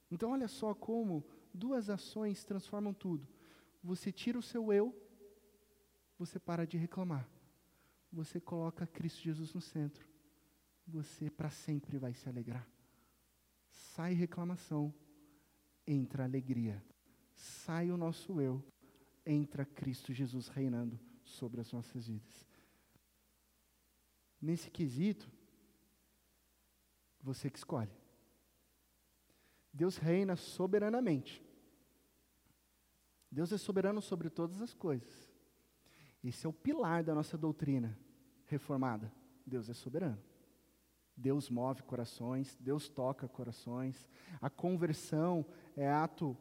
Então, 0.09 0.31
olha 0.31 0.47
só 0.47 0.73
como 0.73 1.25
duas 1.53 1.89
ações 1.89 2.43
transformam 2.43 2.93
tudo. 2.93 3.27
Você 3.83 4.11
tira 4.11 4.37
o 4.37 4.43
seu 4.43 4.71
eu, 4.73 4.95
você 6.17 6.39
para 6.39 6.65
de 6.65 6.77
reclamar. 6.77 7.29
Você 8.11 8.39
coloca 8.39 8.87
Cristo 8.87 9.21
Jesus 9.21 9.53
no 9.53 9.61
centro, 9.61 10.07
você 10.89 11.29
para 11.29 11.49
sempre 11.49 11.97
vai 11.97 12.13
se 12.13 12.27
alegrar. 12.27 12.67
Sai 13.69 14.13
reclamação, 14.13 14.93
entra 15.87 16.23
alegria 16.23 16.83
sai 17.39 17.89
o 17.89 17.97
nosso 17.97 18.41
eu, 18.41 18.61
entra 19.25 19.65
Cristo 19.65 20.13
Jesus 20.13 20.49
reinando 20.49 20.99
sobre 21.23 21.61
as 21.61 21.71
nossas 21.71 22.07
vidas. 22.07 22.47
Nesse 24.41 24.69
quesito, 24.69 25.31
você 27.21 27.49
que 27.49 27.57
escolhe. 27.57 27.91
Deus 29.73 29.97
reina 29.97 30.35
soberanamente. 30.35 31.43
Deus 33.31 33.51
é 33.51 33.57
soberano 33.57 34.01
sobre 34.01 34.29
todas 34.29 34.61
as 34.61 34.73
coisas. 34.73 35.29
Esse 36.23 36.45
é 36.45 36.49
o 36.49 36.53
pilar 36.53 37.03
da 37.03 37.13
nossa 37.13 37.37
doutrina 37.37 37.97
reformada. 38.45 39.13
Deus 39.45 39.69
é 39.69 39.73
soberano. 39.73 40.21
Deus 41.19 41.49
move 41.49 41.83
corações, 41.83 42.57
Deus 42.59 42.87
toca 42.87 43.27
corações. 43.27 44.07
A 44.41 44.49
conversão 44.49 45.45
é 45.75 45.89
ato 45.89 46.35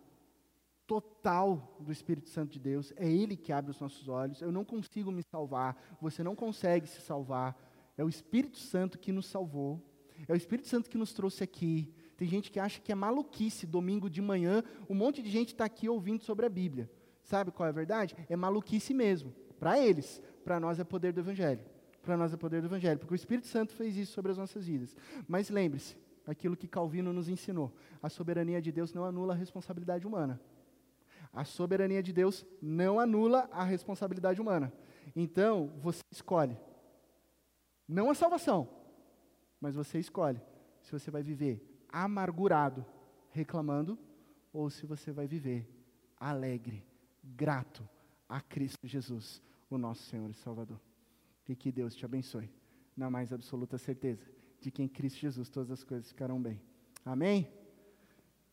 total 0.87 1.77
do 1.81 1.91
Espírito 1.93 2.31
Santo 2.31 2.53
de 2.53 2.61
Deus, 2.61 2.93
é 2.97 3.07
Ele 3.07 3.37
que 3.37 3.53
abre 3.53 3.73
os 3.73 3.81
nossos 3.81 4.09
olhos. 4.09 4.41
Eu 4.41 4.53
não 4.53 4.65
consigo 4.65 5.11
me 5.11 5.23
salvar, 5.23 5.77
você 6.01 6.23
não 6.23 6.35
consegue 6.35 6.87
se 6.87 7.01
salvar. 7.01 7.57
É 7.97 8.05
o 8.05 8.09
Espírito 8.09 8.59
Santo 8.59 8.99
que 8.99 9.11
nos 9.11 9.27
salvou, 9.27 9.83
é 10.27 10.33
o 10.33 10.37
Espírito 10.37 10.69
Santo 10.69 10.89
que 10.89 10.97
nos 10.97 11.13
trouxe 11.13 11.43
aqui. 11.43 11.93
Tem 12.17 12.27
gente 12.27 12.51
que 12.51 12.61
acha 12.61 12.81
que 12.81 12.93
é 12.93 12.95
maluquice, 12.95 13.67
domingo 13.67 14.09
de 14.09 14.23
manhã, 14.23 14.63
um 14.89 14.95
monte 14.95 15.23
de 15.23 15.31
gente 15.31 15.49
está 15.49 15.65
aqui 15.65 15.89
ouvindo 15.89 16.23
sobre 16.23 16.47
a 16.47 16.49
Bíblia. 16.49 16.91
Sabe 17.23 17.51
qual 17.51 17.67
é 17.67 17.71
a 17.71 17.73
verdade? 17.73 18.17
É 18.29 18.37
maluquice 18.37 18.95
mesmo. 18.95 19.35
Para 19.59 19.79
eles, 19.79 20.23
para 20.45 20.59
nós 20.59 20.79
é 20.79 20.85
poder 20.85 21.13
do 21.13 21.21
Evangelho. 21.21 21.61
Para 22.09 22.17
nós 22.17 22.33
é 22.33 22.39
poder 22.39 22.63
do 22.63 22.69
Evangelho, 22.69 22.99
porque 22.99 23.13
o 23.13 23.15
Espírito 23.15 23.47
Santo 23.49 23.75
fez 23.75 23.95
isso 23.95 24.13
sobre 24.13 24.33
as 24.33 24.39
nossas 24.39 24.67
vidas. 24.67 24.97
Mas 25.29 25.51
lembre-se, 25.51 25.95
aquilo 26.27 26.57
que 26.57 26.67
Calvino 26.67 27.13
nos 27.13 27.29
ensinou: 27.29 27.71
a 28.03 28.09
soberania 28.09 28.63
de 28.63 28.73
Deus 28.73 28.95
não 28.95 29.05
anula 29.05 29.35
a 29.35 29.37
responsabilidade 29.37 30.07
humana. 30.07 30.41
A 31.31 31.45
soberania 31.45 32.03
de 32.03 32.11
Deus 32.11 32.47
não 32.63 32.99
anula 32.99 33.47
a 33.53 33.63
responsabilidade 33.63 34.41
humana. 34.41 34.73
Então, 35.15 35.71
você 35.83 36.01
escolhe. 36.11 36.57
Não 37.87 38.09
a 38.09 38.15
salvação, 38.15 38.71
mas 39.61 39.75
você 39.75 39.99
escolhe 39.99 40.41
se 40.81 40.91
você 40.91 41.11
vai 41.11 41.23
viver 41.23 41.63
amargurado, 41.91 42.87
reclamando, 43.33 43.99
ou 44.51 44.71
se 44.71 44.87
você 44.87 45.13
vai 45.13 45.27
viver 45.27 45.71
alegre, 46.17 46.83
grato 47.23 47.87
a 48.27 48.41
Cristo 48.41 48.87
Jesus, 48.87 49.43
o 49.69 49.77
nosso 49.77 50.05
Senhor 50.05 50.31
e 50.31 50.35
Salvador. 50.35 50.88
E 51.49 51.57
que 51.57 51.73
Deus 51.73 51.95
te 51.95 52.05
abençoe, 52.05 52.51
na 52.97 53.09
mais 53.11 53.33
absoluta 53.33 53.79
certeza 53.79 54.39
de 54.61 54.71
que 54.71 54.83
em 54.83 54.89
Cristo 54.89 55.21
Jesus 55.21 55.49
todas 55.49 55.71
as 55.71 55.85
coisas 55.85 56.09
ficarão 56.09 56.41
bem. 56.41 56.61
Amém? 57.05 57.49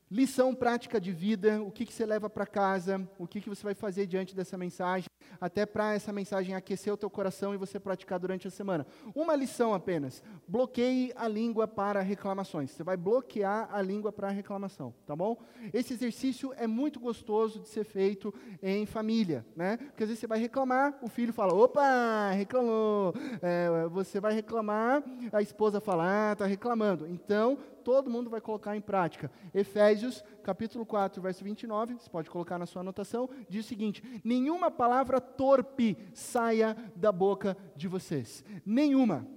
Lição 0.09 0.53
prática 0.53 1.01
de 1.01 1.11
vida, 1.11 1.61
o 1.61 1.71
que, 1.71 1.85
que 1.85 1.93
você 1.93 2.05
leva 2.05 2.29
para 2.29 2.45
casa, 2.45 3.09
o 3.17 3.27
que, 3.27 3.41
que 3.41 3.49
você 3.49 3.63
vai 3.63 3.73
fazer 3.73 4.05
diante 4.05 4.35
dessa 4.35 4.57
mensagem. 4.57 5.09
Até 5.45 5.63
para 5.63 5.93
essa 5.93 6.11
mensagem 6.11 6.55
aquecer 6.55 6.91
o 6.91 6.97
teu 6.97 7.09
coração 7.09 7.53
e 7.53 7.57
você 7.57 7.79
praticar 7.79 8.19
durante 8.19 8.47
a 8.47 8.51
semana. 8.51 8.85
Uma 9.13 9.35
lição 9.35 9.75
apenas: 9.75 10.23
bloqueie 10.47 11.13
a 11.15 11.27
língua 11.27 11.67
para 11.67 12.01
reclamações. 12.01 12.71
Você 12.71 12.83
vai 12.83 12.97
bloquear 12.97 13.69
a 13.71 13.79
língua 13.81 14.11
para 14.11 14.29
reclamação, 14.29 14.91
tá 15.05 15.15
bom? 15.15 15.37
Esse 15.71 15.93
exercício 15.93 16.51
é 16.57 16.65
muito 16.65 16.99
gostoso 16.99 17.59
de 17.59 17.69
ser 17.69 17.83
feito 17.83 18.33
em 18.61 18.87
família, 18.87 19.45
né? 19.55 19.77
Porque 19.77 20.03
às 20.03 20.09
vezes 20.09 20.19
você 20.19 20.27
vai 20.27 20.39
reclamar, 20.39 20.97
o 21.01 21.07
filho 21.07 21.31
fala, 21.31 21.53
opa, 21.53 22.31
reclamou. 22.31 23.13
É, 23.41 23.87
você 23.89 24.19
vai 24.19 24.33
reclamar, 24.33 25.03
a 25.31 25.41
esposa 25.41 25.79
fala, 25.79 26.29
ah, 26.29 26.33
está 26.33 26.45
reclamando. 26.45 27.07
Então, 27.07 27.59
todo 27.86 28.09
mundo 28.09 28.31
vai 28.31 28.41
colocar 28.41 28.75
em 28.75 28.81
prática. 28.81 29.31
Efésios, 29.53 30.23
capítulo 30.43 30.86
4, 30.88 31.21
verso 31.21 31.43
29, 31.43 31.93
você 31.93 32.09
pode 32.09 32.31
colocar 32.31 32.57
na 32.57 32.65
sua 32.65 32.81
anotação, 32.81 33.29
diz 33.47 33.63
o 33.63 33.69
seguinte: 33.69 34.03
nenhuma 34.23 34.71
palavra 34.71 35.21
torpe 35.21 35.95
saia 36.11 36.75
da 36.95 37.11
boca 37.11 37.55
de 37.75 37.88
vocês. 37.88 38.43
Nenhuma. 38.65 39.27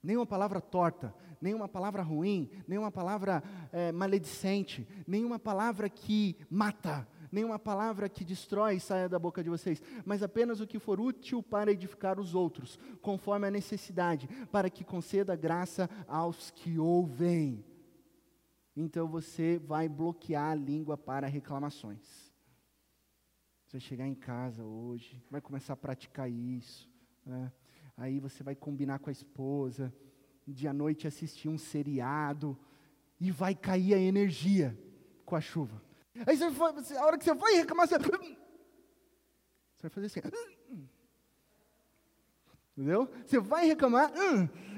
Nenhuma 0.00 0.26
palavra 0.26 0.60
torta, 0.60 1.12
nenhuma 1.40 1.66
palavra 1.66 2.02
ruim, 2.02 2.50
nenhuma 2.68 2.90
palavra 2.90 3.42
é, 3.72 3.90
maledicente, 3.90 4.86
nenhuma 5.06 5.38
palavra 5.38 5.88
que 5.88 6.36
mata, 6.48 7.08
nenhuma 7.30 7.58
palavra 7.58 8.08
que 8.08 8.24
destrói 8.24 8.80
saia 8.80 9.08
da 9.08 9.18
boca 9.18 9.42
de 9.42 9.50
vocês, 9.50 9.82
mas 10.04 10.22
apenas 10.22 10.60
o 10.60 10.66
que 10.66 10.78
for 10.78 11.00
útil 11.00 11.42
para 11.42 11.72
edificar 11.72 12.18
os 12.18 12.34
outros, 12.34 12.78
conforme 13.00 13.46
a 13.46 13.50
necessidade, 13.50 14.28
para 14.50 14.70
que 14.70 14.84
conceda 14.84 15.36
graça 15.36 15.88
aos 16.06 16.50
que 16.50 16.78
ouvem. 16.78 17.64
Então 18.76 19.08
você 19.08 19.58
vai 19.58 19.88
bloquear 19.88 20.52
a 20.52 20.54
língua 20.54 20.96
para 20.96 21.26
reclamações. 21.26 22.28
Você 23.66 23.72
vai 23.72 23.80
chegar 23.80 24.06
em 24.06 24.14
casa 24.14 24.64
hoje, 24.64 25.22
vai 25.30 25.40
começar 25.40 25.74
a 25.74 25.76
praticar 25.76 26.30
isso. 26.30 26.88
Né? 27.26 27.52
Aí 27.96 28.20
você 28.20 28.42
vai 28.42 28.54
combinar 28.54 29.00
com 29.00 29.10
a 29.10 29.12
esposa, 29.12 29.92
de 30.46 30.66
à 30.66 30.72
noite 30.72 31.06
assistir 31.06 31.48
um 31.48 31.58
seriado, 31.58 32.56
e 33.20 33.30
vai 33.30 33.54
cair 33.54 33.94
a 33.94 33.98
energia 33.98 34.78
com 35.24 35.36
a 35.36 35.40
chuva. 35.40 35.82
Aí 36.26 36.36
você 36.36 36.50
vai, 36.50 36.72
a 36.96 37.04
hora 37.04 37.18
que 37.18 37.24
você 37.24 37.34
vai 37.34 37.54
reclamar, 37.54 37.88
você, 37.88 37.98
você 37.98 38.36
vai 39.82 39.90
fazer 39.90 40.06
assim. 40.06 40.20
Entendeu? 42.76 43.08
Você 43.26 43.40
vai 43.40 43.66
reclamar, 43.66 44.12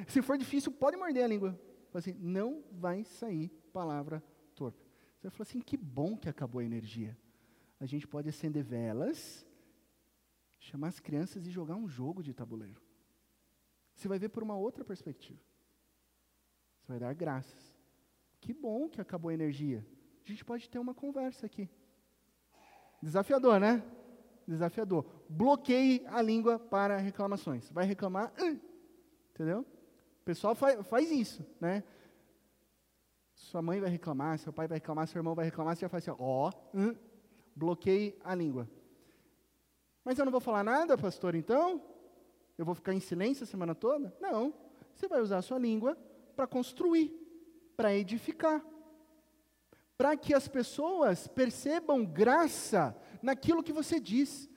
se 0.08 0.22
for 0.22 0.38
difícil, 0.38 0.72
pode 0.72 0.96
morder 0.96 1.24
a 1.24 1.28
língua. 1.28 1.58
Assim, 1.92 2.14
não 2.18 2.62
vai 2.72 3.04
sair 3.04 3.48
palavra 3.72 4.22
torpe. 4.54 4.78
Você 5.16 5.28
vai 5.28 5.30
falar 5.30 5.48
assim: 5.48 5.60
que 5.60 5.76
bom 5.76 6.16
que 6.16 6.28
acabou 6.28 6.60
a 6.60 6.64
energia 6.64 7.16
a 7.80 7.86
gente 7.86 8.06
pode 8.06 8.28
acender 8.28 8.62
velas, 8.62 9.46
chamar 10.58 10.88
as 10.88 11.00
crianças 11.00 11.46
e 11.46 11.50
jogar 11.50 11.74
um 11.76 11.88
jogo 11.88 12.22
de 12.22 12.34
tabuleiro. 12.34 12.80
Você 13.94 14.06
vai 14.06 14.18
ver 14.18 14.28
por 14.28 14.42
uma 14.42 14.54
outra 14.54 14.84
perspectiva. 14.84 15.40
Você 16.82 16.88
vai 16.92 16.98
dar 16.98 17.14
graças. 17.14 17.74
Que 18.38 18.52
bom 18.52 18.86
que 18.86 19.00
acabou 19.00 19.30
a 19.30 19.34
energia. 19.34 19.84
Gente 20.30 20.44
pode 20.44 20.70
ter 20.70 20.78
uma 20.78 20.94
conversa 20.94 21.44
aqui. 21.44 21.68
Desafiador, 23.02 23.58
né? 23.58 23.82
Desafiador. 24.46 25.04
Bloqueie 25.28 26.06
a 26.06 26.22
língua 26.22 26.56
para 26.56 26.98
reclamações. 26.98 27.68
Vai 27.72 27.84
reclamar, 27.84 28.32
entendeu? 29.34 29.62
O 29.62 30.24
pessoal 30.24 30.54
faz, 30.54 30.86
faz 30.86 31.10
isso, 31.10 31.44
né? 31.60 31.82
Sua 33.34 33.60
mãe 33.60 33.80
vai 33.80 33.90
reclamar, 33.90 34.38
seu 34.38 34.52
pai 34.52 34.68
vai 34.68 34.76
reclamar, 34.76 35.08
seu 35.08 35.18
irmão 35.18 35.34
vai 35.34 35.46
reclamar, 35.46 35.74
você 35.74 35.80
já 35.80 35.88
faz 35.88 36.08
assim, 36.08 36.16
ó, 36.20 36.48
oh, 36.48 36.94
bloqueie 37.56 38.16
a 38.22 38.32
língua. 38.32 38.70
Mas 40.04 40.16
eu 40.16 40.24
não 40.24 40.30
vou 40.30 40.40
falar 40.40 40.62
nada, 40.62 40.96
pastor, 40.96 41.34
então? 41.34 41.82
Eu 42.56 42.64
vou 42.64 42.76
ficar 42.76 42.94
em 42.94 43.00
silêncio 43.00 43.42
a 43.42 43.48
semana 43.48 43.74
toda? 43.74 44.16
Não. 44.20 44.54
Você 44.94 45.08
vai 45.08 45.20
usar 45.20 45.38
a 45.38 45.42
sua 45.42 45.58
língua 45.58 45.98
para 46.36 46.46
construir, 46.46 47.10
para 47.76 47.92
edificar. 47.92 48.64
Para 50.00 50.16
que 50.16 50.32
as 50.32 50.48
pessoas 50.48 51.28
percebam 51.28 52.06
graça 52.06 52.96
naquilo 53.20 53.62
que 53.62 53.70
você 53.70 54.00
diz. 54.00 54.48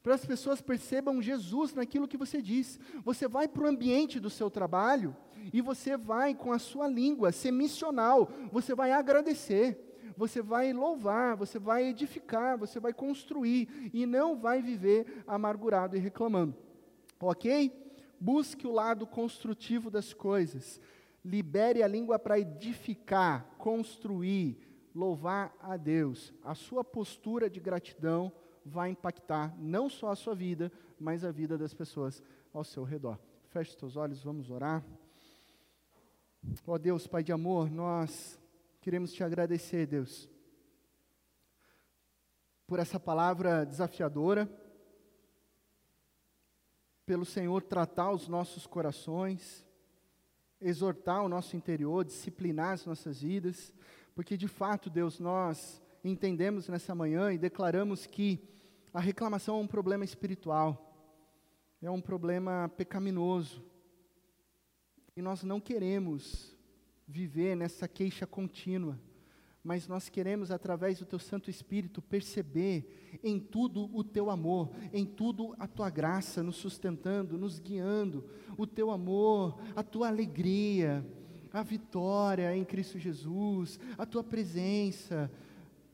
Para 0.00 0.14
as 0.14 0.24
pessoas 0.24 0.60
percebam 0.62 1.20
Jesus 1.20 1.74
naquilo 1.74 2.06
que 2.06 2.16
você 2.16 2.40
diz. 2.40 2.78
Você 3.04 3.26
vai 3.26 3.48
para 3.48 3.64
o 3.64 3.66
ambiente 3.66 4.20
do 4.20 4.30
seu 4.30 4.48
trabalho 4.48 5.16
e 5.52 5.60
você 5.60 5.96
vai 5.96 6.36
com 6.36 6.52
a 6.52 6.58
sua 6.60 6.86
língua 6.86 7.32
ser 7.32 7.50
missional. 7.50 8.30
Você 8.52 8.76
vai 8.76 8.92
agradecer 8.92 9.88
você 10.16 10.40
vai 10.40 10.72
louvar, 10.72 11.34
você 11.34 11.58
vai 11.58 11.86
edificar, 11.88 12.56
você 12.56 12.78
vai 12.78 12.92
construir 12.92 13.90
e 13.92 14.06
não 14.06 14.38
vai 14.38 14.62
viver 14.62 15.24
amargurado 15.26 15.96
e 15.96 15.98
reclamando. 15.98 16.54
Ok? 17.18 17.72
Busque 18.20 18.68
o 18.68 18.72
lado 18.72 19.04
construtivo 19.04 19.90
das 19.90 20.14
coisas. 20.14 20.80
Libere 21.24 21.82
a 21.82 21.88
língua 21.88 22.20
para 22.20 22.38
edificar, 22.38 23.56
construir, 23.58 24.71
louvar 24.94 25.54
a 25.60 25.76
Deus. 25.76 26.32
A 26.42 26.54
sua 26.54 26.84
postura 26.84 27.48
de 27.48 27.60
gratidão 27.60 28.32
vai 28.64 28.90
impactar 28.90 29.54
não 29.58 29.88
só 29.88 30.10
a 30.10 30.16
sua 30.16 30.34
vida, 30.34 30.70
mas 30.98 31.24
a 31.24 31.30
vida 31.30 31.58
das 31.58 31.74
pessoas 31.74 32.22
ao 32.52 32.64
seu 32.64 32.84
redor. 32.84 33.18
Feche 33.48 33.70
os 33.70 33.76
teus 33.76 33.96
olhos, 33.96 34.22
vamos 34.22 34.50
orar. 34.50 34.84
Ó 36.66 36.74
oh 36.74 36.78
Deus, 36.78 37.06
Pai 37.06 37.22
de 37.22 37.32
amor, 37.32 37.70
nós 37.70 38.38
Queremos 38.82 39.12
te 39.12 39.22
agradecer, 39.22 39.86
Deus, 39.86 40.28
por 42.66 42.80
essa 42.80 42.98
palavra 42.98 43.64
desafiadora, 43.64 44.50
pelo 47.06 47.24
Senhor 47.24 47.62
tratar 47.62 48.10
os 48.10 48.26
nossos 48.26 48.66
corações, 48.66 49.64
exortar 50.60 51.22
o 51.22 51.28
nosso 51.28 51.56
interior, 51.56 52.04
disciplinar 52.04 52.72
as 52.72 52.84
nossas 52.84 53.22
vidas, 53.22 53.72
porque 54.14 54.36
de 54.36 54.48
fato, 54.48 54.90
Deus, 54.90 55.18
nós 55.18 55.82
entendemos 56.04 56.68
nessa 56.68 56.94
manhã 56.94 57.32
e 57.32 57.38
declaramos 57.38 58.06
que 58.06 58.40
a 58.92 59.00
reclamação 59.00 59.58
é 59.58 59.60
um 59.60 59.66
problema 59.66 60.04
espiritual, 60.04 60.94
é 61.80 61.90
um 61.90 62.00
problema 62.00 62.70
pecaminoso, 62.76 63.64
e 65.16 65.22
nós 65.22 65.42
não 65.42 65.60
queremos 65.60 66.56
viver 67.06 67.54
nessa 67.56 67.86
queixa 67.88 68.26
contínua, 68.26 68.98
mas 69.64 69.86
nós 69.86 70.08
queremos, 70.08 70.50
através 70.50 70.98
do 70.98 71.06
Teu 71.06 71.18
Santo 71.18 71.48
Espírito, 71.48 72.02
perceber 72.02 73.20
em 73.22 73.38
tudo 73.38 73.88
o 73.96 74.02
Teu 74.02 74.28
amor, 74.28 74.70
em 74.92 75.04
tudo 75.06 75.54
a 75.58 75.68
Tua 75.68 75.88
graça 75.88 76.42
nos 76.42 76.56
sustentando, 76.56 77.38
nos 77.38 77.60
guiando, 77.60 78.24
o 78.56 78.66
Teu 78.66 78.90
amor, 78.90 79.60
a 79.76 79.82
Tua 79.82 80.08
alegria, 80.08 81.06
a 81.52 81.62
vitória 81.62 82.56
em 82.56 82.64
Cristo 82.64 82.98
Jesus, 82.98 83.78
a 83.98 84.06
Tua 84.06 84.24
presença, 84.24 85.30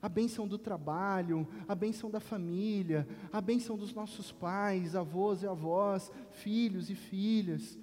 a 0.01 0.09
bênção 0.09 0.47
do 0.47 0.57
trabalho, 0.57 1.47
a 1.67 1.75
bênção 1.75 2.11
da 2.11 2.21
família, 2.21 3.07
a 3.33 3.41
bênção 3.41 3.77
dos 3.77 3.93
nossos 3.93 4.31
pais, 4.31 4.95
avós 4.95 5.43
e 5.43 5.47
avós, 5.47 6.13
filhos 6.31 6.89
e 6.89 6.95
filhas. 6.95 7.79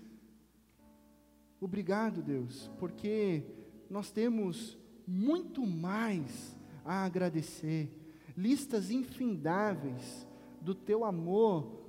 Obrigado, 1.60 2.22
Deus, 2.22 2.72
porque 2.80 3.44
nós 3.90 4.12
temos 4.12 4.78
muito 5.06 5.66
mais 5.66 6.56
a 6.86 7.04
agradecer, 7.04 7.92
listas 8.36 8.92
infindáveis 8.92 10.28
do 10.62 10.74
teu 10.74 11.04
amor 11.04 11.84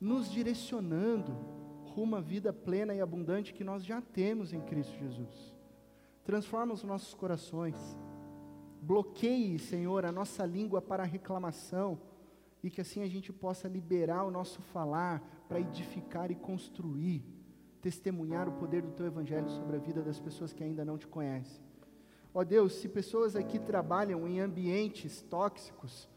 nos 0.00 0.30
direcionando 0.30 1.51
rumo 1.94 2.16
à 2.16 2.20
vida 2.20 2.52
plena 2.52 2.94
e 2.94 3.00
abundante 3.00 3.54
que 3.54 3.64
nós 3.64 3.84
já 3.84 4.00
temos 4.00 4.52
em 4.52 4.60
Cristo 4.60 4.96
Jesus. 4.98 5.54
Transforma 6.24 6.74
os 6.74 6.84
nossos 6.84 7.14
corações. 7.14 7.76
Bloqueie, 8.80 9.58
Senhor, 9.58 10.04
a 10.04 10.12
nossa 10.12 10.44
língua 10.44 10.80
para 10.80 11.04
reclamação 11.04 12.00
e 12.62 12.70
que 12.70 12.80
assim 12.80 13.02
a 13.02 13.08
gente 13.08 13.32
possa 13.32 13.68
liberar 13.68 14.24
o 14.24 14.30
nosso 14.30 14.60
falar 14.60 15.22
para 15.48 15.60
edificar 15.60 16.30
e 16.30 16.34
construir 16.34 17.24
testemunhar 17.82 18.48
o 18.48 18.52
poder 18.52 18.80
do 18.80 18.92
teu 18.92 19.06
evangelho 19.06 19.50
sobre 19.50 19.76
a 19.76 19.80
vida 19.80 20.00
das 20.00 20.20
pessoas 20.20 20.52
que 20.52 20.62
ainda 20.62 20.84
não 20.84 20.96
te 20.96 21.08
conhecem. 21.08 21.60
Ó 22.32 22.40
oh 22.40 22.44
Deus, 22.44 22.74
se 22.74 22.88
pessoas 22.88 23.34
aqui 23.34 23.58
trabalham 23.58 24.26
em 24.26 24.40
ambientes 24.40 25.20
tóxicos, 25.22 26.08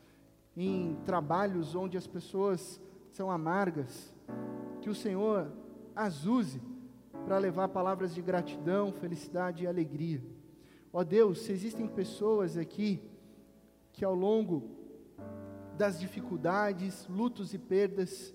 em 0.56 0.96
trabalhos 1.04 1.76
onde 1.76 1.98
as 1.98 2.06
pessoas 2.08 2.80
são 3.10 3.32
amargas, 3.32 4.16
que 4.80 4.90
o 4.90 4.96
Senhor 4.96 5.52
as 5.96 6.26
use 6.26 6.62
para 7.26 7.38
levar 7.38 7.70
palavras 7.70 8.14
de 8.14 8.22
gratidão, 8.22 8.91
felicidade 8.91 9.64
e 9.64 9.68
alegria. 9.68 10.22
Ó 10.91 11.04
Deus, 11.04 11.41
se 11.41 11.52
existem 11.52 11.88
pessoas 11.88 12.58
aqui 12.58 13.02
que 13.91 14.04
ao 14.04 14.14
longo 14.14 14.64
das 15.78 16.00
dificuldades, 16.00 17.08
lutos 17.08 17.54
e 17.54 17.58
perdas, 17.58 18.34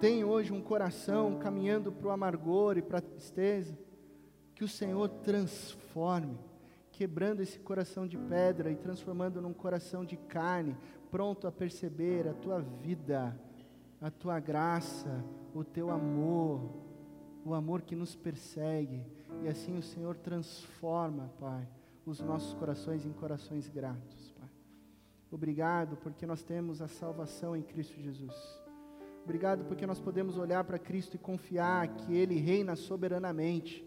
tem 0.00 0.24
hoje 0.24 0.52
um 0.52 0.60
coração 0.60 1.38
caminhando 1.38 1.90
para 1.90 2.08
o 2.08 2.10
amargor 2.10 2.76
e 2.76 2.82
para 2.82 2.98
a 2.98 3.02
tristeza, 3.02 3.78
que 4.54 4.64
o 4.64 4.68
Senhor 4.68 5.08
transforme, 5.08 6.38
quebrando 6.90 7.42
esse 7.42 7.58
coração 7.58 8.06
de 8.06 8.16
pedra 8.16 8.70
e 8.70 8.76
transformando 8.76 9.40
num 9.40 9.52
coração 9.52 10.04
de 10.04 10.16
carne, 10.16 10.76
pronto 11.10 11.46
a 11.46 11.52
perceber 11.52 12.26
a 12.28 12.34
tua 12.34 12.60
vida, 12.60 13.38
a 14.00 14.10
tua 14.10 14.38
graça, 14.38 15.24
o 15.54 15.64
teu 15.64 15.90
amor, 15.90 16.70
o 17.44 17.54
amor 17.54 17.82
que 17.82 17.94
nos 17.94 18.14
persegue, 18.14 19.04
e 19.42 19.48
assim 19.48 19.76
o 19.76 19.82
Senhor 19.82 20.16
transforma, 20.16 21.30
Pai, 21.38 21.66
os 22.04 22.20
nossos 22.20 22.54
corações 22.54 23.04
em 23.04 23.12
corações 23.12 23.68
gratos, 23.68 24.32
Pai. 24.38 24.48
Obrigado 25.30 25.96
porque 25.96 26.26
nós 26.26 26.42
temos 26.42 26.80
a 26.80 26.88
salvação 26.88 27.56
em 27.56 27.62
Cristo 27.62 28.00
Jesus. 28.00 28.34
Obrigado 29.24 29.64
porque 29.64 29.86
nós 29.86 29.98
podemos 29.98 30.38
olhar 30.38 30.62
para 30.62 30.78
Cristo 30.78 31.16
e 31.16 31.18
confiar 31.18 31.88
que 31.88 32.14
Ele 32.14 32.38
reina 32.38 32.76
soberanamente, 32.76 33.84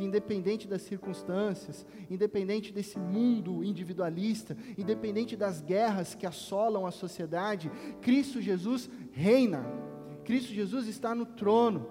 que 0.00 0.04
independente 0.04 0.66
das 0.66 0.80
circunstâncias, 0.80 1.84
independente 2.08 2.72
desse 2.72 2.98
mundo 2.98 3.62
individualista, 3.62 4.56
independente 4.78 5.36
das 5.36 5.60
guerras 5.60 6.14
que 6.14 6.24
assolam 6.24 6.86
a 6.86 6.90
sociedade, 6.90 7.70
Cristo 8.00 8.40
Jesus 8.40 8.88
reina. 9.12 9.62
Cristo 10.24 10.54
Jesus 10.54 10.86
está 10.86 11.14
no 11.14 11.26
trono. 11.26 11.86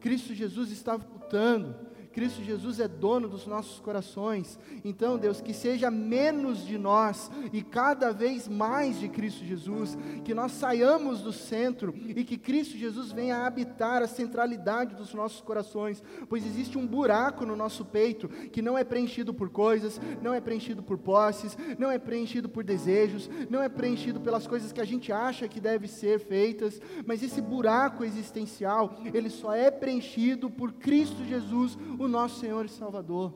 Cristo 0.00 0.34
Jesus 0.34 0.72
está 0.72 0.96
voltando. 0.96 1.76
Cristo 2.14 2.44
Jesus 2.44 2.78
é 2.78 2.86
dono 2.86 3.28
dos 3.28 3.44
nossos 3.44 3.80
corações. 3.80 4.56
Então, 4.84 5.18
Deus, 5.18 5.40
que 5.40 5.52
seja 5.52 5.90
menos 5.90 6.64
de 6.64 6.78
nós 6.78 7.28
e 7.52 7.60
cada 7.60 8.12
vez 8.12 8.46
mais 8.46 9.00
de 9.00 9.08
Cristo 9.08 9.44
Jesus, 9.44 9.98
que 10.24 10.32
nós 10.32 10.52
saiamos 10.52 11.22
do 11.22 11.32
centro 11.32 11.92
e 12.06 12.22
que 12.22 12.38
Cristo 12.38 12.76
Jesus 12.76 13.10
venha 13.10 13.44
habitar 13.44 14.00
a 14.00 14.06
centralidade 14.06 14.94
dos 14.94 15.12
nossos 15.12 15.40
corações, 15.40 16.02
pois 16.28 16.46
existe 16.46 16.78
um 16.78 16.86
buraco 16.86 17.44
no 17.44 17.56
nosso 17.56 17.84
peito 17.84 18.28
que 18.28 18.62
não 18.62 18.78
é 18.78 18.84
preenchido 18.84 19.34
por 19.34 19.50
coisas, 19.50 20.00
não 20.22 20.32
é 20.32 20.40
preenchido 20.40 20.84
por 20.84 20.96
posses, 20.96 21.58
não 21.78 21.90
é 21.90 21.98
preenchido 21.98 22.48
por 22.48 22.62
desejos, 22.62 23.28
não 23.50 23.60
é 23.60 23.68
preenchido 23.68 24.20
pelas 24.20 24.46
coisas 24.46 24.70
que 24.70 24.80
a 24.80 24.84
gente 24.84 25.10
acha 25.10 25.48
que 25.48 25.60
deve 25.60 25.88
ser 25.88 26.20
feitas, 26.20 26.80
mas 27.04 27.24
esse 27.24 27.40
buraco 27.40 28.04
existencial, 28.04 28.96
ele 29.12 29.30
só 29.30 29.52
é 29.52 29.68
preenchido 29.68 30.48
por 30.48 30.72
Cristo 30.72 31.24
Jesus, 31.24 31.76
o 32.04 32.08
nosso 32.08 32.38
Senhor 32.38 32.64
e 32.66 32.68
Salvador. 32.68 33.32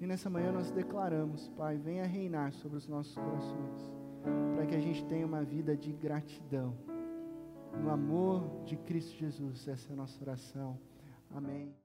E 0.00 0.06
nessa 0.06 0.28
manhã 0.28 0.52
nós 0.52 0.70
declaramos, 0.70 1.48
Pai, 1.56 1.78
venha 1.78 2.04
reinar 2.04 2.52
sobre 2.52 2.76
os 2.76 2.86
nossos 2.86 3.14
corações, 3.14 3.92
para 4.54 4.66
que 4.66 4.74
a 4.74 4.80
gente 4.80 5.04
tenha 5.06 5.26
uma 5.26 5.42
vida 5.42 5.76
de 5.76 5.92
gratidão. 5.92 6.76
No 7.82 7.90
amor 7.90 8.64
de 8.64 8.76
Cristo 8.76 9.16
Jesus, 9.16 9.66
essa 9.66 9.90
é 9.90 9.92
a 9.94 9.96
nossa 9.96 10.22
oração. 10.22 10.78
Amém. 11.30 11.83